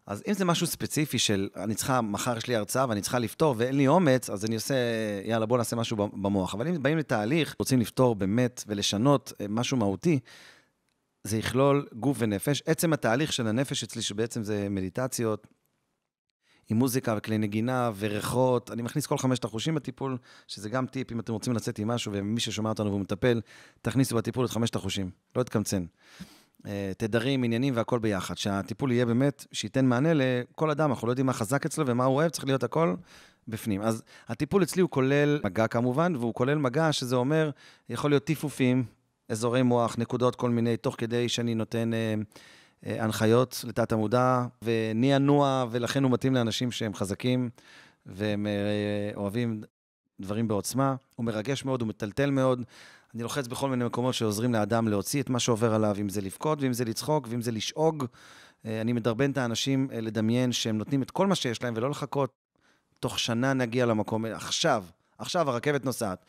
אז 0.09 0.23
אם 0.29 0.33
זה 0.33 0.45
משהו 0.45 0.67
ספציפי 0.67 1.19
של, 1.19 1.49
אני 1.57 1.75
צריכה, 1.75 2.01
מחר 2.01 2.37
יש 2.37 2.47
לי 2.47 2.57
הרצאה 2.57 2.87
ואני 2.89 3.01
צריכה 3.01 3.19
לפתור 3.19 3.55
ואין 3.59 3.77
לי 3.77 3.89
אומץ, 3.89 4.31
אז 4.31 4.45
אני 4.45 4.55
עושה, 4.55 4.75
יאללה, 5.25 5.47
בוא 5.47 5.59
נעשה 5.59 5.77
משהו 5.77 5.97
במוח. 5.97 6.55
אבל 6.55 6.69
אם 6.69 6.83
באים 6.83 6.99
לתהליך, 6.99 7.55
רוצים 7.59 7.81
לפתור 7.81 8.15
באמת 8.15 8.65
ולשנות 8.67 9.33
אה, 9.41 9.47
משהו 9.49 9.77
מהותי, 9.77 10.19
זה 11.25 11.39
יכלול 11.39 11.87
גוף 11.93 12.17
ונפש. 12.21 12.63
עצם 12.67 12.93
התהליך 12.93 13.33
של 13.33 13.47
הנפש 13.47 13.85
אצלי, 13.85 14.03
שבעצם 14.03 14.43
זה 14.43 14.67
מדיטציות, 14.71 15.47
עם 16.69 16.77
מוזיקה 16.77 17.15
וכלי 17.19 17.39
נגינה 17.39 17.91
וריחות, 17.99 18.71
אני 18.71 18.83
מכניס 18.83 19.07
כל 19.07 19.19
חמשת 19.19 19.45
החושים 19.45 19.75
בטיפול, 19.75 20.19
שזה 20.47 20.69
גם 20.69 20.87
טיפ, 20.87 21.13
אם 21.13 21.21
אתם 21.21 21.33
רוצים 21.33 21.53
לצאת 21.53 21.79
עם 21.79 21.89
משהו, 21.89 22.13
ומי 22.13 22.41
ששומע 22.41 22.69
אותנו 22.71 22.87
והוא 22.87 23.01
מטפל, 23.01 23.41
תכניסו 23.83 24.17
בטיפול 24.17 24.45
את 24.45 24.51
חמשת 24.51 24.77
החושים, 24.77 25.11
לא 25.37 25.43
תקמצן. 25.43 25.85
אה, 26.67 26.93
תדרים, 26.99 27.45
עניינים 27.45 27.77
והכל 27.77 27.99
ביחד. 27.99 28.37
שהטיפול 28.37 28.93
יהיה 28.93 29.07
באמת, 29.07 29.47
שייתן 29.53 29.87
מענה 29.87 30.11
לכל 30.15 30.71
אדם, 30.71 30.91
אנחנו 30.91 31.07
לא 31.07 31.13
יודעים 31.13 31.27
מה 31.27 31.33
חזק 31.33 31.67
אצלו 31.67 31.87
ומה 31.87 32.05
הוא 32.05 32.17
אוהב, 32.17 32.31
צריך 32.31 32.45
להיות 32.47 32.63
הכל 32.63 32.95
בפנים. 33.49 33.83
אז 33.83 34.03
הטיפול 34.29 34.63
אצלי 34.63 34.83
הוא 34.83 34.91
כולל 34.91 35.41
מגע 35.45 35.67
כמובן, 35.67 36.17
והוא 36.17 36.35
כולל 36.35 36.59
מגע, 36.59 36.93
שזה 36.93 37.17
אומר, 37.17 37.51
יכול 37.89 38.11
להיות 38.11 38.25
טיפופים, 38.25 38.85
אזורי 39.29 39.63
מוח, 39.63 39.99
נקודות 39.99 40.37
כל 40.37 40.51
מיני, 40.51 40.77
תוך 40.77 40.95
כדי 40.99 41.29
שאני 41.29 41.55
נותן 41.55 41.95
אה, 41.95 42.15
אה, 42.87 43.05
הנחיות 43.05 43.65
לתת 43.69 43.93
המודע, 43.93 44.47
ונענוע, 44.63 45.67
ולכן 45.71 46.03
הוא 46.03 46.11
מתאים 46.11 46.35
לאנשים 46.35 46.71
שהם 46.71 46.95
חזקים, 46.95 47.51
והם 48.07 48.47
אה, 48.47 49.17
אוהבים 49.17 49.63
דברים 50.21 50.49
בעוצמה. 50.49 50.95
הוא 51.17 51.27
מרגש 51.27 51.65
מאוד, 51.65 51.81
הוא 51.81 51.89
מטלטל 51.89 52.31
מאוד. 52.31 52.63
אני 53.15 53.23
לוחץ 53.23 53.47
בכל 53.47 53.69
מיני 53.69 53.85
מקומות 53.85 54.15
שעוזרים 54.15 54.53
לאדם 54.53 54.89
להוציא 54.89 55.23
את 55.23 55.31
מה 55.31 55.39
שעובר 55.39 55.75
עליו, 55.75 55.97
אם 56.01 56.09
זה 56.09 56.21
לבכות, 56.21 56.63
ואם 56.63 56.73
זה 56.73 56.85
לצחוק, 56.85 57.27
ואם 57.31 57.43
זה 57.43 57.53
לשאוג. 57.53 58.05
אה, 58.67 58.81
אני 58.81 58.93
מדרבן 58.93 59.31
את 59.31 59.39
האנשים 59.39 59.89
אה, 59.93 60.01
לדמיין 60.01 60.53
שהם 60.53 60.79
נותנים 60.79 61.03
את 61.03 61.11
כל 61.11 61.27
מה 61.27 61.35
שיש 61.35 61.63
להם, 61.63 61.75
ולא 61.77 61.91
לחכות, 61.91 62.31
תוך 63.01 63.19
שנה 63.19 63.53
נגיע 63.53 63.87
למקום, 63.87 64.25
עכשיו, 64.25 64.85
עכשיו 65.19 65.51
הרכבת 65.51 65.85
נוסעת. 65.85 66.25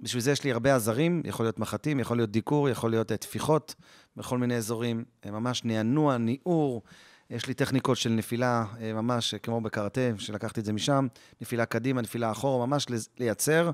בשביל 0.00 0.22
זה 0.22 0.30
יש 0.30 0.44
לי 0.44 0.52
הרבה 0.52 0.76
עזרים, 0.76 1.22
יכול 1.24 1.46
להיות 1.46 1.58
מחטים, 1.58 2.00
יכול 2.00 2.16
להיות 2.16 2.30
דיקור, 2.30 2.68
יכול 2.68 2.90
להיות 2.90 3.12
אה, 3.12 3.16
טפיחות 3.16 3.74
בכל 4.16 4.38
מיני 4.38 4.56
אזורים, 4.56 5.04
ממש 5.26 5.64
נענוע, 5.64 6.16
ניעור. 6.16 6.82
יש 7.30 7.46
לי 7.46 7.54
טכניקות 7.54 7.96
של 7.96 8.10
נפילה, 8.10 8.64
ממש 8.94 9.34
כמו 9.34 9.60
בקראטה, 9.60 10.00
שלקחתי 10.18 10.60
את 10.60 10.64
זה 10.64 10.72
משם, 10.72 11.06
נפילה 11.40 11.66
קדימה, 11.66 12.02
נפילה 12.02 12.30
אחורה, 12.30 12.66
ממש 12.66 12.86
לייצר 13.18 13.66
אה, 13.66 13.70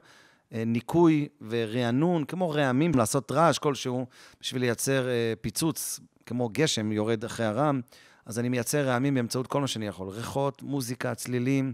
ניקוי 0.52 1.28
ורענון, 1.48 2.24
כמו 2.24 2.50
רעמים, 2.50 2.92
לעשות 2.94 3.32
רעש 3.32 3.58
כלשהו, 3.58 4.06
בשביל 4.40 4.62
לייצר 4.62 5.08
אה, 5.08 5.32
פיצוץ, 5.40 6.00
כמו 6.26 6.48
גשם 6.52 6.92
יורד 6.92 7.24
אחרי 7.24 7.46
הרם, 7.46 7.80
אז 8.26 8.38
אני 8.38 8.48
מייצר 8.48 8.86
רעמים 8.86 9.14
באמצעות 9.14 9.46
כל 9.46 9.60
מה 9.60 9.66
שאני 9.66 9.86
יכול, 9.86 10.08
ריחות, 10.08 10.62
מוזיקה, 10.62 11.14
צלילים. 11.14 11.72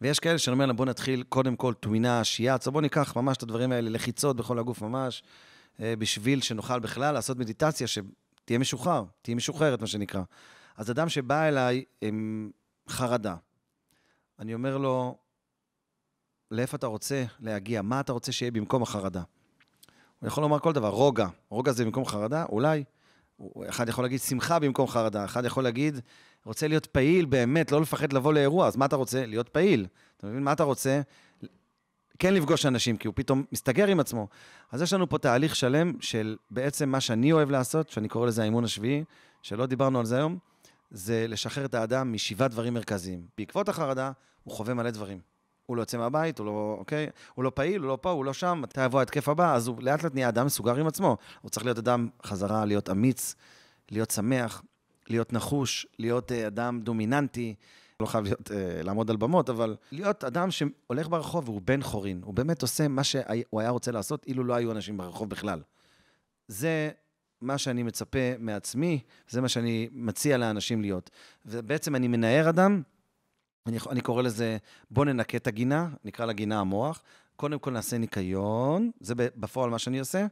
ויש 0.00 0.18
כאלה 0.18 0.38
שאני 0.38 0.52
אומר 0.52 0.66
להם, 0.66 0.76
בואו 0.76 0.88
נתחיל 0.88 1.22
קודם 1.28 1.56
כל 1.56 1.74
טווינה, 1.74 2.24
שיאץ, 2.24 2.66
או 2.66 2.72
בואו 2.72 2.82
ניקח 2.82 3.16
ממש 3.16 3.36
את 3.36 3.42
הדברים 3.42 3.72
האלה, 3.72 3.90
לחיצות 3.90 4.36
בכל 4.36 4.58
הגוף 4.58 4.82
ממש, 4.82 5.22
אה, 5.80 5.94
בשביל 5.98 6.40
שנוכל 6.40 6.80
בכלל 6.80 7.14
לעשות 7.14 7.38
מדיטציה, 7.38 7.86
שתהיה 7.86 8.58
משוחרר, 8.58 9.04
תהיה 9.22 9.34
משוחררת, 9.34 9.80
מה 9.80 9.86
שנקרא. 9.86 10.22
אז 10.76 10.90
אדם 10.90 11.08
שבא 11.08 11.48
אליי 11.48 11.84
עם 12.00 12.50
חרדה, 12.88 13.34
אני 14.38 14.54
אומר 14.54 14.78
לו, 14.78 15.18
לאיפה 16.52 16.76
אתה 16.76 16.86
רוצה 16.86 17.24
להגיע, 17.40 17.82
מה 17.82 18.00
אתה 18.00 18.12
רוצה 18.12 18.32
שיהיה 18.32 18.50
במקום 18.50 18.82
החרדה. 18.82 19.22
הוא 20.20 20.26
יכול 20.26 20.42
לומר 20.42 20.58
כל 20.58 20.72
דבר, 20.72 20.88
רוגע, 20.88 21.26
רוגע 21.48 21.72
זה 21.72 21.84
במקום 21.84 22.04
חרדה? 22.04 22.44
אולי. 22.44 22.84
אחד 23.68 23.88
יכול 23.88 24.04
להגיד 24.04 24.20
שמחה 24.20 24.58
במקום 24.58 24.86
חרדה, 24.88 25.24
אחד 25.24 25.44
יכול 25.44 25.64
להגיד, 25.64 26.00
רוצה 26.44 26.68
להיות 26.68 26.86
פעיל 26.86 27.24
באמת, 27.24 27.72
לא 27.72 27.80
לפחד 27.80 28.12
לבוא 28.12 28.32
לאירוע, 28.32 28.66
אז 28.66 28.76
מה 28.76 28.84
אתה 28.84 28.96
רוצה? 28.96 29.26
להיות 29.26 29.48
פעיל. 29.48 29.86
אתה 30.16 30.26
מבין 30.26 30.42
מה 30.42 30.52
אתה 30.52 30.62
רוצה? 30.62 31.00
כן 32.18 32.34
לפגוש 32.34 32.66
אנשים, 32.66 32.96
כי 32.96 33.06
הוא 33.06 33.14
פתאום 33.16 33.44
מסתגר 33.52 33.86
עם 33.86 34.00
עצמו. 34.00 34.28
אז 34.72 34.82
יש 34.82 34.92
לנו 34.92 35.08
פה 35.08 35.18
תהליך 35.18 35.56
שלם 35.56 35.92
של 36.00 36.36
בעצם 36.50 36.88
מה 36.88 37.00
שאני 37.00 37.32
אוהב 37.32 37.50
לעשות, 37.50 37.90
שאני 37.90 38.08
קורא 38.08 38.26
לזה 38.26 38.42
האימון 38.42 38.64
השביעי, 38.64 39.04
שלא 39.42 39.66
דיברנו 39.66 39.98
על 39.98 40.06
זה 40.06 40.16
היום, 40.16 40.38
זה 40.90 41.26
לשחרר 41.28 41.64
את 41.64 41.74
האדם 41.74 42.12
משבעה 42.12 42.48
דברים 42.48 42.74
מרכזיים. 42.74 43.26
בעקבות 43.38 43.68
החרדה, 43.68 44.12
הוא 44.44 44.54
חווה 44.54 44.74
מלא 44.74 44.90
דברים. 44.90 45.31
הוא 45.66 45.76
לא 45.76 45.82
יוצא 45.82 45.98
מהבית, 45.98 46.38
הוא 46.38 46.46
לא, 46.46 46.76
אוקיי? 46.78 47.08
הוא 47.34 47.44
לא 47.44 47.50
פעיל, 47.54 47.80
הוא 47.80 47.88
לא 47.88 47.98
פה, 48.00 48.10
הוא 48.10 48.24
לא 48.24 48.32
שם, 48.32 48.58
מתי 48.62 48.84
יבוא 48.84 48.98
ההתקף 49.00 49.28
הבא? 49.28 49.54
אז 49.54 49.68
הוא 49.68 49.82
לאט 49.82 50.02
לאט 50.02 50.14
נהיה 50.14 50.28
אדם 50.28 50.46
מסוגר 50.46 50.76
עם 50.76 50.86
עצמו. 50.86 51.16
הוא 51.40 51.50
צריך 51.50 51.66
להיות 51.66 51.78
אדם 51.78 52.08
חזרה, 52.24 52.64
להיות 52.64 52.90
אמיץ, 52.90 53.34
להיות 53.90 54.10
שמח, 54.10 54.62
להיות 55.08 55.32
נחוש, 55.32 55.86
להיות 55.98 56.30
uh, 56.30 56.46
אדם 56.46 56.80
דומיננטי. 56.80 57.54
לא 58.00 58.06
חייב 58.06 58.24
להיות, 58.24 58.50
uh, 58.50 58.54
לעמוד 58.82 59.10
על 59.10 59.16
במות, 59.16 59.50
אבל 59.50 59.76
להיות 59.92 60.24
אדם 60.24 60.50
שהולך 60.50 61.08
ברחוב 61.08 61.48
והוא 61.48 61.60
בן 61.64 61.82
חורין. 61.82 62.20
הוא 62.24 62.34
באמת 62.34 62.62
עושה 62.62 62.88
מה 62.88 63.04
שהוא 63.04 63.60
היה 63.60 63.70
רוצה 63.70 63.90
לעשות, 63.90 64.26
אילו 64.26 64.44
לא 64.44 64.54
היו 64.54 64.72
אנשים 64.72 64.96
ברחוב 64.96 65.30
בכלל. 65.30 65.60
זה 66.48 66.90
מה 67.40 67.58
שאני 67.58 67.82
מצפה 67.82 68.18
מעצמי, 68.38 69.00
זה 69.28 69.40
מה 69.40 69.48
שאני 69.48 69.88
מציע 69.92 70.38
לאנשים 70.38 70.80
להיות. 70.80 71.10
ובעצם 71.46 71.96
אני 71.96 72.08
מנער 72.08 72.48
אדם 72.48 72.82
אני, 73.66 73.78
אני 73.90 74.00
קורא 74.00 74.22
לזה, 74.22 74.56
בוא 74.90 75.04
ננקה 75.04 75.36
את 75.36 75.46
הגינה, 75.46 75.88
נקרא 76.04 76.26
לה 76.26 76.32
גינה 76.32 76.60
המוח. 76.60 77.02
קודם 77.36 77.58
כל 77.58 77.70
נעשה 77.70 77.98
ניקיון, 77.98 78.90
זה 79.00 79.14
בפועל 79.16 79.70
מה 79.70 79.78
שאני 79.78 79.98
עושה. 79.98 80.26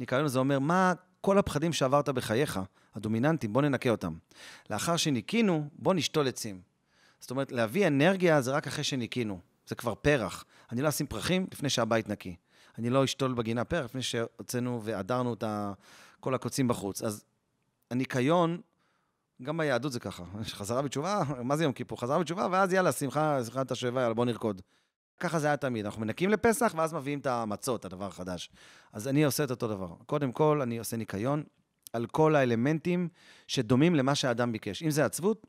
ניקיון 0.00 0.28
זה 0.28 0.38
אומר, 0.38 0.58
מה 0.58 0.92
כל 1.20 1.38
הפחדים 1.38 1.72
שעברת 1.72 2.08
בחייך, 2.08 2.60
הדומיננטיים, 2.94 3.52
בוא 3.52 3.62
ננקה 3.62 3.90
אותם. 3.90 4.14
לאחר 4.70 4.96
שניקינו, 4.96 5.68
בוא 5.72 5.94
נשתול 5.94 6.28
עצים. 6.28 6.60
זאת 7.20 7.30
אומרת, 7.30 7.52
להביא 7.52 7.86
אנרגיה 7.86 8.40
זה 8.40 8.50
רק 8.50 8.66
אחרי 8.66 8.84
שניקינו. 8.84 9.40
זה 9.66 9.74
כבר 9.74 9.94
פרח. 9.94 10.44
אני 10.72 10.82
לא 10.82 10.88
אשים 10.88 11.06
פרחים 11.06 11.46
לפני 11.52 11.70
שהבית 11.70 12.08
נקי. 12.08 12.36
אני 12.78 12.90
לא 12.90 13.04
אשתול 13.04 13.34
בגינה 13.34 13.64
פרח 13.64 13.84
לפני 13.84 14.02
שהוצאנו 14.02 14.80
והדרנו 14.84 15.34
את 15.34 15.44
כל 16.20 16.34
הקוצים 16.34 16.68
בחוץ. 16.68 17.02
אז 17.02 17.24
הניקיון 17.90 18.60
גם 19.42 19.56
ביהדות 19.56 19.92
זה 19.92 20.00
ככה. 20.00 20.24
חזרה 20.44 20.82
בתשובה, 20.82 21.22
מה 21.44 21.56
זה 21.56 21.64
יום 21.64 21.72
כיפור? 21.72 22.00
חזרה 22.00 22.18
בתשובה, 22.18 22.48
ואז 22.50 22.72
יאללה, 22.72 22.92
שמחה, 22.92 23.44
שמחה 23.44 23.62
את 23.62 23.70
השואבה, 23.70 24.00
יאללה, 24.00 24.14
בוא 24.14 24.24
נרקוד. 24.24 24.62
ככה 25.20 25.38
זה 25.38 25.46
היה 25.46 25.56
תמיד. 25.56 25.84
אנחנו 25.84 26.00
מנקים 26.00 26.30
לפסח, 26.30 26.74
ואז 26.76 26.94
מביאים 26.94 27.18
את 27.18 27.26
המצות, 27.26 27.84
הדבר 27.84 28.06
החדש. 28.06 28.50
אז 28.92 29.08
אני 29.08 29.24
עושה 29.24 29.44
את 29.44 29.50
אותו 29.50 29.68
דבר. 29.68 29.94
קודם 30.06 30.32
כל, 30.32 30.60
אני 30.62 30.78
עושה 30.78 30.96
ניקיון 30.96 31.42
על 31.92 32.06
כל 32.06 32.36
האלמנטים 32.36 33.08
שדומים 33.46 33.94
למה 33.94 34.14
שהאדם 34.14 34.52
ביקש. 34.52 34.82
אם 34.82 34.90
זה 34.90 35.04
עצבות, 35.04 35.46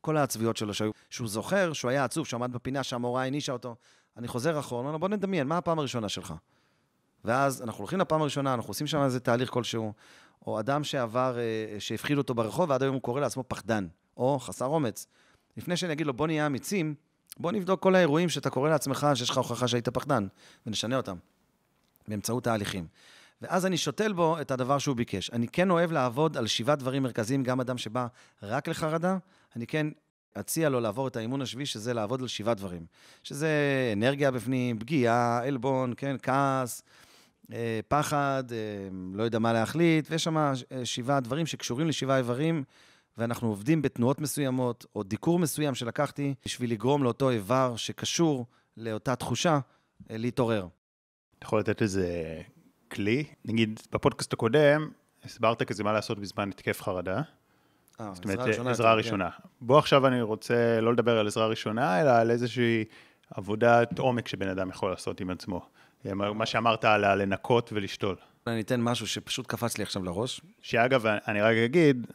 כל 0.00 0.16
העצביות 0.16 0.56
שלו, 0.56 0.74
שהיו, 0.74 0.90
שהוא 1.10 1.28
זוכר 1.28 1.72
שהוא 1.72 1.90
היה 1.90 2.04
עצוב, 2.04 2.26
שעמד 2.26 2.52
בפינה, 2.52 2.82
שהמורה 2.82 3.22
הענישה 3.22 3.52
אותו. 3.52 3.76
אני 4.16 4.28
חוזר 4.28 4.58
אחורה, 4.60 4.80
אומר 4.80 4.92
לו, 4.92 4.98
בוא 4.98 5.08
נדמיין, 5.08 5.46
מה 5.46 5.58
הפעם 5.58 5.78
הראשונה 5.78 6.08
שלך? 6.08 6.34
ואז 7.24 7.62
אנחנו 7.62 7.80
הולכים 7.80 7.98
לפעם 7.98 8.20
הראשונה, 8.20 8.54
אנחנו 8.54 8.70
עושים 8.70 8.86
שם 8.86 9.02
איזה 9.02 9.20
תהליך 9.20 9.50
כלשהו, 9.50 9.92
או 10.46 10.60
אדם 10.60 10.84
שעבר, 10.84 11.38
אה, 11.38 11.80
שהפחיד 11.80 12.18
אותו 12.18 12.34
ברחוב, 12.34 12.70
ועד 12.70 12.82
היום 12.82 12.94
הוא 12.94 13.02
קורא 13.02 13.20
לעצמו 13.20 13.44
פחדן, 13.48 13.86
או 14.16 14.38
חסר 14.38 14.66
אומץ. 14.66 15.06
לפני 15.56 15.76
שאני 15.76 15.92
אגיד 15.92 16.06
לו, 16.06 16.12
בוא 16.12 16.26
נהיה 16.26 16.46
אמיצים, 16.46 16.94
בוא 17.36 17.52
נבדוק 17.52 17.82
כל 17.82 17.94
האירועים 17.94 18.28
שאתה 18.28 18.50
קורא 18.50 18.70
לעצמך, 18.70 19.06
שיש 19.14 19.30
לך 19.30 19.36
הוכחה 19.36 19.68
שהיית 19.68 19.88
פחדן, 19.88 20.26
ונשנה 20.66 20.96
אותם, 20.96 21.16
באמצעות 22.08 22.44
תהליכים. 22.44 22.86
ואז 23.42 23.66
אני 23.66 23.76
שותל 23.76 24.12
בו 24.12 24.40
את 24.40 24.50
הדבר 24.50 24.78
שהוא 24.78 24.96
ביקש. 24.96 25.30
אני 25.30 25.48
כן 25.48 25.70
אוהב 25.70 25.92
לעבוד 25.92 26.36
על 26.36 26.46
שבעה 26.46 26.76
דברים 26.76 27.02
מרכזיים, 27.02 27.42
גם 27.42 27.60
אדם 27.60 27.78
שבא 27.78 28.06
רק 28.42 28.68
לחרדה, 28.68 29.18
אני 29.56 29.66
כן 29.66 29.86
אציע 30.40 30.68
לו 30.68 30.80
לעבור 30.80 31.08
את 31.08 31.16
האימון 31.16 31.42
השביעי, 31.42 31.66
שזה 31.66 31.94
לעבוד 31.94 32.20
על 32.20 32.28
שבעה 32.28 32.54
דברים. 32.54 32.86
שזה 33.22 33.50
אנרגיה 33.92 34.30
בפנים, 34.30 34.78
פגיעה, 34.78 35.46
עלבון, 35.46 35.94
כן, 35.96 36.16
כעס, 36.22 36.82
אה, 36.82 37.11
פחד, 37.88 38.44
אה, 38.52 38.88
לא 39.14 39.22
יודע 39.22 39.38
מה 39.38 39.52
להחליט, 39.52 40.10
ויש 40.10 40.24
שם 40.24 40.36
אה, 40.36 40.52
שבעה 40.84 41.20
דברים 41.20 41.46
שקשורים 41.46 41.88
לשבעה 41.88 42.18
איברים, 42.18 42.64
ואנחנו 43.18 43.48
עובדים 43.48 43.82
בתנועות 43.82 44.20
מסוימות, 44.20 44.86
או 44.96 45.02
דיקור 45.02 45.38
מסוים 45.38 45.74
שלקחתי, 45.74 46.34
בשביל 46.44 46.70
לגרום 46.70 47.04
לאותו 47.04 47.30
איבר 47.30 47.76
שקשור 47.76 48.46
לאותה 48.76 49.16
תחושה 49.16 49.58
להתעורר. 50.10 50.66
אתה 51.38 51.46
יכול 51.46 51.60
לתת 51.60 51.82
איזה 51.82 52.40
כלי. 52.90 53.24
נגיד, 53.44 53.80
בפודקאסט 53.92 54.32
הקודם, 54.32 54.90
הסברת 55.24 55.62
כזה 55.62 55.84
מה 55.84 55.92
לעשות 55.92 56.18
בזמן 56.18 56.48
התקף 56.48 56.82
חרדה. 56.82 57.22
אה, 58.00 58.10
זאת 58.14 58.24
אומרת, 58.24 58.38
ראשונה 58.38 58.70
עזרה 58.70 58.90
יותר, 58.90 58.98
ראשונה. 58.98 59.28
בוא 59.60 59.78
עכשיו 59.78 60.06
אני 60.06 60.22
רוצה 60.22 60.80
לא 60.80 60.92
לדבר 60.92 61.18
על 61.18 61.26
עזרה 61.26 61.46
ראשונה, 61.46 62.00
אלא 62.00 62.10
על 62.10 62.30
איזושהי 62.30 62.84
עבודת 63.30 63.98
עומק 63.98 64.28
שבן 64.28 64.48
אדם 64.48 64.70
יכול 64.70 64.90
לעשות 64.90 65.20
עם 65.20 65.30
עצמו. 65.30 65.66
מה 66.14 66.46
שאמרת 66.46 66.84
על 66.84 67.04
הלנקות 67.04 67.70
ולשתול. 67.72 68.16
אני 68.46 68.60
אתן 68.60 68.80
משהו 68.80 69.06
שפשוט 69.06 69.46
קפץ 69.46 69.78
לי 69.78 69.84
עכשיו 69.84 70.04
לראש. 70.04 70.40
שאגב, 70.60 71.06
אני 71.06 71.40
רק 71.40 71.56
אגיד, 71.56 72.06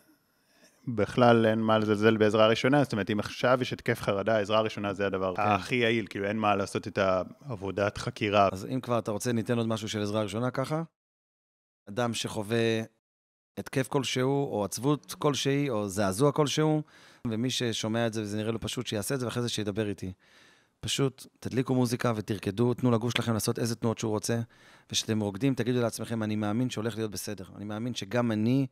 בכלל 0.87 1.45
אין 1.45 1.59
מה 1.59 1.77
לזלזל 1.77 2.17
בעזרה 2.17 2.47
ראשונה, 2.47 2.83
זאת 2.83 2.91
אומרת, 2.91 3.09
אם 3.09 3.19
עכשיו 3.19 3.57
יש 3.61 3.73
התקף 3.73 4.01
חרדה, 4.01 4.39
עזרה 4.39 4.61
ראשונה 4.61 4.93
זה 4.93 5.05
הדבר 5.05 5.35
כן. 5.35 5.41
הכי 5.41 5.75
יעיל, 5.75 6.07
כאילו 6.09 6.25
אין 6.25 6.37
מה 6.37 6.55
לעשות 6.55 6.87
את 6.87 6.97
העבודת 6.97 7.97
חקירה. 7.97 8.49
אז 8.51 8.65
אם 8.65 8.81
כבר 8.81 8.99
אתה 8.99 9.11
רוצה, 9.11 9.31
ניתן 9.31 9.57
עוד 9.57 9.67
משהו 9.67 9.89
של 9.89 10.01
עזרה 10.01 10.21
ראשונה 10.21 10.51
ככה. 10.51 10.83
אדם 11.89 12.13
שחווה 12.13 12.81
התקף 13.57 13.87
כלשהו, 13.87 14.51
או 14.51 14.65
עצבות 14.65 15.15
כלשהי, 15.19 15.69
או 15.69 15.87
זעזוע 15.87 16.31
כלשהו, 16.31 16.81
ומי 17.27 17.49
ששומע 17.49 18.07
את 18.07 18.13
זה 18.13 18.21
וזה 18.21 18.37
נראה 18.37 18.51
לו 18.51 18.59
פשוט, 18.59 18.87
שיעשה 18.87 19.15
את 19.15 19.19
זה, 19.19 19.25
ואחרי 19.25 19.43
זה 19.43 19.49
שידבר 19.49 19.89
איתי. 19.89 20.13
פשוט 20.87 21.27
תדליקו 21.39 21.75
מוזיקה 21.75 22.13
ותרקדו, 22.15 22.73
תנו 22.73 22.91
לגוש 22.91 23.13
שלכם 23.13 23.33
לעשות 23.33 23.59
איזה 23.59 23.75
תנועות 23.75 23.97
שהוא 23.97 24.11
רוצה, 24.11 24.39
וכשאתם 24.89 25.19
רוקדים, 25.19 25.55
תגידו 25.55 25.81
לעצמכם, 25.81 26.23
אני 26.23 26.35
מאמין 26.35 26.69
שהולך 26.69 26.97
להיות 26.97 27.11
בסדר. 27.11 27.45
אני 27.55 27.65
מאמין 27.65 27.95
שגם 27.95 28.31
אני 28.31 28.67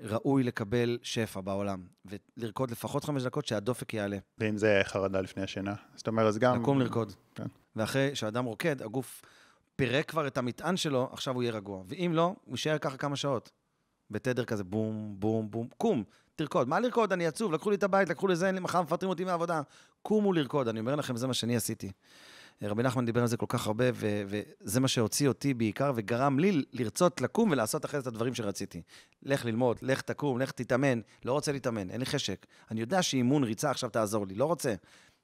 ראוי 0.00 0.42
לקבל 0.42 0.98
שפע 1.02 1.40
בעולם, 1.40 1.82
ולרקוד 2.04 2.70
לפחות 2.70 3.04
חמש 3.04 3.22
דקות 3.22 3.46
שהדופק 3.46 3.94
יעלה. 3.94 4.18
ואם 4.38 4.56
זה 4.56 4.80
חרדה 4.84 5.20
לפני 5.20 5.42
השינה, 5.42 5.74
זאת 5.94 6.08
אומרת, 6.08 6.26
אז 6.26 6.38
גם... 6.38 6.62
לקום 6.62 6.80
לרקוד. 6.80 7.12
כן. 7.34 7.46
ואחרי 7.76 8.14
שאדם 8.14 8.44
רוקד, 8.44 8.82
הגוף 8.82 9.22
פירק 9.76 10.10
כבר 10.10 10.26
את 10.26 10.38
המטען 10.38 10.76
שלו, 10.76 11.08
עכשיו 11.12 11.34
הוא 11.34 11.42
יהיה 11.42 11.52
רגוע. 11.52 11.82
ואם 11.86 12.12
לא, 12.14 12.34
הוא 12.44 12.52
יישאר 12.52 12.78
ככה 12.78 12.96
כמה 12.96 13.16
שעות. 13.16 13.50
בתדר 14.10 14.44
כזה 14.44 14.64
בום, 14.64 15.16
בום, 15.18 15.50
בום, 15.50 15.68
קום, 15.76 16.04
תרקוד. 16.36 16.68
מה 16.68 16.80
לרקוד? 16.80 17.12
אני 17.12 17.26
עצוב, 17.26 17.52
לקחו 17.52 17.70
לי 17.70 17.76
את 17.76 17.82
הבית, 17.82 18.08
לקחו 18.08 18.28
לי 18.28 18.36
זה, 18.36 18.52
מחר 18.52 18.82
מפטרים 18.82 19.10
אותי 19.10 19.24
מהעבודה. 19.24 19.62
קומו 20.02 20.32
לרקוד, 20.32 20.68
אני 20.68 20.80
אומר 20.80 20.94
לכם, 20.94 21.16
זה 21.16 21.26
מה 21.26 21.34
שאני 21.34 21.56
עשיתי. 21.56 21.92
רבי 22.62 22.82
נחמן 22.82 23.04
דיבר 23.04 23.20
על 23.20 23.26
זה 23.26 23.36
כל 23.36 23.46
כך 23.48 23.66
הרבה, 23.66 23.84
ו- 23.94 24.22
וזה 24.26 24.80
מה 24.80 24.88
שהוציא 24.88 25.28
אותי 25.28 25.54
בעיקר, 25.54 25.92
וגרם 25.94 26.38
לי 26.38 26.64
לרצות 26.72 27.20
לקום 27.20 27.50
ולעשות 27.50 27.84
אחרי 27.84 28.00
זה 28.00 28.08
את 28.08 28.14
הדברים 28.14 28.34
שרציתי. 28.34 28.82
לך 29.22 29.44
ללמוד, 29.44 29.78
לך 29.82 30.00
תקום, 30.00 30.38
לך 30.38 30.50
תתאמן. 30.50 31.00
לא 31.24 31.32
רוצה 31.32 31.52
להתאמן, 31.52 31.90
אין 31.90 32.00
לי 32.00 32.06
חשק. 32.06 32.46
אני 32.70 32.80
יודע 32.80 33.02
שאימון 33.02 33.44
ריצה 33.44 33.70
עכשיו 33.70 33.90
תעזור 33.90 34.26
לי, 34.26 34.34
לא 34.34 34.44
רוצה. 34.44 34.74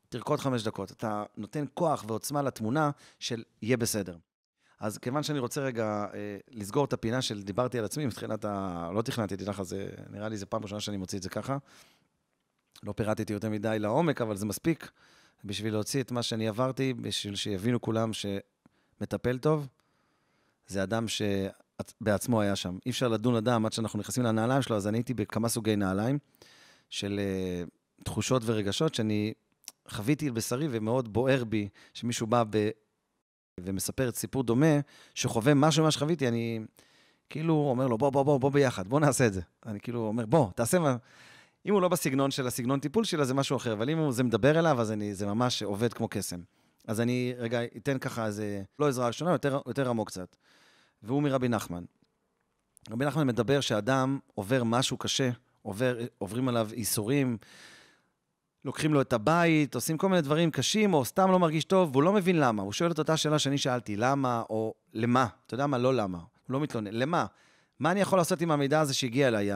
תרקוד 0.08 0.40
חמש 0.40 0.62
דקות. 0.62 0.92
אתה 0.92 1.24
נותן 1.36 1.64
כוח 1.74 2.04
ועוצמה 2.08 2.42
לתמונה 2.42 2.90
של 3.18 3.42
יהיה 3.62 3.76
בסדר. 3.76 4.16
אז 4.80 4.98
כיוון 4.98 5.22
שאני 5.22 5.38
רוצה 5.38 5.60
רגע 5.60 6.06
אה, 6.14 6.38
לסגור 6.50 6.84
את 6.84 6.92
הפינה 6.92 7.22
של 7.22 7.42
דיברתי 7.42 7.78
על 7.78 7.84
עצמי, 7.84 8.06
מבחינת 8.06 8.44
ה... 8.44 8.90
לא 8.94 9.02
תכננתי, 9.02 9.36
תדע 9.36 9.50
לך, 9.50 9.62
זה 9.62 9.90
נראה 10.10 10.28
לי 10.28 10.36
זו 10.36 10.46
פעם 10.48 10.62
ראשונה 10.62 10.80
שאני 10.80 10.96
מוציא 10.96 11.18
את 11.18 11.22
זה 11.22 11.28
ככה. 11.28 11.58
לא 12.82 12.92
פירטתי 12.92 13.32
יותר 13.32 13.50
מדי 13.50 13.76
לעומק, 13.78 14.20
אבל 14.20 14.36
זה 14.36 14.46
מספיק 14.46 14.90
בשביל 15.44 15.72
להוציא 15.72 16.02
את 16.02 16.12
מה 16.12 16.22
שאני 16.22 16.48
עברתי, 16.48 16.94
בשביל 16.94 17.36
שיבינו 17.36 17.80
כולם 17.80 18.10
שמטפל 18.12 19.38
טוב, 19.38 19.68
זה 20.66 20.82
אדם 20.82 21.06
שבעצמו 21.08 22.40
היה 22.40 22.56
שם. 22.56 22.78
אי 22.86 22.90
אפשר 22.90 23.08
לדון 23.08 23.34
אדם 23.34 23.66
עד 23.66 23.72
שאנחנו 23.72 23.98
נכנסים 23.98 24.24
לנעליים 24.24 24.62
שלו, 24.62 24.76
אז 24.76 24.86
אני 24.86 24.98
הייתי 24.98 25.14
בכמה 25.14 25.48
סוגי 25.48 25.76
נעליים 25.76 26.18
של 26.90 27.20
אה, 27.22 27.64
תחושות 28.04 28.42
ורגשות 28.44 28.94
שאני 28.94 29.32
חוויתי 29.88 30.26
על 30.26 30.32
בשרי 30.32 30.68
ומאוד 30.70 31.12
בוער 31.12 31.44
בי 31.44 31.68
שמישהו 31.94 32.26
בא 32.26 32.44
ב... 32.50 32.70
ומספר 33.64 34.08
את 34.08 34.16
סיפור 34.16 34.42
דומה, 34.42 34.80
שחווה 35.14 35.54
משהו 35.54 35.82
ממה 35.82 35.90
שחוויתי, 35.90 36.28
אני 36.28 36.60
כאילו 37.30 37.54
אומר 37.54 37.86
לו, 37.86 37.98
בוא, 37.98 38.10
בוא, 38.10 38.22
בוא, 38.22 38.38
בוא 38.38 38.50
ביחד, 38.50 38.88
בוא 38.88 39.00
נעשה 39.00 39.26
את 39.26 39.32
זה. 39.32 39.40
אני 39.66 39.80
כאילו 39.80 40.00
אומר, 40.06 40.26
בוא, 40.26 40.50
תעשה 40.54 40.78
מה... 40.78 40.96
אם 41.66 41.72
הוא 41.72 41.82
לא 41.82 41.88
בסגנון 41.88 42.30
של 42.30 42.46
הסגנון 42.46 42.80
טיפול 42.80 43.04
שלה, 43.04 43.24
זה 43.24 43.34
משהו 43.34 43.56
אחר, 43.56 43.72
אבל 43.72 43.90
אם 43.90 44.10
זה 44.10 44.22
מדבר 44.22 44.58
אליו, 44.58 44.80
אז 44.80 44.92
אני, 44.92 45.14
זה 45.14 45.26
ממש 45.26 45.62
עובד 45.62 45.92
כמו 45.92 46.08
קסם. 46.08 46.40
אז 46.86 47.00
אני 47.00 47.34
רגע 47.38 47.60
אתן 47.76 47.98
ככה 47.98 48.26
איזה, 48.26 48.62
לא 48.78 48.88
עזרה 48.88 49.06
ראשונה, 49.06 49.32
יותר, 49.32 49.60
יותר 49.66 49.88
עמוק 49.88 50.08
קצת. 50.08 50.36
והוא 51.02 51.22
מרבי 51.22 51.48
נחמן. 51.48 51.84
רבי 52.90 53.04
נחמן 53.04 53.26
מדבר 53.26 53.60
שאדם 53.60 54.18
עובר 54.34 54.64
משהו 54.64 54.96
קשה, 54.96 55.30
עובר, 55.62 55.98
עוברים 56.18 56.48
עליו 56.48 56.70
ייסורים, 56.76 57.36
לוקחים 58.64 58.94
לו 58.94 59.00
את 59.00 59.12
הבית, 59.12 59.74
עושים 59.74 59.98
כל 59.98 60.08
מיני 60.08 60.22
דברים 60.22 60.50
קשים, 60.50 60.94
או 60.94 61.04
סתם 61.04 61.30
לא 61.30 61.38
מרגיש 61.38 61.64
טוב, 61.64 61.90
והוא 61.92 62.02
לא 62.02 62.12
מבין 62.12 62.40
למה. 62.40 62.62
הוא 62.62 62.72
שואל 62.72 62.90
את 62.90 62.98
אותה 62.98 63.16
שאלה 63.16 63.38
שאני 63.38 63.58
שאלתי, 63.58 63.96
למה 63.96 64.42
או 64.50 64.74
למה? 64.94 65.26
אתה 65.46 65.54
יודע 65.54 65.66
מה? 65.66 65.78
לא 65.78 65.94
למה. 65.94 66.18
הוא 66.18 66.26
לא 66.52 66.60
מתלונן. 66.60 66.92
למה? 66.92 67.26
מה 67.78 67.90
אני 67.90 68.00
יכול 68.00 68.18
לעשות 68.18 68.40
עם 68.40 68.50
המידע 68.50 68.80
הזה 68.80 68.94
שהגיע 68.94 69.28
אליי? 69.28 69.50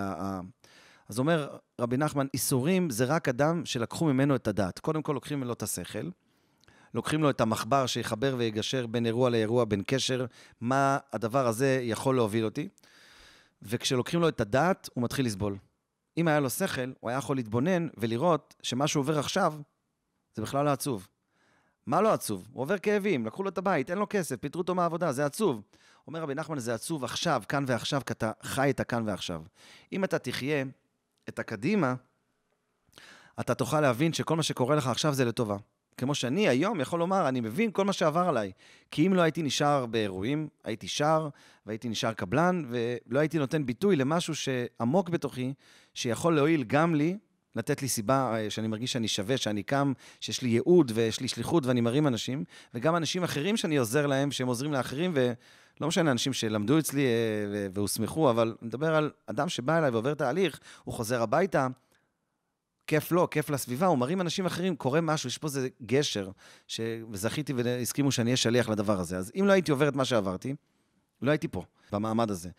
אז 1.09 1.19
אומר 1.19 1.57
רבי 1.81 1.97
נחמן, 1.97 2.27
איסורים 2.35 2.91
זה 2.91 3.05
רק 3.05 3.29
אדם 3.29 3.65
שלקחו 3.65 4.05
ממנו 4.05 4.37
את 4.37 4.49
הדעת. 4.49 4.79
קודם 4.79 5.03
כל 5.03 5.13
לוקחים 5.13 5.39
ממנו 5.39 5.53
את 5.53 5.63
השכל, 5.63 6.09
לוקחים 6.95 7.23
לו 7.23 7.31
את 7.31 7.41
המחבר 7.41 7.87
שיחבר 7.87 8.35
ויגשר 8.39 8.87
בין 8.87 9.07
אירוע 9.07 9.31
לאירוע, 9.31 9.65
בין 9.65 9.83
קשר, 9.87 10.27
מה 10.61 10.99
הדבר 11.13 11.47
הזה 11.47 11.81
יכול 11.83 12.17
להוביל 12.17 12.45
אותי. 12.45 12.69
וכשלוקחים 13.63 14.21
לו 14.21 14.29
את 14.29 14.41
הדעת, 14.41 14.89
הוא 14.95 15.05
מתחיל 15.05 15.27
לסבול. 15.27 15.57
אם 16.17 16.29
היה 16.29 16.41
לו 16.41 16.51
שכל, 16.51 16.93
הוא 17.01 17.11
היה 17.11 17.19
יכול 17.19 17.37
להתבונן 17.37 17.89
ולראות 17.97 18.55
שמה 18.63 18.89
שהוא 18.89 19.01
עובר 19.01 19.19
עכשיו, 19.19 19.55
זה 20.35 20.43
בכלל 20.43 20.65
לא 20.65 20.71
עצוב. 20.71 21.09
מה 21.87 22.01
לא 22.01 22.13
עצוב? 22.13 22.49
הוא 22.53 22.63
עובר 22.63 22.79
כאבים, 22.79 23.27
לקחו 23.27 23.43
לו 23.43 23.49
את 23.49 23.59
הבית, 23.59 23.91
אין 23.91 23.99
לו 23.99 24.07
כסף, 24.11 24.37
פיטרו 24.37 24.61
אותו 24.61 24.75
מהעבודה, 24.75 25.13
זה 25.13 25.27
עצוב. 25.27 25.63
אומר 26.07 26.23
רבי 26.23 26.35
נחמן, 26.35 26.59
זה 26.59 26.75
עצוב 26.75 27.05
עכשיו, 27.05 27.43
כאן 27.49 27.65
ועכשיו, 27.67 28.03
כי 28.07 28.13
אתה 28.13 28.33
חי 28.43 28.71
את 28.71 28.81
הכאן 28.81 29.09
ועכשיו. 29.09 29.43
אם 29.93 30.05
אתה 30.05 30.19
תחיה 30.19 30.65
את 31.29 31.39
הקדימה, 31.39 31.95
אתה 33.41 33.55
תוכל 33.55 33.81
להבין 33.81 34.13
שכל 34.13 34.37
מה 34.37 34.43
שקורה 34.43 34.77
לך 34.77 34.87
עכשיו 34.87 35.15
זה 35.15 35.25
לטובה. 35.25 35.57
כמו 35.97 36.15
שאני 36.15 36.49
היום 36.49 36.81
יכול 36.81 36.99
לומר, 36.99 37.29
אני 37.29 37.41
מבין 37.41 37.71
כל 37.71 37.85
מה 37.85 37.93
שעבר 37.93 38.29
עליי. 38.29 38.53
כי 38.91 39.07
אם 39.07 39.15
לא 39.15 39.23
הייתי 39.23 39.43
נשאר 39.43 39.87
באירועים, 39.87 40.49
הייתי 40.65 40.89
שר, 40.89 41.29
והייתי 41.67 41.89
נשאר 41.89 42.13
קבלן, 42.13 42.65
ולא 42.69 43.21
הייתי 43.21 43.39
נותן 43.39 43.67
ביטוי 43.67 43.97
למשהו 43.97 44.35
שעמוק 44.35 45.09
בתוכי, 45.09 45.53
שיכול 45.95 46.35
להועיל 46.35 46.65
גם 46.65 46.95
לי, 46.95 47.17
לתת 47.57 47.83
לי 47.83 47.89
סיבה 47.89 48.37
אה, 48.37 48.51
שאני 48.51 48.69
מרגיש 48.69 48.93
שאני 48.93 49.09
שווה, 49.09 49.37
שאני 49.37 49.63
קם, 49.63 49.93
שיש 50.21 50.43
לי 50.43 50.49
ייעוד 50.49 50.93
ויש 50.95 51.21
לי 51.21 51.29
שליחות 51.29 51.67
ואני 51.67 51.81
מרים 51.81 52.07
אנשים, 52.07 52.45
וגם 52.75 52.97
אנשים 52.97 53.25
אחרים 53.25 53.57
שאני 53.57 53.77
עוזר 53.77 54.07
להם, 54.07 54.31
שהם 54.31 54.49
עוזרים 54.49 54.73
לאחרים, 54.73 55.13
ולא 55.15 55.89
משנה, 55.89 56.11
אנשים 56.11 56.33
שלמדו 56.33 56.79
אצלי 56.79 57.05
אה, 57.05 57.69
והוסמכו, 57.73 58.31
אבל 58.31 58.55
אני 58.61 58.69
מדבר 58.69 58.95
על 58.95 59.11
אדם 59.27 59.49
שבא 59.49 59.79
אליי 59.79 59.91
ועובר 59.91 60.15
תהליך, 60.15 60.61
הוא 60.85 60.95
חוזר 60.95 61.23
הביתה, 61.23 61.67
כיף 62.87 63.13
לו, 63.13 63.31
כיף 63.31 63.51
לסביבה, 63.51 63.87
הוא 63.87 63.99
מרים 63.99 64.21
אנשים 64.21 64.47
אחרים, 64.47 64.77
קורה 64.77 65.01
משהו, 65.01 65.29
יש 65.29 65.39
פה 65.39 65.47
איזה 65.47 65.69
גשר, 65.87 66.31
ש... 66.69 66.81
וזכיתי 67.11 67.53
והסכימו 67.53 68.13
שאני 68.13 68.31
אהיה 68.31 68.37
שליח 68.37 68.69
לדבר 68.69 69.01
הזה. 69.01 69.19
אז 69.19 69.33
אם 69.41 69.47
לא 69.47 69.53
הייתי 69.53 69.71
עובר 69.71 69.89
את 69.89 69.97
מה 69.97 70.05
שעברתי, 70.05 70.55
לא 71.23 71.31
הייתי 71.31 71.49
פה, 71.49 71.63
במעמד 71.93 72.31
הזה. 72.31 72.51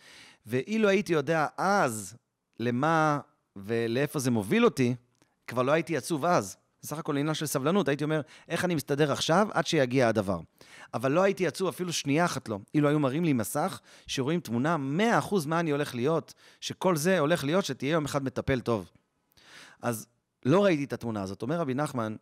ואילו 0.45 0.89
הייתי 0.89 1.13
יודע 1.13 1.47
אז 1.57 2.15
למה 2.59 3.19
ולאיפה 3.55 4.19
זה 4.19 4.31
מוביל 4.31 4.65
אותי, 4.65 4.95
כבר 5.47 5.61
לא 5.61 5.71
הייתי 5.71 5.97
עצוב 5.97 6.25
אז. 6.25 6.57
בסך 6.81 6.97
הכל 6.97 7.17
עניין 7.17 7.33
של 7.33 7.45
סבלנות, 7.45 7.87
הייתי 7.87 8.03
אומר, 8.03 8.21
איך 8.49 8.65
אני 8.65 8.75
מסתדר 8.75 9.11
עכשיו 9.11 9.47
עד 9.53 9.67
שיגיע 9.67 10.07
הדבר. 10.07 10.39
אבל 10.93 11.11
לא 11.11 11.23
הייתי 11.23 11.47
עצוב 11.47 11.67
אפילו 11.67 11.93
שנייה 11.93 12.25
אחת 12.25 12.49
לא. 12.49 12.59
אילו 12.73 12.89
היו 12.89 12.99
מראים 12.99 13.25
לי 13.25 13.33
מסך, 13.33 13.79
שרואים 14.07 14.39
תמונה 14.39 14.77
100% 15.21 15.35
מה 15.45 15.59
אני 15.59 15.71
הולך 15.71 15.95
להיות, 15.95 16.33
שכל 16.61 16.95
זה 16.95 17.19
הולך 17.19 17.43
להיות, 17.43 17.65
שתהיה 17.65 17.91
יום 17.91 18.05
אחד 18.05 18.23
מטפל 18.23 18.59
טוב. 18.59 18.91
אז 19.81 20.07
לא 20.45 20.63
ראיתי 20.63 20.83
את 20.83 20.93
התמונה 20.93 21.21
הזאת. 21.21 21.41
אומר 21.41 21.59
רבי 21.59 21.73
נחמן, 21.73 22.15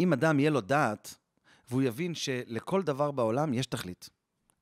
אם 0.00 0.12
אדם 0.12 0.40
יהיה 0.40 0.50
לו 0.50 0.60
דעת, 0.60 1.14
והוא 1.70 1.82
יבין 1.82 2.14
שלכל 2.14 2.82
דבר 2.82 3.10
בעולם 3.10 3.54
יש 3.54 3.66
תכלית. 3.66 4.10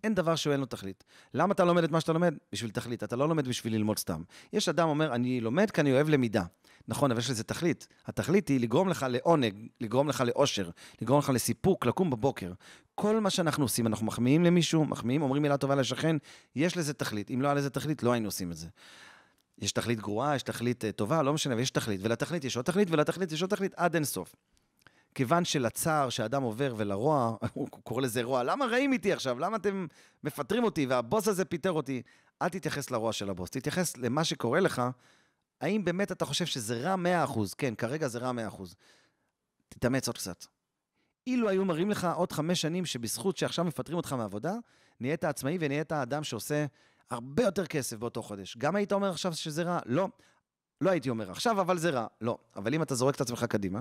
אין 0.04 0.14
דבר 0.14 0.36
שאין 0.36 0.60
לו 0.60 0.66
תכלית. 0.66 1.04
למה 1.34 1.52
אתה 1.52 1.64
לומד 1.64 1.84
את 1.84 1.90
מה 1.90 2.00
שאתה 2.00 2.12
לומד? 2.12 2.34
בשביל 2.52 2.70
תכלית. 2.70 3.04
אתה 3.04 3.16
לא 3.16 3.28
לומד 3.28 3.48
בשביל 3.48 3.74
ללמוד 3.74 3.98
סתם. 3.98 4.22
יש 4.52 4.68
אדם 4.68 4.88
אומר, 4.88 5.14
אני 5.14 5.40
לומד 5.40 5.70
כי 5.70 5.80
אני 5.80 5.92
אוהב 5.92 6.08
למידה. 6.08 6.44
נכון, 6.88 7.10
אבל 7.10 7.20
יש 7.20 7.30
לזה 7.30 7.44
תכלית. 7.44 7.88
התכלית 8.06 8.48
היא 8.48 8.60
לגרום 8.60 8.88
לך 8.88 9.06
לעונג, 9.08 9.68
לגרום 9.80 10.08
לך 10.08 10.20
לאושר, 10.20 10.70
לגרום 11.02 11.18
לך 11.18 11.28
לסיפוק, 11.28 11.86
לקום 11.86 12.10
בבוקר. 12.10 12.52
כל 12.94 13.20
מה 13.20 13.30
שאנחנו 13.30 13.64
עושים, 13.64 13.86
אנחנו 13.86 14.06
מחמיאים 14.06 14.44
למישהו, 14.44 14.84
מחמיאים, 14.84 15.22
אומרים 15.22 15.42
מילה 15.42 15.56
טובה 15.56 15.74
לשכן, 15.74 16.16
יש 16.56 16.76
לזה 16.76 16.94
תכלית. 16.94 17.30
אם 17.30 17.42
לא 17.42 17.48
היה 17.48 17.54
לזה 17.54 17.70
תכלית, 17.70 18.02
לא 18.02 18.12
היינו 18.12 18.28
עושים 18.28 18.50
את 18.50 18.56
זה. 18.56 18.68
יש 19.60 19.72
תכלית 19.72 20.00
גרועה, 20.00 20.36
יש 20.36 20.42
תכלית 20.42 20.84
uh, 20.84 20.92
טובה, 20.92 21.22
לא 21.22 21.32
משנה, 21.32 21.56
ויש 21.56 21.70
תכלית. 21.70 22.00
ולתכלית 22.02 22.44
יש 22.44 22.56
עוד 22.56 22.64
תכלית, 22.64 22.90
ולתכלית 22.90 23.32
יש 23.32 23.42
עוד 23.42 23.50
תכלית 23.50 23.74
עד 23.76 23.94
אין 23.94 24.04
סוף. 24.04 24.34
כיוון 25.14 25.44
שלצער 25.44 26.10
שאדם 26.10 26.42
עובר 26.42 26.74
ולרוע, 26.76 27.36
הוא 27.54 27.68
קורא 27.68 28.02
לזה 28.02 28.22
רוע, 28.22 28.42
למה 28.42 28.66
רעים 28.66 28.92
איתי 28.92 29.12
עכשיו? 29.12 29.38
למה 29.38 29.56
אתם 29.56 29.86
מפטרים 30.24 30.64
אותי 30.64 30.86
והבוס 30.86 31.28
הזה 31.28 31.44
פיטר 31.44 31.72
אותי? 31.72 32.02
אל 32.42 32.48
תתייחס 32.48 32.90
לרוע 32.90 33.12
של 33.12 33.30
הבוס, 33.30 33.50
תתייחס 33.50 33.96
למה 33.96 34.24
שקורה 34.24 34.60
לך. 34.60 34.82
האם 35.60 35.84
באמת 35.84 36.12
אתה 36.12 36.24
חושב 36.24 36.46
שזה 36.46 36.80
רע 36.80 36.94
100%? 37.26 37.38
כן, 37.58 37.74
כרגע 37.74 38.08
זה 38.08 38.18
רע 38.18 38.32
100%. 38.50 38.62
תתאמץ 39.68 40.08
עוד 40.08 40.18
קצת. 40.18 40.44
אילו 41.26 41.48
היו 41.48 41.64
מראים 41.64 41.90
לך 41.90 42.08
עוד 42.16 42.32
חמש 42.32 42.60
שנים 42.60 42.86
שבזכות 42.86 43.36
שעכשיו 43.36 43.64
מפטרים 43.64 43.96
אותך 43.96 44.12
מעבודה, 44.12 44.54
נהיית 45.00 45.24
עצמאי 45.24 45.56
ונהיית 45.60 45.92
אדם 45.92 46.24
שעושה 46.24 46.66
הרבה 47.10 47.42
יותר 47.42 47.66
כסף 47.66 47.96
באותו 47.96 48.22
חודש. 48.22 48.56
גם 48.56 48.76
היית 48.76 48.92
אומר 48.92 49.10
עכשיו 49.10 49.32
שזה 49.32 49.62
רע? 49.62 49.78
לא. 49.86 50.08
לא 50.80 50.90
הייתי 50.90 51.10
אומר 51.10 51.30
עכשיו, 51.30 51.60
אבל 51.60 51.78
זה 51.78 51.90
רע. 51.90 52.06
לא. 52.20 52.38
אבל 52.56 52.74
אם 52.74 52.82
אתה 52.82 52.94
זורק 52.94 53.14
את 53.14 53.20
עצמך 53.20 53.44
קדימה, 53.44 53.80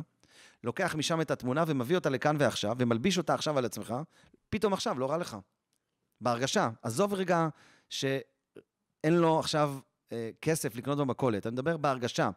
לוקח 0.63 0.95
משם 0.95 1.21
את 1.21 1.31
התמונה 1.31 1.63
ומביא 1.67 1.95
אותה 1.95 2.09
לכאן 2.09 2.35
ועכשיו, 2.39 2.75
ומלביש 2.79 3.17
אותה 3.17 3.33
עכשיו 3.33 3.57
על 3.57 3.65
עצמך, 3.65 3.95
פתאום 4.49 4.73
עכשיו 4.73 4.99
לא 4.99 5.09
רע 5.09 5.17
לך. 5.17 5.37
בהרגשה. 6.21 6.69
עזוב 6.81 7.13
רגע 7.13 7.47
שאין 7.89 9.13
לו 9.13 9.39
עכשיו 9.39 9.77
אה, 10.11 10.29
כסף 10.41 10.75
לקנות 10.75 10.97
במכולת, 10.97 11.47
אני 11.47 11.53
מדבר 11.53 11.77
בהרגשה. 11.77 12.29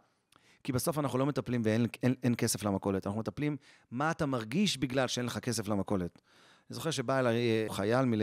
כי 0.65 0.73
בסוף 0.73 0.99
אנחנו 0.99 1.19
לא 1.19 1.27
מטפלים 1.27 1.63
ואין 1.65 1.87
אין, 2.03 2.15
אין 2.23 2.35
כסף 2.35 2.63
למכולת, 2.63 3.07
אנחנו 3.07 3.21
מטפלים 3.21 3.57
מה 3.91 4.11
אתה 4.11 4.27
מרגיש 4.27 4.79
בגלל 4.79 5.09
שאין 5.09 5.27
לך 5.27 5.39
כסף 5.39 5.69
למכולת. 5.69 6.23
אני 6.71 6.75
זוכר 6.75 6.91
שבא 6.91 7.19
אליי 7.19 7.37
אה, 7.37 7.67
חייל 7.75 8.05
מל... 8.05 8.23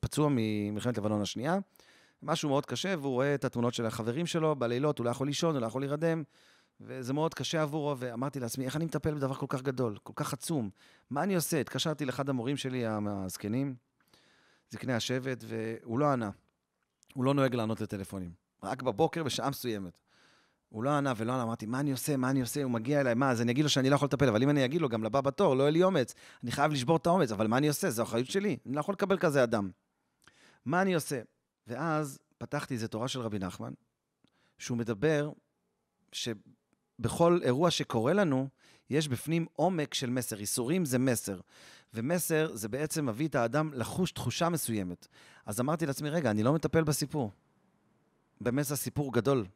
פצוע 0.00 0.28
ממלחמת 0.30 0.98
לבנון 0.98 1.22
השנייה, 1.22 1.58
משהו 2.22 2.48
מאוד 2.48 2.66
קשה, 2.66 2.94
והוא 3.00 3.12
רואה 3.12 3.34
את 3.34 3.44
התמונות 3.44 3.74
של 3.74 3.86
החברים 3.86 4.26
שלו 4.26 4.56
בלילות, 4.56 4.98
הוא 4.98 5.04
לא 5.04 5.10
יכול 5.10 5.26
לישון, 5.26 5.54
הוא 5.54 5.60
לא 5.60 5.66
יכול 5.66 5.82
להירדם, 5.82 6.22
וזה 6.80 7.12
מאוד 7.12 7.34
קשה 7.34 7.62
עבורו, 7.62 7.94
ואמרתי 7.98 8.40
לעצמי, 8.40 8.64
איך 8.64 8.76
אני 8.76 8.84
מטפל 8.84 9.14
בדבר 9.14 9.34
כל 9.34 9.46
כך 9.48 9.62
גדול, 9.62 9.96
כל 10.02 10.12
כך 10.16 10.32
עצום? 10.32 10.70
מה 11.10 11.22
אני 11.22 11.34
עושה? 11.34 11.60
התקשרתי 11.60 12.04
לאחד 12.04 12.28
המורים 12.28 12.56
שלי, 12.56 12.84
הזקנים, 12.86 13.74
זקני 14.70 14.92
השבט, 14.92 15.44
והוא 15.46 15.98
לא 15.98 16.06
ענה. 16.06 16.30
הוא 17.14 17.24
לא 17.24 17.34
נוהג 17.34 17.54
לענות 17.54 17.80
לטלפונים. 17.80 18.32
רק 18.62 18.82
בבוקר 18.82 19.22
בשעה 19.22 19.50
מסוימת. 19.50 19.98
הוא 20.68 20.84
לא 20.84 20.90
ענה 20.90 21.12
ולא 21.16 21.32
ענה, 21.32 21.42
אמרתי, 21.42 21.66
מה 21.66 21.80
אני 21.80 21.92
עושה, 21.92 22.16
מה 22.16 22.30
אני 22.30 22.40
עושה? 22.40 22.62
הוא 22.62 22.70
מגיע 22.70 23.00
אליי, 23.00 23.14
מה, 23.14 23.30
אז 23.30 23.42
אני 23.42 23.52
אגיד 23.52 23.64
לו 23.64 23.70
שאני 23.70 23.90
לא 23.90 23.94
יכול 23.94 24.06
לטפל, 24.06 24.28
אבל 24.28 24.42
אם 24.42 24.50
אני 24.50 24.64
אגיד 24.64 24.80
לו, 24.80 24.88
גם 24.88 25.04
לבא 25.04 25.20
בתור, 25.20 25.54
לא 25.54 25.62
יהיה 25.62 25.70
לי 25.70 25.82
אומץ, 25.82 26.14
אני 26.42 26.52
חייב 26.52 26.72
לשבור 26.72 26.96
את 26.96 27.06
האומץ, 27.06 27.32
אבל 27.32 27.46
מה 27.46 27.56
אני 27.58 27.68
עושה? 27.68 27.90
זו 27.90 28.02
אחריות 28.02 28.30
שלי, 28.30 28.56
אני 28.66 28.74
לא 28.74 28.80
יכול 28.80 28.92
לקבל 28.92 29.18
כזה 29.18 29.42
אדם. 29.42 29.70
מה 30.64 30.82
אני 30.82 30.94
עושה? 30.94 31.20
ואז 31.70 32.18
פתחתי 32.38 32.74
איזה 32.74 32.88
תורה 32.88 33.08
של 33.08 33.20
רבי 33.20 33.38
נחמן, 33.38 33.72
שהוא 34.58 34.78
מדבר 34.78 35.30
שבכל 36.12 37.40
אירוע 37.42 37.70
שקורה 37.70 38.12
לנו, 38.12 38.48
יש 38.90 39.08
בפנים 39.08 39.46
עומק 39.52 39.94
של 39.94 40.10
מסר. 40.10 40.38
איסורים 40.38 40.84
זה 40.84 40.98
מסר, 40.98 41.40
ומסר 41.94 42.56
זה 42.56 42.68
בעצם 42.68 43.06
מביא 43.06 43.28
את 43.28 43.34
האדם 43.34 43.70
לחוש 43.74 44.12
תחושה 44.12 44.48
מסוימת. 44.48 45.06
אז 45.46 45.60
אמרתי 45.60 45.86
לעצמי, 45.86 46.10
רגע, 46.10 46.30
אני 46.30 46.42
לא 46.42 46.52
מטפל 46.52 46.84
בסיפור. 46.84 47.32
באמת 48.40 48.64
זה 48.64 48.76
סיפור 48.76 49.12
גדול. 49.12 49.46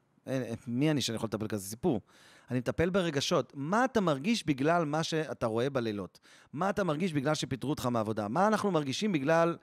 מי 0.67 0.91
אני 0.91 1.01
שאני 1.01 1.17
יכול 1.17 1.27
לטפל 1.27 1.49
כזה 1.49 1.69
סיפור? 1.69 2.01
אני 2.51 2.59
מטפל 2.59 2.91
ברגשות. 2.91 3.53
מה 3.55 3.85
אתה 3.85 4.01
מרגיש 4.01 4.47
בגלל 4.47 4.85
מה 4.85 5.03
שאתה 5.03 5.47
רואה 5.47 5.71
בלילות? 5.71 6.21
מה 6.53 6.71
אתה 6.71 6.85
מרגיש 6.85 7.13
בגלל 7.13 7.35
שפיטרו 7.35 7.71
אותך 7.71 7.87
מהעבודה? 7.87 8.29
מה 8.29 8.47
אנחנו 8.47 8.71
מרגישים 8.71 9.13
בגלל... 9.13 9.57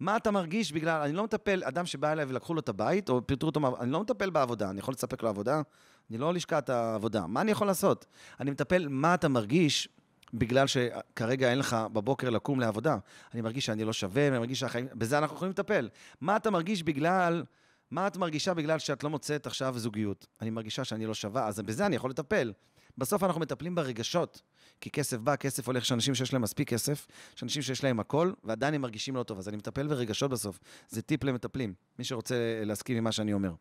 מה 0.00 0.16
אתה 0.16 0.30
מרגיש 0.30 0.72
בגלל... 0.72 1.00
אני 1.02 1.12
לא 1.12 1.24
מטפל, 1.24 1.64
אדם 1.64 1.86
שבא 1.86 2.12
אליי 2.12 2.24
ולקחו 2.28 2.54
לו 2.54 2.60
את 2.60 2.68
הבית, 2.68 3.08
או 3.08 3.26
פיטרו 3.26 3.48
אותו 3.48 3.60
אני 3.80 3.90
לא 3.90 4.00
מטפל 4.00 4.30
בעבודה, 4.30 4.70
אני 4.70 4.78
יכול 4.78 4.94
לספק 4.94 5.22
לו 5.22 5.28
עבודה? 5.28 5.62
אני 6.10 6.18
לא 6.18 6.34
לשכת 6.34 6.68
העבודה. 6.70 7.26
מה 7.26 7.40
אני 7.40 7.50
יכול 7.50 7.66
לעשות? 7.66 8.06
אני 8.40 8.50
מטפל 8.50 8.88
מה 8.88 9.14
אתה 9.14 9.28
מרגיש 9.28 9.88
בגלל 10.34 10.66
שכרגע 10.66 11.50
אין 11.50 11.58
לך 11.58 11.76
בבוקר 11.92 12.30
לקום 12.30 12.60
לעבודה. 12.60 12.96
אני 13.34 13.40
מרגיש 13.42 13.66
שאני 13.66 13.84
לא 13.84 13.92
שווה, 13.92 14.28
אני 14.28 14.38
מרגיש 14.38 14.60
שהחיים... 14.60 14.86
בזה 14.94 15.18
אנחנו 15.18 15.36
יכולים 15.36 15.50
לטפל. 15.50 15.88
מה 16.20 16.36
אתה 16.36 16.50
מרגיש 16.50 16.82
בגלל... 16.82 17.44
מה 17.90 18.06
את 18.06 18.16
מרגישה 18.16 18.54
בגלל 18.54 18.78
שאת 18.78 19.04
לא 19.04 19.10
מוצאת 19.10 19.46
עכשיו 19.46 19.78
זוגיות? 19.78 20.26
אני 20.42 20.50
מרגישה 20.50 20.84
שאני 20.84 21.06
לא 21.06 21.14
שווה, 21.14 21.46
אז 21.46 21.60
בזה 21.60 21.86
אני 21.86 21.96
יכול 21.96 22.10
לטפל. 22.10 22.52
בסוף 22.98 23.22
אנחנו 23.22 23.40
מטפלים 23.40 23.74
ברגשות, 23.74 24.42
כי 24.80 24.90
כסף 24.90 25.16
בא, 25.16 25.36
כסף 25.36 25.66
הולך, 25.66 25.82
יש 25.82 25.92
אנשים 25.92 26.14
שיש 26.14 26.32
להם 26.32 26.42
מספיק 26.42 26.68
כסף, 26.68 27.06
יש 27.36 27.42
אנשים 27.42 27.62
שיש 27.62 27.84
להם 27.84 28.00
הכל, 28.00 28.32
ועדיין 28.44 28.74
הם 28.74 28.80
מרגישים 28.80 29.16
לא 29.16 29.22
טוב, 29.22 29.38
אז 29.38 29.48
אני 29.48 29.56
מטפל 29.56 29.86
ברגשות 29.86 30.30
בסוף. 30.30 30.58
זה 30.88 31.02
טיפ 31.02 31.24
למטפלים, 31.24 31.74
מי 31.98 32.04
שרוצה 32.04 32.62
להסכים 32.64 32.96
עם 32.96 33.04
מה 33.04 33.12
שאני 33.12 33.32
אומר. 33.32 33.52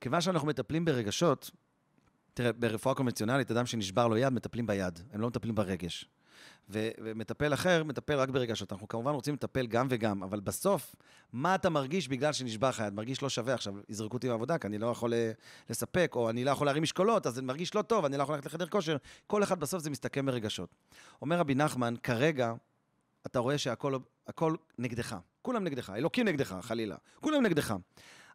כיוון 0.00 0.20
שאנחנו 0.20 0.48
מטפלים 0.48 0.84
ברגשות, 0.84 1.50
תראה, 2.34 2.52
ברפואה 2.52 2.94
קונבנציונלית, 2.94 3.50
אדם 3.50 3.66
שנשבר 3.66 4.08
לו 4.08 4.16
יד, 4.16 4.28
מטפלים 4.28 4.66
ביד, 4.66 5.00
הם 5.12 5.20
לא 5.20 5.28
מטפלים 5.28 5.54
ברגש. 5.54 6.08
ו- 6.68 6.90
ומטפל 6.98 7.54
אחר, 7.54 7.84
מטפל 7.84 8.14
רק 8.14 8.28
ברגשות. 8.28 8.72
אנחנו 8.72 8.88
כמובן 8.88 9.12
רוצים 9.12 9.34
לטפל 9.34 9.66
גם 9.66 9.86
וגם, 9.90 10.22
אבל 10.22 10.40
בסוף, 10.40 10.94
מה 11.32 11.54
אתה 11.54 11.70
מרגיש 11.70 12.08
בגלל 12.08 12.32
שנשבר 12.32 12.68
לך 12.68 12.82
יד? 12.86 12.94
מרגיש 12.94 13.22
לא 13.22 13.28
שווה 13.28 13.54
עכשיו, 13.54 13.74
יזרקו 13.88 14.16
אותי 14.16 14.28
מהעבודה, 14.28 14.58
כי 14.58 14.66
אני 14.66 14.78
לא 14.78 14.86
יכול 14.86 15.14
אה, 15.14 15.32
לספק, 15.70 16.12
או 16.16 16.30
אני 16.30 16.44
לא 16.44 16.50
יכול 16.50 16.66
להרים 16.66 16.82
משקולות, 16.82 17.26
אז 17.26 17.38
אני 17.38 17.46
מרגיש 17.46 17.74
לא 17.74 17.82
טוב, 17.82 18.04
אני 18.04 18.16
לא 18.16 18.22
יכול 18.22 18.34
ללכת 18.34 18.46
לחדר 18.46 18.66
כושר. 18.66 18.96
כל 19.26 19.42
אחד 19.42 19.60
בסוף 19.60 19.82
זה 19.82 19.90
מסתכם 19.90 20.26
ברגשות. 20.26 20.74
אומר 21.22 21.38
רבי 21.38 21.54
נחמן, 21.54 21.94
כרגע, 22.02 22.52
אתה 23.26 23.38
רואה 23.38 23.58
שהכל 23.58 23.96
הכל 24.26 24.54
נגדך. 24.78 25.16
כולם 25.42 25.64
נגדך, 25.64 25.92
אלוקים 25.96 26.28
נגדך, 26.28 26.56
חלילה. 26.60 26.96
כולם 27.20 27.42
נגדך. 27.42 27.74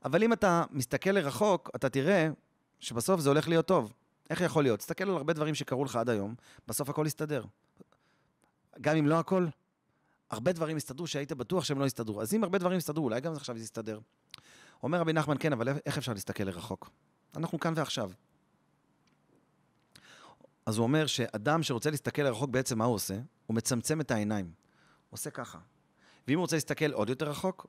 אבל 0.05 0.23
אם 0.23 0.33
אתה 0.33 0.63
מסתכל 0.71 1.09
לרחוק, 1.09 1.69
אתה 1.75 1.89
תראה 1.89 2.29
שבסוף 2.79 3.19
זה 3.19 3.29
הולך 3.29 3.47
להיות 3.47 3.65
טוב. 3.65 3.93
איך 4.29 4.41
יכול 4.41 4.63
להיות? 4.63 4.79
תסתכל 4.79 5.03
על 5.03 5.17
הרבה 5.17 5.33
דברים 5.33 5.55
שקרו 5.55 5.85
לך 5.85 5.95
עד 5.95 6.09
היום, 6.09 6.35
בסוף 6.67 6.89
הכל 6.89 7.03
יסתדר. 7.07 7.43
גם 8.81 8.95
אם 8.95 9.07
לא 9.07 9.19
הכל, 9.19 9.47
הרבה 10.29 10.51
דברים 10.51 10.77
יסתדרו 10.77 11.07
שהיית 11.07 11.31
בטוח 11.31 11.63
שהם 11.63 11.79
לא 11.79 11.85
יסתדרו. 11.85 12.21
אז 12.21 12.33
אם 12.33 12.43
הרבה 12.43 12.57
דברים 12.57 12.77
יסתדרו, 12.77 13.03
אולי 13.03 13.21
גם 13.21 13.33
עכשיו 13.33 13.57
זה 13.57 13.63
יסתדר. 13.63 13.99
אומר 14.83 14.99
רבי 14.99 15.13
נחמן, 15.13 15.35
כן, 15.39 15.53
אבל 15.53 15.67
איך 15.85 15.97
אפשר 15.97 16.13
להסתכל 16.13 16.43
לרחוק? 16.43 16.89
אנחנו 17.35 17.59
כאן 17.59 17.73
ועכשיו. 17.75 18.11
אז 20.65 20.77
הוא 20.77 20.83
אומר 20.83 21.07
שאדם 21.07 21.63
שרוצה 21.63 21.89
להסתכל 21.89 22.21
לרחוק, 22.21 22.49
בעצם 22.49 22.77
מה 22.77 22.85
הוא 22.85 22.95
עושה? 22.95 23.13
הוא 23.47 23.55
מצמצם 23.55 24.01
את 24.01 24.11
העיניים. 24.11 24.45
הוא 24.45 25.17
עושה 25.17 25.29
ככה. 25.29 25.59
ואם 26.27 26.35
הוא 26.35 26.41
רוצה 26.41 26.55
להסתכל 26.55 26.91
עוד 26.91 27.09
יותר 27.09 27.29
רחוק, 27.29 27.67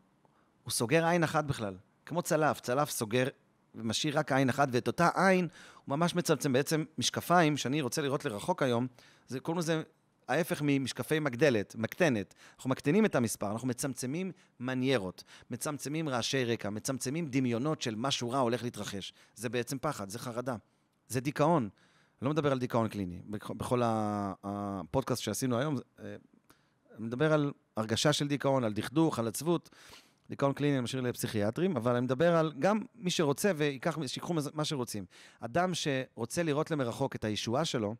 הוא 0.62 0.70
סוגר 0.70 1.06
עין 1.06 1.24
אחת 1.24 1.44
בכלל. 1.44 1.76
כמו 2.06 2.22
צלף, 2.22 2.60
צלף 2.60 2.90
סוגר 2.90 3.28
ומשאיר 3.74 4.18
רק 4.18 4.32
עין 4.32 4.48
אחת, 4.48 4.68
ואת 4.72 4.86
אותה 4.86 5.08
עין 5.14 5.48
הוא 5.84 5.96
ממש 5.96 6.14
מצמצם. 6.14 6.52
בעצם 6.52 6.84
משקפיים, 6.98 7.56
שאני 7.56 7.80
רוצה 7.80 8.02
לראות 8.02 8.24
לרחוק 8.24 8.62
היום, 8.62 8.86
זה, 9.28 9.40
קוראים 9.40 9.58
לזה 9.58 9.82
ההפך 10.28 10.62
ממשקפי 10.64 11.18
מגדלת, 11.18 11.74
מקטנת. 11.78 12.34
אנחנו 12.56 12.70
מקטינים 12.70 13.04
את 13.04 13.14
המספר, 13.14 13.50
אנחנו 13.50 13.68
מצמצמים 13.68 14.32
מניירות, 14.60 15.24
מצמצמים 15.50 16.08
רעשי 16.08 16.44
רקע, 16.44 16.70
מצמצמים 16.70 17.26
דמיונות 17.26 17.82
של 17.82 17.94
משהו 17.94 18.30
רע 18.30 18.38
הולך 18.38 18.62
להתרחש. 18.62 19.12
זה 19.34 19.48
בעצם 19.48 19.78
פחד, 19.78 20.08
זה 20.08 20.18
חרדה, 20.18 20.56
זה 21.08 21.20
דיכאון. 21.20 21.62
אני 21.62 22.26
לא 22.26 22.30
מדבר 22.30 22.52
על 22.52 22.58
דיכאון 22.58 22.88
קליני. 22.88 23.20
בכל 23.28 23.82
הפודקאסט 23.84 25.22
שעשינו 25.22 25.58
היום, 25.58 25.76
אה, 26.00 26.16
אני 26.98 27.06
מדבר 27.06 27.32
על 27.32 27.52
הרגשה 27.76 28.12
של 28.12 28.28
דיכאון, 28.28 28.64
על 28.64 28.72
דכדוך, 28.72 29.18
על 29.18 29.28
עצבות. 29.28 29.70
דיכאון 30.28 30.52
קליני 30.52 30.74
אני 30.74 30.80
משאיר 30.80 31.02
לפסיכיאטרים, 31.02 31.76
אבל 31.76 31.92
אני 31.96 32.04
מדבר 32.04 32.36
על 32.36 32.52
גם 32.58 32.80
מי 32.94 33.10
שרוצה 33.10 33.52
ויקח, 33.56 33.98
מה 34.54 34.64
שרוצים. 34.64 35.04
אדם 35.40 35.72
שרוצה 35.74 36.42
לראות 36.42 36.70
למרחוק 36.70 37.16
את 37.16 37.24
הישועה 37.24 37.64
שלו, 37.64 37.94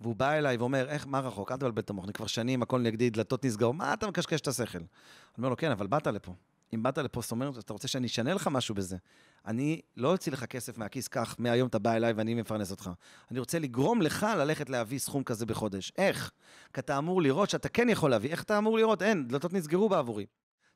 והוא 0.00 0.16
בא 0.16 0.32
אליי 0.32 0.56
ואומר, 0.56 0.88
איך, 0.88 1.06
מה 1.06 1.20
רחוק? 1.20 1.52
אל 1.52 1.56
תבלבל 1.56 1.82
את 1.82 1.90
המוח, 1.90 2.04
אני 2.04 2.12
כבר 2.12 2.26
שנים, 2.26 2.62
הכל 2.62 2.80
נגדי, 2.80 3.10
דלתות 3.10 3.44
נסגרו, 3.44 3.72
מה 3.72 3.92
אתה 3.92 4.06
מקשקש 4.06 4.40
את 4.40 4.48
השכל? 4.48 4.78
אני 4.78 4.86
אומר 5.38 5.48
לו, 5.48 5.56
כן, 5.56 5.70
אבל 5.70 5.86
באת 5.86 6.06
לפה. 6.06 6.34
אם 6.74 6.82
באת 6.82 6.98
לפה, 6.98 7.20
זאת 7.20 7.30
אומרת, 7.30 7.58
אתה 7.58 7.72
רוצה 7.72 7.88
שאני 7.88 8.06
אשנה 8.06 8.34
לך 8.34 8.46
משהו 8.46 8.74
בזה. 8.74 8.96
אני 9.46 9.80
לא 9.96 10.12
אוציא 10.12 10.32
לך 10.32 10.44
כסף 10.44 10.78
מהכיס, 10.78 11.08
קח, 11.08 11.36
מהיום 11.38 11.68
אתה 11.68 11.78
בא 11.78 11.92
אליי 11.92 12.12
ואני 12.12 12.34
מפרנס 12.34 12.70
אותך. 12.70 12.90
אני 13.30 13.38
רוצה 13.38 13.58
לגרום 13.58 14.02
לך 14.02 14.26
ללכת 14.38 14.70
להביא 14.70 14.98
סכום 14.98 15.24
כזה 15.24 15.46
בחודש. 15.46 15.92
איך? 15.98 16.30
כי 16.74 16.80
אתה 16.80 16.98
אמור 16.98 17.22
לראות 17.22 17.50
שאתה 17.50 17.68
כן 17.68 17.88
יכול 17.88 18.10
להביא. 18.10 18.30
איך 18.30 18.42
אתה 18.42 18.58
אמור 18.58 18.78
לראות? 18.78 19.02
אין, 19.02 19.28
דלתות 19.28 19.52
נסגרו 19.52 19.88
בעבורי. 19.88 20.26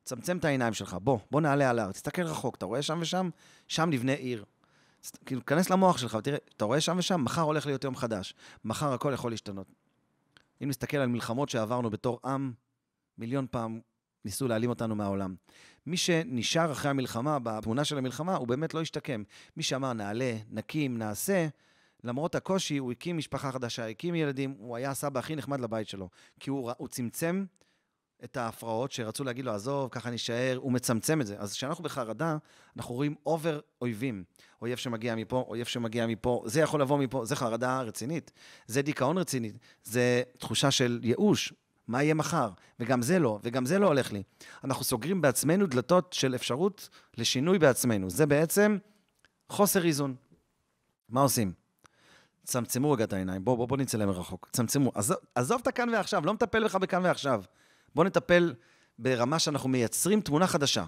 צמצם 0.03 0.37
את 0.37 0.45
העיניים 0.45 0.73
שלך, 0.73 0.97
בוא, 1.01 1.19
בוא 1.31 1.41
נעלה 1.41 1.69
על 1.69 1.79
ההר, 1.79 1.91
תסתכל 1.91 2.21
רחוק, 2.21 2.55
אתה 2.55 2.65
רואה 2.65 2.81
שם 2.81 2.97
ושם? 3.01 3.29
שם 3.67 3.89
נבנה 3.89 4.13
עיר. 4.13 4.45
כאילו, 5.25 5.45
כנס 5.45 5.69
למוח 5.69 5.97
שלך 5.97 6.13
ותראה, 6.13 6.37
אתה 6.57 6.65
רואה 6.65 6.81
שם 6.81 6.95
ושם, 6.97 7.23
מחר 7.23 7.41
הולך 7.41 7.65
להיות 7.65 7.83
יום 7.83 7.95
חדש. 7.95 8.33
מחר 8.65 8.93
הכל 8.93 9.11
יכול 9.13 9.31
להשתנות. 9.31 9.67
אם 10.63 10.69
נסתכל 10.69 10.97
על 10.97 11.07
מלחמות 11.07 11.49
שעברנו 11.49 11.89
בתור 11.89 12.19
עם, 12.25 12.53
מיליון 13.17 13.47
פעם 13.51 13.79
ניסו 14.25 14.47
להעלים 14.47 14.69
אותנו 14.69 14.95
מהעולם. 14.95 15.35
מי 15.85 15.97
שנשאר 15.97 16.71
אחרי 16.71 16.91
המלחמה, 16.91 17.39
בתמונה 17.39 17.85
של 17.85 17.97
המלחמה, 17.97 18.35
הוא 18.35 18.47
באמת 18.47 18.73
לא 18.73 18.81
השתקם. 18.81 19.23
מי 19.57 19.63
שאמר, 19.63 19.93
נעלה, 19.93 20.37
נקים, 20.49 20.97
נעשה, 20.97 21.47
למרות 22.03 22.35
הקושי, 22.35 22.77
הוא 22.77 22.91
הקים 22.91 23.17
משפחה 23.17 23.51
חדשה, 23.51 23.89
הקים 23.89 24.15
ילדים, 24.15 24.55
הוא 24.57 24.75
היה 24.75 24.91
הסבא 24.91 25.19
הכי 25.19 25.35
נחמד 25.35 25.59
לבית 25.59 25.87
שלו. 25.87 26.09
כי 26.39 26.49
הוא, 26.49 26.71
הוא 26.77 26.87
צמצם 26.87 27.45
את 28.23 28.37
ההפרעות 28.37 28.91
שרצו 28.91 29.23
להגיד 29.23 29.45
לו, 29.45 29.51
עזוב, 29.51 29.89
ככה 29.91 30.09
נישאר, 30.09 30.57
הוא 30.61 30.71
מצמצם 30.71 31.21
את 31.21 31.27
זה. 31.27 31.35
אז 31.39 31.53
כשאנחנו 31.53 31.83
בחרדה, 31.83 32.37
אנחנו 32.77 32.95
רואים 32.95 33.15
אובר 33.25 33.59
אויבים. 33.81 34.23
אויב 34.61 34.77
שמגיע 34.77 35.15
מפה, 35.15 35.45
אויב 35.47 35.65
שמגיע 35.65 36.07
מפה, 36.07 36.43
זה 36.45 36.61
יכול 36.61 36.81
לבוא 36.81 36.97
מפה, 36.97 37.25
זה 37.25 37.35
חרדה 37.35 37.81
רצינית. 37.81 38.31
זה 38.67 38.81
דיכאון 38.81 39.17
רציני, 39.17 39.51
זה 39.83 40.23
תחושה 40.37 40.71
של 40.71 40.99
ייאוש. 41.03 41.53
מה 41.87 42.03
יהיה 42.03 42.13
מחר? 42.13 42.49
וגם 42.79 43.01
זה 43.01 43.19
לא, 43.19 43.39
וגם 43.43 43.65
זה 43.65 43.79
לא 43.79 43.87
הולך 43.87 44.11
לי. 44.11 44.23
אנחנו 44.63 44.83
סוגרים 44.83 45.21
בעצמנו 45.21 45.67
דלתות 45.67 46.13
של 46.13 46.35
אפשרות 46.35 46.89
לשינוי 47.17 47.59
בעצמנו. 47.59 48.09
זה 48.09 48.25
בעצם 48.25 48.77
חוסר 49.49 49.85
איזון. 49.85 50.15
מה 51.09 51.21
עושים? 51.21 51.53
צמצמו 52.45 52.91
רגע 52.91 53.03
את 53.03 53.13
העיניים, 53.13 53.45
בואו 53.45 53.57
בוא, 53.57 53.67
בוא 53.67 53.77
נצא 53.77 53.97
למרחוק, 53.97 54.49
צמצמו. 54.51 54.91
עזוב, 54.95 55.17
עזוב 55.35 55.61
את 55.61 55.67
הכאן 55.67 55.89
ועכשיו, 55.89 56.25
לא 56.25 56.33
מטפל 56.33 56.63
בך 56.63 56.75
בכאן 56.75 57.05
ועכשיו. 57.05 57.43
בוא 57.95 58.03
נטפל 58.03 58.53
ברמה 58.99 59.39
שאנחנו 59.39 59.69
מייצרים 59.69 60.21
תמונה 60.21 60.47
חדשה. 60.47 60.85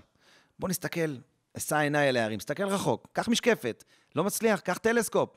בוא 0.60 0.70
נסתכל, 0.70 1.16
אשא 1.58 1.76
עיניי 1.76 2.10
אל 2.10 2.18
ההרים, 2.18 2.40
סתכל 2.40 2.64
רחוק, 2.64 3.08
קח 3.14 3.28
משקפת, 3.28 3.84
לא 4.16 4.24
מצליח, 4.24 4.60
קח 4.60 4.78
טלסקופ, 4.78 5.30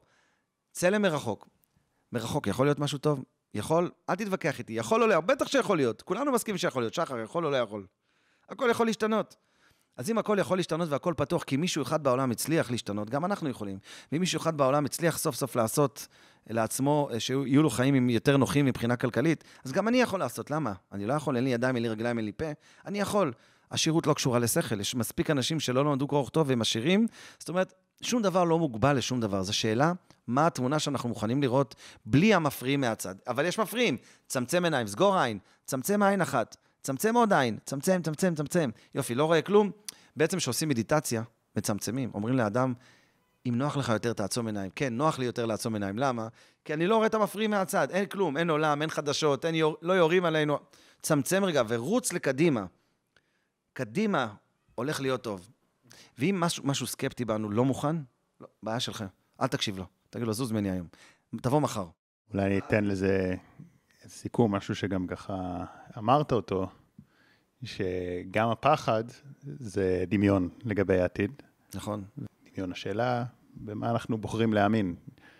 צלם 0.73 1.03
מרחוק. 1.03 1.49
מרחוק 2.12 2.47
יכול 2.47 2.66
להיות 2.66 2.79
משהו 2.79 2.99
טוב? 2.99 3.25
יכול, 3.55 3.91
אל 4.11 4.14
תתווכח 4.14 4.59
איתי, 4.59 4.73
יכול 4.73 5.03
או 5.03 5.07
לא, 5.07 5.21
בטח 5.21 5.49
שיכול 5.49 5.77
להיות, 5.77 6.03
כולנו 6.03 6.33
מסכימים 6.33 6.59
שיכול 6.59 6.83
להיות, 6.83 6.95
שחר, 6.95 7.18
יכול 7.18 7.47
או 7.47 7.51
לא 7.51 7.57
יכול. 7.57 7.87
הכל 8.49 8.68
יכול 8.71 8.87
להשתנות. 8.87 9.37
אז 9.97 10.11
אם 10.11 10.18
הכל 10.18 10.37
יכול 10.41 10.59
להשתנות 10.59 10.89
והכל 10.89 11.14
פתוח, 11.16 11.45
כי 11.45 11.57
מישהו 11.57 11.83
אחד 11.83 12.03
בעולם 12.03 12.31
הצליח 12.31 12.71
להשתנות, 12.71 13.11
גם 13.11 13.25
אנחנו 13.25 13.49
יכולים. 13.49 13.79
ואם 14.12 14.21
מישהו 14.21 14.41
אחד 14.41 14.57
בעולם 14.57 14.85
הצליח 14.85 15.18
סוף 15.18 15.35
סוף 15.35 15.57
לעשות 15.57 16.09
לעצמו, 16.51 17.09
אה, 17.12 17.20
שיהיו 17.20 17.62
לו 17.62 17.70
חיים 17.70 18.11
יותר 18.11 18.36
נוחים 18.36 18.66
מבחינה 18.66 18.97
כלכלית, 18.97 19.45
אז 19.64 19.72
גם 19.72 19.88
אני 19.88 20.01
יכול 20.01 20.20
לעשות. 20.20 20.51
למה? 20.51 20.72
אני 20.93 21.07
לא 21.07 21.14
יכול, 21.14 21.36
אין 21.36 21.45
לי 21.45 21.51
ידיים, 21.51 21.76
אין 21.76 21.82
לי 21.82 21.88
רגליים, 21.88 22.18
אין 22.18 22.24
לי 22.24 22.32
פה. 22.32 22.45
אני 22.86 23.01
יכול. 23.01 23.32
השירות 23.70 24.07
לא 24.07 24.14
קשורה 24.14 24.38
לשכל, 24.38 24.80
יש 24.80 24.95
מספיק 24.95 25.30
אנשים 25.30 25.61
שלא 25.61 25.84
למדו 25.84 26.09
קרוא 26.09 26.20
וכתוב 26.20 26.49
והם 26.49 26.61
עשירים. 26.61 27.07
זאת 27.38 27.49
אומרת, 27.49 27.74
שום 28.03 28.22
דבר 28.22 28.45
לא 28.45 28.59
מוגבל 28.59 28.97
לשום 28.97 29.20
דבר. 29.20 29.43
זו 29.43 29.53
שאלה, 29.53 29.93
מה 30.26 30.47
התמונה 30.47 30.78
שאנחנו 30.78 31.09
מוכנים 31.09 31.43
לראות 31.43 31.74
בלי 32.07 32.34
המפריעים 32.34 32.80
מהצד. 32.80 33.14
אבל 33.28 33.45
יש 33.45 33.59
מפריעים, 33.59 33.97
צמצם 34.26 34.64
עיניים, 34.64 34.86
סגור 34.86 35.18
עין, 35.18 35.38
צמצם 35.64 36.03
עין 36.03 36.20
אחת, 36.20 36.57
צמצם 36.82 37.14
עוד 37.14 37.32
עין, 37.32 37.59
צמצם, 37.64 38.03
צמצם, 38.03 38.34
צמצם. 38.34 38.70
יופי, 38.95 39.14
לא 39.14 39.24
רואה 39.24 39.43
כלום. 39.43 39.70
בעצם 40.16 40.36
כשעושים 40.36 40.68
מדיטציה, 40.68 41.22
מצמצמים. 41.57 42.11
אומרים 42.14 42.36
לאדם, 42.36 42.74
אם 43.49 43.55
נוח 43.59 43.76
לך 43.76 43.88
יותר, 43.88 44.12
תעצום 44.12 44.47
עיניים. 44.47 44.70
כן, 44.76 44.95
נוח 44.95 45.18
לי 45.18 45.24
יותר 45.24 45.47
לעצום 45.47 45.74
עיניים. 45.74 45.99
למה? 45.99 46.28
כי 46.64 46.74
אני 46.74 46.86
לא 46.86 46.97
רואה 46.97 47.07
את 47.07 47.14
המפריעים 47.14 47.51
מהצד. 47.51 47.91
אין 47.91 48.07
כלום, 48.07 48.36
אין 48.36 48.51
עולם, 48.51 48.82
אין 48.82 48.91
חדשות, 48.91 49.45
אין 49.45 49.55
יור... 49.55 49.76
לא 49.82 49.93
יורים 49.93 50.24
עלינו. 50.24 50.59
צמצם 51.03 51.45
רגע 51.45 51.62
ורוץ 51.68 52.12
לקדימה. 52.12 52.66
קדימה 53.72 54.34
הולך 54.74 55.01
להיות 55.01 55.22
טוב. 55.22 55.49
ואם 56.18 56.36
משהו, 56.41 56.66
משהו 56.66 56.86
סקפטי 56.86 57.24
בנו 57.24 57.51
לא 57.51 57.64
מוכן, 57.64 57.97
לא, 58.41 58.47
בעיה 58.62 58.80
שלך. 58.80 59.05
אל 59.41 59.47
תקשיב 59.47 59.78
לו. 59.78 59.84
תגיד 60.11 60.26
לו, 60.26 60.32
זוז 60.32 60.53
ממני 60.53 60.70
היום. 60.70 60.86
תבוא 61.43 61.61
מחר. 61.61 61.86
אולי 62.32 62.47
אני 62.47 62.59
אתן 62.59 62.84
לזה 62.84 63.34
סיכום, 64.07 64.55
משהו 64.55 64.74
שגם 64.74 65.07
ככה 65.07 65.64
אמרת 65.99 66.32
אותו, 66.32 66.66
שגם 67.64 68.49
הפחד 68.49 69.05
זה 69.43 70.05
דמיון 70.09 70.49
לגבי 70.64 71.01
העתיד. 71.01 71.43
נכון. 71.74 72.05
דמיון 72.61 72.72
השאלה, 72.72 73.24
במה 73.54 73.90
אנחנו 73.90 74.18
בוחרים 74.18 74.52
להאמין. 74.52 74.94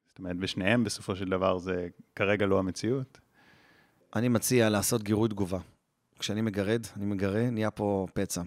זאת 0.09 0.19
אומרת, 0.19 0.37
בשניהם 0.37 0.85
בסופו 0.85 1.17
של 1.17 1.25
דבר 1.25 1.59
זה 1.59 1.89
כרגע 2.17 2.47
לא 2.47 2.59
המציאות. 2.59 3.21
אני 4.17 4.29
מציע 4.29 4.69
לעשות 4.69 5.03
גירוי 5.03 5.29
תגובה. 5.29 5.59
כשאני 6.19 6.41
מגרד, 6.41 6.87
אני 6.97 7.07
מגרה, 7.07 7.51
נהיה 7.51 7.71
פה 7.71 8.07
פצע. 8.15 8.43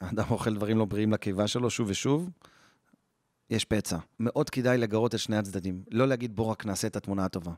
האדם 0.00 0.24
אוכל 0.30 0.54
דברים 0.54 0.78
לא 0.78 0.84
בריאים 0.84 1.12
לקיבה 1.12 1.46
שלו 1.46 1.70
שוב 1.70 1.90
ושוב, 1.90 2.30
יש 3.50 3.64
פצע. 3.64 3.98
מאוד 4.20 4.50
כדאי 4.50 4.78
לגרות 4.78 5.14
את 5.14 5.18
שני 5.18 5.36
הצדדים. 5.36 5.82
לא 5.90 6.08
להגיד, 6.08 6.36
בוא 6.36 6.46
רק 6.46 6.66
נעשה 6.66 6.86
את 6.86 6.96
התמונה 6.96 7.24
הטובה. 7.24 7.52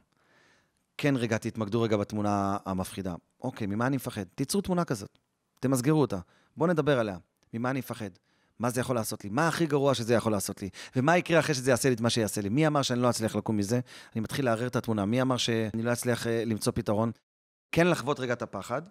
כן, 0.99 1.17
רגע, 1.17 1.39
תתמקדו 1.39 1.83
רגע 1.83 1.97
בתמונה 1.97 2.57
המפחידה. 2.65 3.15
אוקיי, 3.41 3.67
ממה 3.67 3.87
אני 3.87 3.97
מפחד? 3.97 4.25
תיצרו 4.35 4.61
תמונה 4.61 4.85
כזאת. 4.85 5.19
תמסגרו 5.61 6.01
אותה. 6.01 6.19
בואו 6.57 6.71
נדבר 6.71 6.99
עליה. 6.99 7.19
ממה 7.55 7.71
אני 7.71 7.79
מפחד? 7.79 8.11
מה 8.63 8.71
זה 8.71 8.81
יכול 8.81 8.97
לעשות 8.97 9.25
לי? 9.25 9.31
מה 9.31 9.49
הכי 9.49 9.67
גרוע 9.67 9.95
שזה 9.95 10.15
יכול 10.15 10.33
לעשות 10.33 10.63
לי? 10.63 10.69
ומה 10.97 11.17
יקרה 11.17 11.41
אחרי 11.41 11.55
שזה 11.55 11.71
יעשה 11.71 11.89
לי 11.89 11.95
את 11.95 12.01
מה 12.01 12.11
שיעשה 12.11 12.41
לי? 12.41 12.49
מי 12.49 12.67
אמר 12.67 12.83
שאני 12.83 13.03
לא 13.03 13.11
אצליח 13.11 13.37
לקום 13.37 13.57
מזה? 13.57 13.81
אני 14.15 14.21
מתחיל 14.21 14.45
לערער 14.45 14.67
את 14.67 14.77
התמונה. 14.77 15.05
מי 15.05 15.23
אמר 15.23 15.37
שאני 15.37 15.83
לא 15.83 15.93
אצליח 15.93 16.27
אה, 16.27 16.45
למצוא 16.47 16.73
פתרון? 16.73 17.11
כן 17.73 17.87
לחוות 17.87 18.21
רגע 18.21 18.33
את 18.33 18.43
הפחד, 18.43 18.83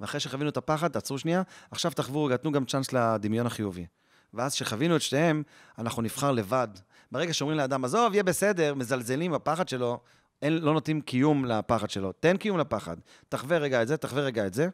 ואחרי 0.00 0.20
שחווינו 0.20 0.50
את 0.50 0.56
הפחד, 0.56 0.88
תעצרו 0.88 1.18
שנייה, 1.18 1.42
עכשיו 1.70 1.92
תחוו 1.92 2.24
רגע, 2.24 2.36
תנו 2.36 2.52
גם 2.52 2.64
צ'אנס 2.64 2.92
לדמיון 2.92 3.46
החיובי. 3.46 3.86
ואז 4.34 4.54
כשחווינו 4.54 4.96
את 4.96 5.02
שתיהם, 5.02 5.42
אנחנו 5.78 6.02
נבחר 6.02 6.32
לבד. 6.32 6.68
ברגע 7.12 7.34
שאומרים 7.34 7.58
לאדם, 7.58 7.84
עזוב, 7.84 8.12
יהיה 8.12 8.22
בסדר, 8.22 8.74
מזלזלים 8.74 9.32
בפחד 9.32 9.68
שלו, 9.68 10.00
אין, 10.42 10.52
לא 10.52 10.72
נותנים 10.72 11.00
קיום 11.00 11.44
לפחד 11.44 11.90
שלו. 11.90 12.12
תן 12.12 12.36
קיום 12.36 12.58
לפחד. 12.58 12.96
תחווה 13.28 13.58
רגע 13.58 13.82
את 13.82 13.88
זה, 13.88 13.96
תחווה 13.96 14.22
רגע 14.22 14.46
את 14.46 14.54
זה, 14.54 14.68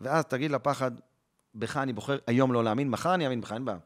ואז 0.00 0.24
תגיד 0.24 0.50
לפחד, 0.50 0.90
בך 1.54 1.76
אני 1.76 1.92
בוחר 1.92 2.18
היום 2.26 2.52
לא 2.52 2.64
להאמין, 2.64 2.88
מחר 2.88 3.14
אני 3.14 3.24
אאמין 3.26 3.40
בך, 3.40 3.52
אין 3.52 3.64
בעיה. 3.64 3.78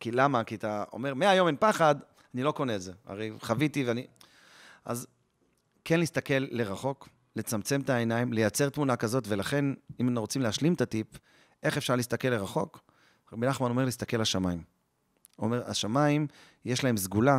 כי 0.00 0.10
למה? 0.10 0.44
כי 0.44 0.54
אתה 0.54 0.84
אומר, 0.92 1.14
מהיום 1.14 1.46
אין 1.46 1.56
פחד, 1.60 1.94
אני 2.34 2.42
לא 2.42 2.52
קונה 2.52 2.74
את 2.74 2.82
זה. 2.82 2.92
הרי 3.06 3.30
חוויתי 3.40 3.84
ואני... 3.84 4.06
אז 4.84 5.06
כן 5.84 6.00
להסתכל 6.00 6.34
לרחוק, 6.50 7.08
לצמצם 7.36 7.80
את 7.80 7.90
העיניים, 7.90 8.32
לייצר 8.32 8.68
תמונה 8.68 8.96
כזאת, 8.96 9.24
ולכן, 9.28 9.64
אם 10.00 10.08
אנחנו 10.08 10.20
רוצים 10.20 10.42
להשלים 10.42 10.74
את 10.74 10.80
הטיפ, 10.80 11.06
איך 11.62 11.76
אפשר 11.76 11.96
להסתכל 11.96 12.28
לרחוק? 12.28 12.80
רבי 13.32 13.46
נחמן 13.46 13.70
אומר 13.70 13.84
להסתכל 13.84 14.16
לשמיים. 14.16 14.62
הוא 15.36 15.46
אומר, 15.46 15.70
השמיים, 15.70 16.26
יש 16.64 16.84
להם 16.84 16.96
סגולה, 16.96 17.38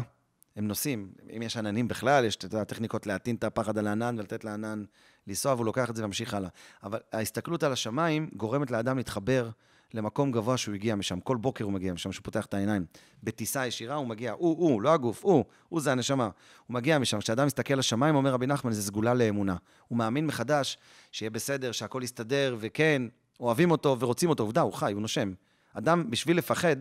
הם 0.56 0.68
נוסעים. 0.68 1.12
אם 1.38 1.42
יש 1.42 1.58
עננים 1.58 1.88
בכלל, 1.88 2.26
יש 2.26 2.36
את 2.36 2.54
הטכניקות 2.54 3.08
להטעין 3.08 3.36
את 3.36 3.44
הפחד 3.44 3.78
על 3.78 3.88
הענן 3.88 4.16
ולתת 4.20 4.44
לענן 4.44 4.84
לנסוע, 5.28 5.54
והוא 5.54 5.66
לוקח 5.66 5.90
את 5.90 5.96
זה 5.96 6.04
וממשיך 6.04 6.34
הלאה. 6.34 6.50
אבל 6.84 7.00
ההסתכלות 7.12 7.64
על 7.64 7.72
השמיים 7.72 8.30
גורמת 8.34 8.72
לאדם 8.72 8.98
להתחבר 8.98 9.50
למקום 9.94 10.32
גבוה 10.32 10.58
שהוא 10.58 10.76
הגיע 10.76 10.96
משם. 10.96 11.20
כל 11.20 11.38
בוקר 11.38 11.64
הוא 11.64 11.74
מגיע 11.74 11.94
משם, 11.94 12.12
שהוא 12.12 12.24
פותח 12.24 12.46
את 12.46 12.54
העיניים. 12.54 12.86
בטיסה 13.24 13.68
ישירה 13.68 13.96
הוא 13.96 14.08
מגיע, 14.08 14.32
הוא, 14.32 14.58
הוא, 14.58 14.82
לא 14.82 14.94
הגוף, 14.94 15.24
הוא, 15.24 15.46
הוא 15.70 15.82
זה 15.82 15.92
הנשמה. 15.92 16.30
הוא 16.68 16.74
מגיע 16.74 17.00
משם. 17.00 17.20
כשאדם 17.20 17.46
מסתכל 17.46 17.74
לשמיים, 17.74 18.16
אומר 18.16 18.34
רבי 18.34 18.48
נחמן, 18.48 18.72
זה 18.72 18.84
סגולה 18.84 19.14
לאמונה. 19.14 19.56
הוא 19.88 19.98
מאמין 19.98 20.28
מחדש 20.28 20.78
שיהיה 21.12 21.30
בסדר, 21.30 21.72
שהכל 21.72 22.02
יסתדר, 22.04 22.56
וכן, 22.60 23.02
אוהבים 23.40 23.72
אותו 23.72 24.00
ורוצים 24.00 24.30
אותו. 24.30 24.44
עובדה, 24.44 24.62
הוא 24.62 24.74
חי, 24.74 24.94
הוא 24.94 25.02
נושם. 25.02 25.34
אדם, 25.74 26.12
בשביל 26.12 26.38
לפחד, 26.38 26.76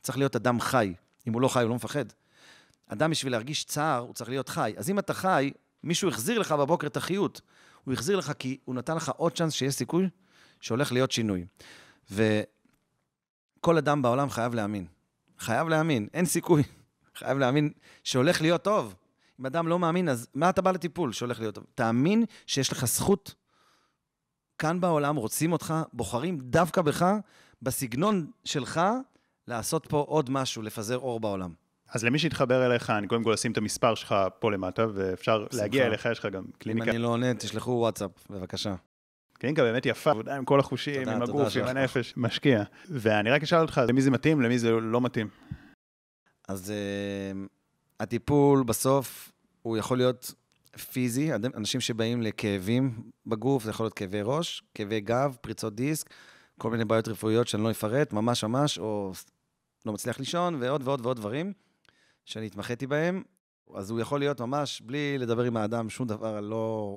צריך 0.00 0.18
להיות 0.18 0.36
אדם 0.36 0.60
חי. 0.60 0.94
אם 1.26 1.32
הוא 1.32 1.42
לא 1.42 1.48
חי, 1.48 1.62
הוא 1.62 1.68
לא 1.68 1.74
מפחד. 1.74 2.04
אדם, 2.86 3.10
בשביל 3.10 3.32
להרגיש 3.32 3.64
צער, 3.64 3.98
הוא 3.98 4.14
צריך 4.14 4.30
להיות 4.30 4.48
חי. 4.48 4.74
אז 4.76 4.90
אם 4.90 4.98
אתה 4.98 5.14
חי, 5.14 5.50
מישהו 5.84 6.08
החזיר 6.08 6.38
לך 6.38 6.52
בבוקר 6.52 6.86
את 6.86 6.96
החיות. 6.96 7.40
הוא 7.84 7.94
החזיר 7.94 8.16
לך 8.16 8.32
כי 8.38 8.58
הוא 8.64 8.74
נתן 8.74 8.96
לך 8.96 9.08
עוד 9.16 9.32
צ'אנס 9.32 9.52
שיש 9.52 9.74
סיכוי 9.74 10.08
שהולך 10.60 10.92
להיות 10.92 11.12
שינוי. 11.12 11.46
וכל 12.10 13.76
אדם 13.78 14.02
בעולם 14.02 14.30
חייב 14.30 14.54
להאמין. 14.54 14.86
חייב 15.38 15.68
להאמין, 15.68 16.08
אין 16.14 16.24
סיכוי. 16.24 16.62
חייב 17.18 17.38
להאמין 17.38 17.72
שהולך 18.04 18.40
להיות 18.40 18.62
טוב. 18.62 18.94
אם 19.40 19.46
אדם 19.46 19.68
לא 19.68 19.78
מאמין, 19.78 20.08
אז 20.08 20.28
מה 20.34 20.50
אתה 20.50 20.62
בא 20.62 20.70
לטיפול 20.70 21.12
שהולך 21.12 21.40
להיות 21.40 21.54
טוב? 21.54 21.64
תאמין 21.74 22.24
שיש 22.46 22.72
לך 22.72 22.84
זכות. 22.84 23.34
כאן 24.58 24.80
בעולם 24.80 25.16
רוצים 25.16 25.52
אותך, 25.52 25.74
בוחרים 25.92 26.38
דווקא 26.38 26.82
בך, 26.82 27.12
בסגנון 27.62 28.30
שלך, 28.44 28.80
לעשות 29.46 29.86
פה 29.86 30.04
עוד 30.08 30.30
משהו, 30.30 30.62
לפזר 30.62 30.98
אור 30.98 31.20
בעולם. 31.20 31.52
אז 31.92 32.04
למי 32.04 32.18
שיתחבר 32.18 32.66
אליך, 32.66 32.90
אני 32.90 33.06
קודם 33.06 33.24
כל 33.24 33.32
אשים 33.32 33.52
את 33.52 33.56
המספר 33.56 33.94
שלך 33.94 34.14
פה 34.38 34.50
למטה, 34.50 34.86
ואפשר 34.94 35.46
להגיע 35.52 35.86
אליך, 35.86 36.08
יש 36.12 36.18
לך 36.18 36.26
גם 36.26 36.44
קליניקה. 36.58 36.84
אם 36.84 36.90
אני 36.90 36.98
לא 36.98 37.08
עונה, 37.08 37.34
תשלחו 37.34 37.70
וואטסאפ, 37.70 38.10
בבקשה. 38.30 38.74
קליניקה 39.38 39.62
באמת 39.62 39.86
יפה, 39.86 40.10
עבודה 40.10 40.36
עם 40.36 40.44
כל 40.44 40.60
החושים, 40.60 41.04
תודה, 41.04 41.16
עם 41.16 41.22
הגוף, 41.22 41.56
עם 41.56 41.64
הנפש, 41.64 42.14
משקיע. 42.16 42.62
ואני 42.88 43.30
רק 43.30 43.42
אשאל 43.42 43.58
אותך, 43.58 43.80
למי 43.88 44.02
זה 44.02 44.10
מתאים, 44.10 44.40
למי 44.40 44.58
זה 44.58 44.70
לא 44.70 45.00
מתאים? 45.00 45.28
אז 46.48 46.72
uh, 46.72 47.48
הטיפול 48.00 48.62
בסוף, 48.62 49.32
הוא 49.62 49.76
יכול 49.76 49.96
להיות 49.96 50.34
פיזי, 50.92 51.34
אנשים 51.34 51.80
שבאים 51.80 52.22
לכאבים 52.22 53.10
בגוף, 53.26 53.64
זה 53.64 53.70
יכול 53.70 53.84
להיות 53.84 53.94
כאבי 53.94 54.20
ראש, 54.22 54.62
כאבי 54.74 55.00
גב, 55.00 55.36
פריצות 55.40 55.74
דיסק, 55.74 56.10
כל 56.58 56.70
מיני 56.70 56.84
בעיות 56.84 57.08
רפואיות 57.08 57.48
שאני 57.48 57.62
לא 57.62 57.70
אפרט, 57.70 58.12
ממש 58.12 58.44
ממש, 58.44 58.78
או 58.78 59.12
לא 59.86 59.92
מצליח 59.92 60.18
לישון, 60.18 60.54
ועוד 60.60 60.82
ועוד 60.84 61.00
ועוד 61.06 61.16
דברים 61.16 61.52
שאני 62.24 62.46
התמחיתי 62.46 62.86
בהם. 62.86 63.22
אז 63.74 63.90
הוא 63.90 64.00
יכול 64.00 64.18
להיות 64.18 64.40
ממש, 64.40 64.80
בלי 64.80 65.18
לדבר 65.18 65.42
עם 65.42 65.56
האדם, 65.56 65.90
שום 65.90 66.06
דבר 66.06 66.40
לא... 66.40 66.96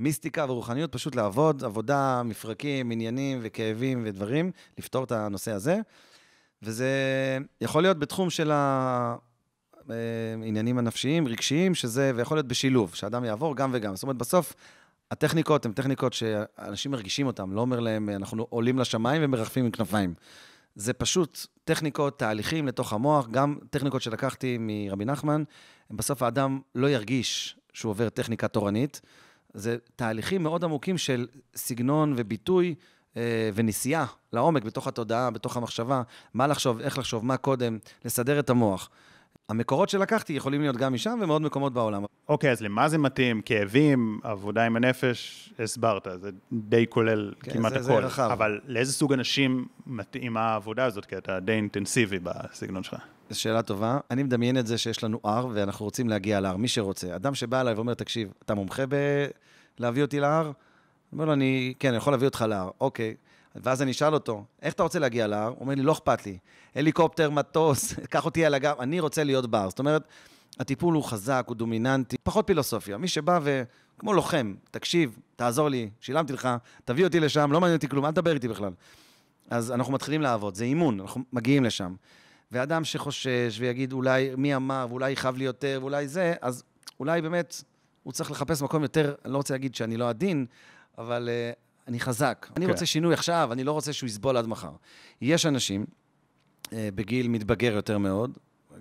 מיסטיקה 0.00 0.46
ורוחניות, 0.48 0.92
פשוט 0.92 1.14
לעבוד, 1.14 1.64
עבודה, 1.64 2.22
מפרקים, 2.24 2.90
עניינים 2.90 3.38
וכאבים 3.42 4.02
ודברים, 4.04 4.50
לפתור 4.78 5.04
את 5.04 5.12
הנושא 5.12 5.52
הזה. 5.52 5.80
וזה 6.62 6.88
יכול 7.60 7.82
להיות 7.82 7.98
בתחום 7.98 8.30
של 8.30 8.50
העניינים 9.88 10.78
הנפשיים, 10.78 11.28
רגשיים, 11.28 11.74
שזה, 11.74 12.12
ויכול 12.14 12.36
להיות 12.36 12.48
בשילוב, 12.48 12.94
שאדם 12.94 13.24
יעבור 13.24 13.56
גם 13.56 13.70
וגם. 13.72 13.96
זאת 13.96 14.02
אומרת, 14.02 14.16
בסוף, 14.16 14.54
הטכניקות 15.10 15.66
הן 15.66 15.72
טכניקות 15.72 16.12
שאנשים 16.12 16.92
מרגישים 16.92 17.26
אותן, 17.26 17.50
לא 17.50 17.60
אומר 17.60 17.80
להם, 17.80 18.08
אנחנו 18.08 18.46
עולים 18.50 18.78
לשמיים 18.78 19.22
ומרחפים 19.24 19.64
עם 19.64 19.70
כנפיים. 19.70 20.14
זה 20.74 20.92
פשוט 20.92 21.46
טכניקות, 21.64 22.18
תהליכים 22.18 22.66
לתוך 22.66 22.92
המוח, 22.92 23.28
גם 23.30 23.58
טכניקות 23.70 24.02
שלקחתי 24.02 24.56
מרבי 24.60 25.04
נחמן, 25.04 25.42
בסוף 25.90 26.22
האדם 26.22 26.60
לא 26.74 26.90
ירגיש 26.90 27.56
שהוא 27.72 27.90
עובר 27.90 28.08
טכניקה 28.08 28.48
תורנית. 28.48 29.00
זה 29.54 29.76
תהליכים 29.96 30.42
מאוד 30.42 30.64
עמוקים 30.64 30.98
של 30.98 31.26
סגנון 31.56 32.14
וביטוי 32.16 32.74
אה, 33.16 33.50
ונסיעה 33.54 34.06
לעומק 34.32 34.62
בתוך 34.64 34.86
התודעה, 34.86 35.30
בתוך 35.30 35.56
המחשבה, 35.56 36.02
מה 36.34 36.46
לחשוב, 36.46 36.80
איך 36.80 36.98
לחשוב, 36.98 37.24
מה 37.24 37.36
קודם, 37.36 37.78
לסדר 38.04 38.38
את 38.38 38.50
המוח. 38.50 38.90
המקורות 39.48 39.88
שלקחתי 39.88 40.32
יכולים 40.32 40.60
להיות 40.60 40.76
גם 40.76 40.94
משם 40.94 41.18
ומעוד 41.22 41.42
מקומות 41.42 41.72
בעולם. 41.72 42.04
אוקיי, 42.28 42.50
אז 42.50 42.62
למה 42.62 42.88
זה 42.88 42.98
מתאים? 42.98 43.42
כאבים, 43.42 44.20
עבודה 44.22 44.66
עם 44.66 44.76
הנפש, 44.76 45.52
הסברת, 45.58 46.06
זה 46.20 46.30
די 46.52 46.86
כולל 46.88 47.32
כן, 47.42 47.52
כמעט 47.52 47.72
זה- 47.72 47.78
הכל. 47.78 47.86
זה 47.86 48.06
רחב. 48.06 48.28
אבל 48.32 48.60
לאיזה 48.66 48.92
סוג 48.92 49.12
אנשים 49.12 49.66
מתאימה 49.86 50.40
העבודה 50.40 50.84
הזאת? 50.84 51.04
כי 51.06 51.16
אתה 51.18 51.40
די 51.40 51.52
אינטנסיבי 51.52 52.18
בסגנון 52.18 52.82
שלך. 52.82 52.96
זו 53.30 53.40
שאלה 53.40 53.62
טובה. 53.62 53.98
אני 54.10 54.22
מדמיין 54.22 54.58
את 54.58 54.66
זה 54.66 54.78
שיש 54.78 55.04
לנו 55.04 55.20
הר, 55.24 55.48
ואנחנו 55.52 55.84
רוצים 55.84 56.08
להגיע 56.08 56.40
להר, 56.40 56.56
מי 56.56 56.68
שרוצה. 56.68 57.16
אדם 57.16 57.34
שבא 57.34 57.60
אליי 57.60 57.74
ואומר, 57.74 57.94
תקשיב, 57.94 58.32
אתה 58.44 58.54
מומחה 58.54 58.82
בלהביא 59.78 60.02
אותי 60.02 60.20
להר? 60.20 60.42
אני 60.42 60.52
אומר 61.12 61.24
לו, 61.24 61.32
אני, 61.32 61.74
כן, 61.78 61.88
אני 61.88 61.96
יכול 61.96 62.12
להביא 62.12 62.26
אותך 62.28 62.44
להר. 62.48 62.70
אוקיי. 62.80 63.14
ואז 63.54 63.82
אני 63.82 63.90
אשאל 63.90 64.14
אותו, 64.14 64.44
איך 64.62 64.74
אתה 64.74 64.82
רוצה 64.82 64.98
להגיע 64.98 65.26
להר? 65.26 65.48
הוא 65.48 65.56
אומר 65.60 65.74
לי, 65.74 65.82
לא 65.82 65.92
אכפת 65.92 66.26
לי. 66.26 66.38
הליקופטר, 66.74 67.30
מטוס, 67.30 67.92
קח 68.10 68.24
אותי 68.24 68.44
על 68.44 68.54
הגב, 68.54 68.76
אני 68.80 69.00
רוצה 69.00 69.24
להיות 69.24 69.46
בהר. 69.46 69.68
זאת 69.68 69.78
אומרת, 69.78 70.02
הטיפול 70.60 70.94
הוא 70.94 71.04
חזק, 71.04 71.44
הוא 71.46 71.56
דומיננטי, 71.56 72.16
פחות 72.22 72.46
פילוסופיה. 72.46 72.98
מי 72.98 73.08
שבא 73.08 73.40
ו... 73.42 73.62
כמו 73.98 74.12
לוחם, 74.12 74.54
תקשיב, 74.70 75.18
תעזור 75.36 75.68
לי, 75.68 75.90
שילמתי 76.00 76.32
לך, 76.32 76.48
תביא 76.84 77.04
אותי 77.04 77.20
לשם, 77.20 77.52
לא 77.52 77.60
מעניין 77.60 77.76
אותי 77.76 77.88
כלום, 77.88 78.04
אל 78.04 78.10
תדבר 78.10 78.34
איתי 78.34 78.48
בכלל. 78.48 78.72
אז 79.50 79.72
אנחנו 79.72 79.92
מתחילים 79.92 80.22
לעבוד, 80.22 80.54
זה 80.54 80.64
אימון, 80.64 81.00
אנחנו 81.00 81.22
מגיעים 81.32 81.64
לשם. 81.64 81.94
ואדם 82.52 82.84
שחושש 82.84 83.56
ויגיד, 83.58 83.92
אולי 83.92 84.30
מי 84.36 84.56
אמר, 84.56 84.86
ואולי 84.90 85.10
יכאב 85.10 85.36
לי 85.36 85.44
יותר, 85.44 85.78
ואולי 85.80 86.08
זה, 86.08 86.34
אז 86.40 86.62
אולי 87.00 87.22
באמת 87.22 87.64
הוא 88.02 88.12
צריך 88.12 88.30
לחפש 88.30 88.62
מקום 88.62 88.82
יותר, 88.82 89.14
אני 89.24 89.32
לא 89.32 89.36
רוצה 89.36 89.54
להגיד 89.54 89.74
שאני 89.74 89.96
לא 89.96 90.08
עדין, 90.08 90.46
אבל 90.98 91.28
uh, 91.28 91.88
אני 91.88 92.00
חזק. 92.00 92.46
Okay. 92.48 92.52
אני 92.56 92.64
אוקיי. 92.64 92.72
רוצה 92.72 92.86
שינוי 92.86 93.14
עכשיו, 93.14 93.48
אני 93.52 93.64
לא 93.64 93.72
רוצה 93.72 93.92
שהוא 93.92 94.06
יסבול 94.06 94.36
עד 94.36 94.46
מחר. 94.46 94.72
יש 95.20 95.46
אנשים 95.46 95.86
uh, 96.64 96.68
בגיל 96.94 97.28
מתבגר 97.28 97.72
יותר 97.72 97.98
מאוד, 97.98 98.38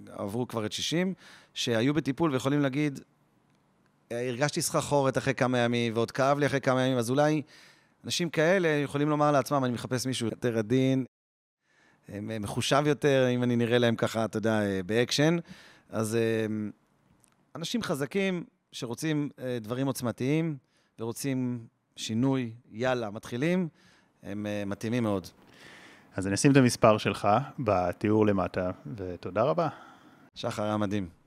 עברו 0.10 0.48
כבר 0.48 0.66
את 0.66 0.72
60, 0.72 1.14
שהיו 1.54 1.94
בטיפול 1.94 2.32
ויכולים 2.32 2.62
להגיד, 2.62 3.00
"אה, 4.12 4.28
הרגשתי 4.28 4.62
סחרחורת 4.62 5.18
אחרי 5.18 5.34
כמה 5.34 5.58
ימים, 5.58 5.94
ועוד 5.96 6.12
כאב 6.12 6.40
לי 6.40 6.46
אחרי 6.46 6.62
כמה 6.62 6.82
ימים, 6.82 6.98
אז 6.98 7.10
אולי 7.10 7.42
אנשים 8.06 8.30
כאלה 8.30 8.68
יכולים 8.68 9.10
לומר 9.10 9.32
לעצמם, 9.32 9.66
אני 9.66 9.74
מחפש 9.74 10.06
מישהו 10.06 10.28
יותר 10.28 10.58
עדין, 10.58 11.06
מחושב 12.40 12.84
יותר, 12.86 13.28
אם 13.36 13.44
אני 13.44 13.56
נראה 13.56 13.78
להם 13.78 13.96
ככה, 13.96 14.26
אתה 14.26 14.38
יודע, 14.38 14.62
אה, 14.62 14.84
באקשן. 14.86 15.38
אז 15.90 16.16
אה, 16.16 16.46
אנשים 17.56 17.84
חזקים 17.84 18.44
שרוצים 18.72 19.30
אה, 19.40 19.58
דברים 19.62 19.88
עוצמתיים 19.88 20.58
ורוצים 21.00 21.68
שינוי, 21.96 22.52
יאללה, 22.72 23.10
מתחילים, 23.10 23.68
הם 24.24 24.46
מתאימים 24.66 25.04
מאוד. 25.04 25.28
אז 26.16 26.28
אני 26.28 26.36
אשים 26.36 26.52
את 26.52 26.58
המספר 26.58 26.98
שלך 26.98 27.28
בתיאור 27.60 28.26
למטה, 28.26 28.72
ותודה 28.96 29.44
רבה. 29.44 29.68
שחר 30.36 30.64
היה 30.64 30.78
מדהים. 30.78 31.19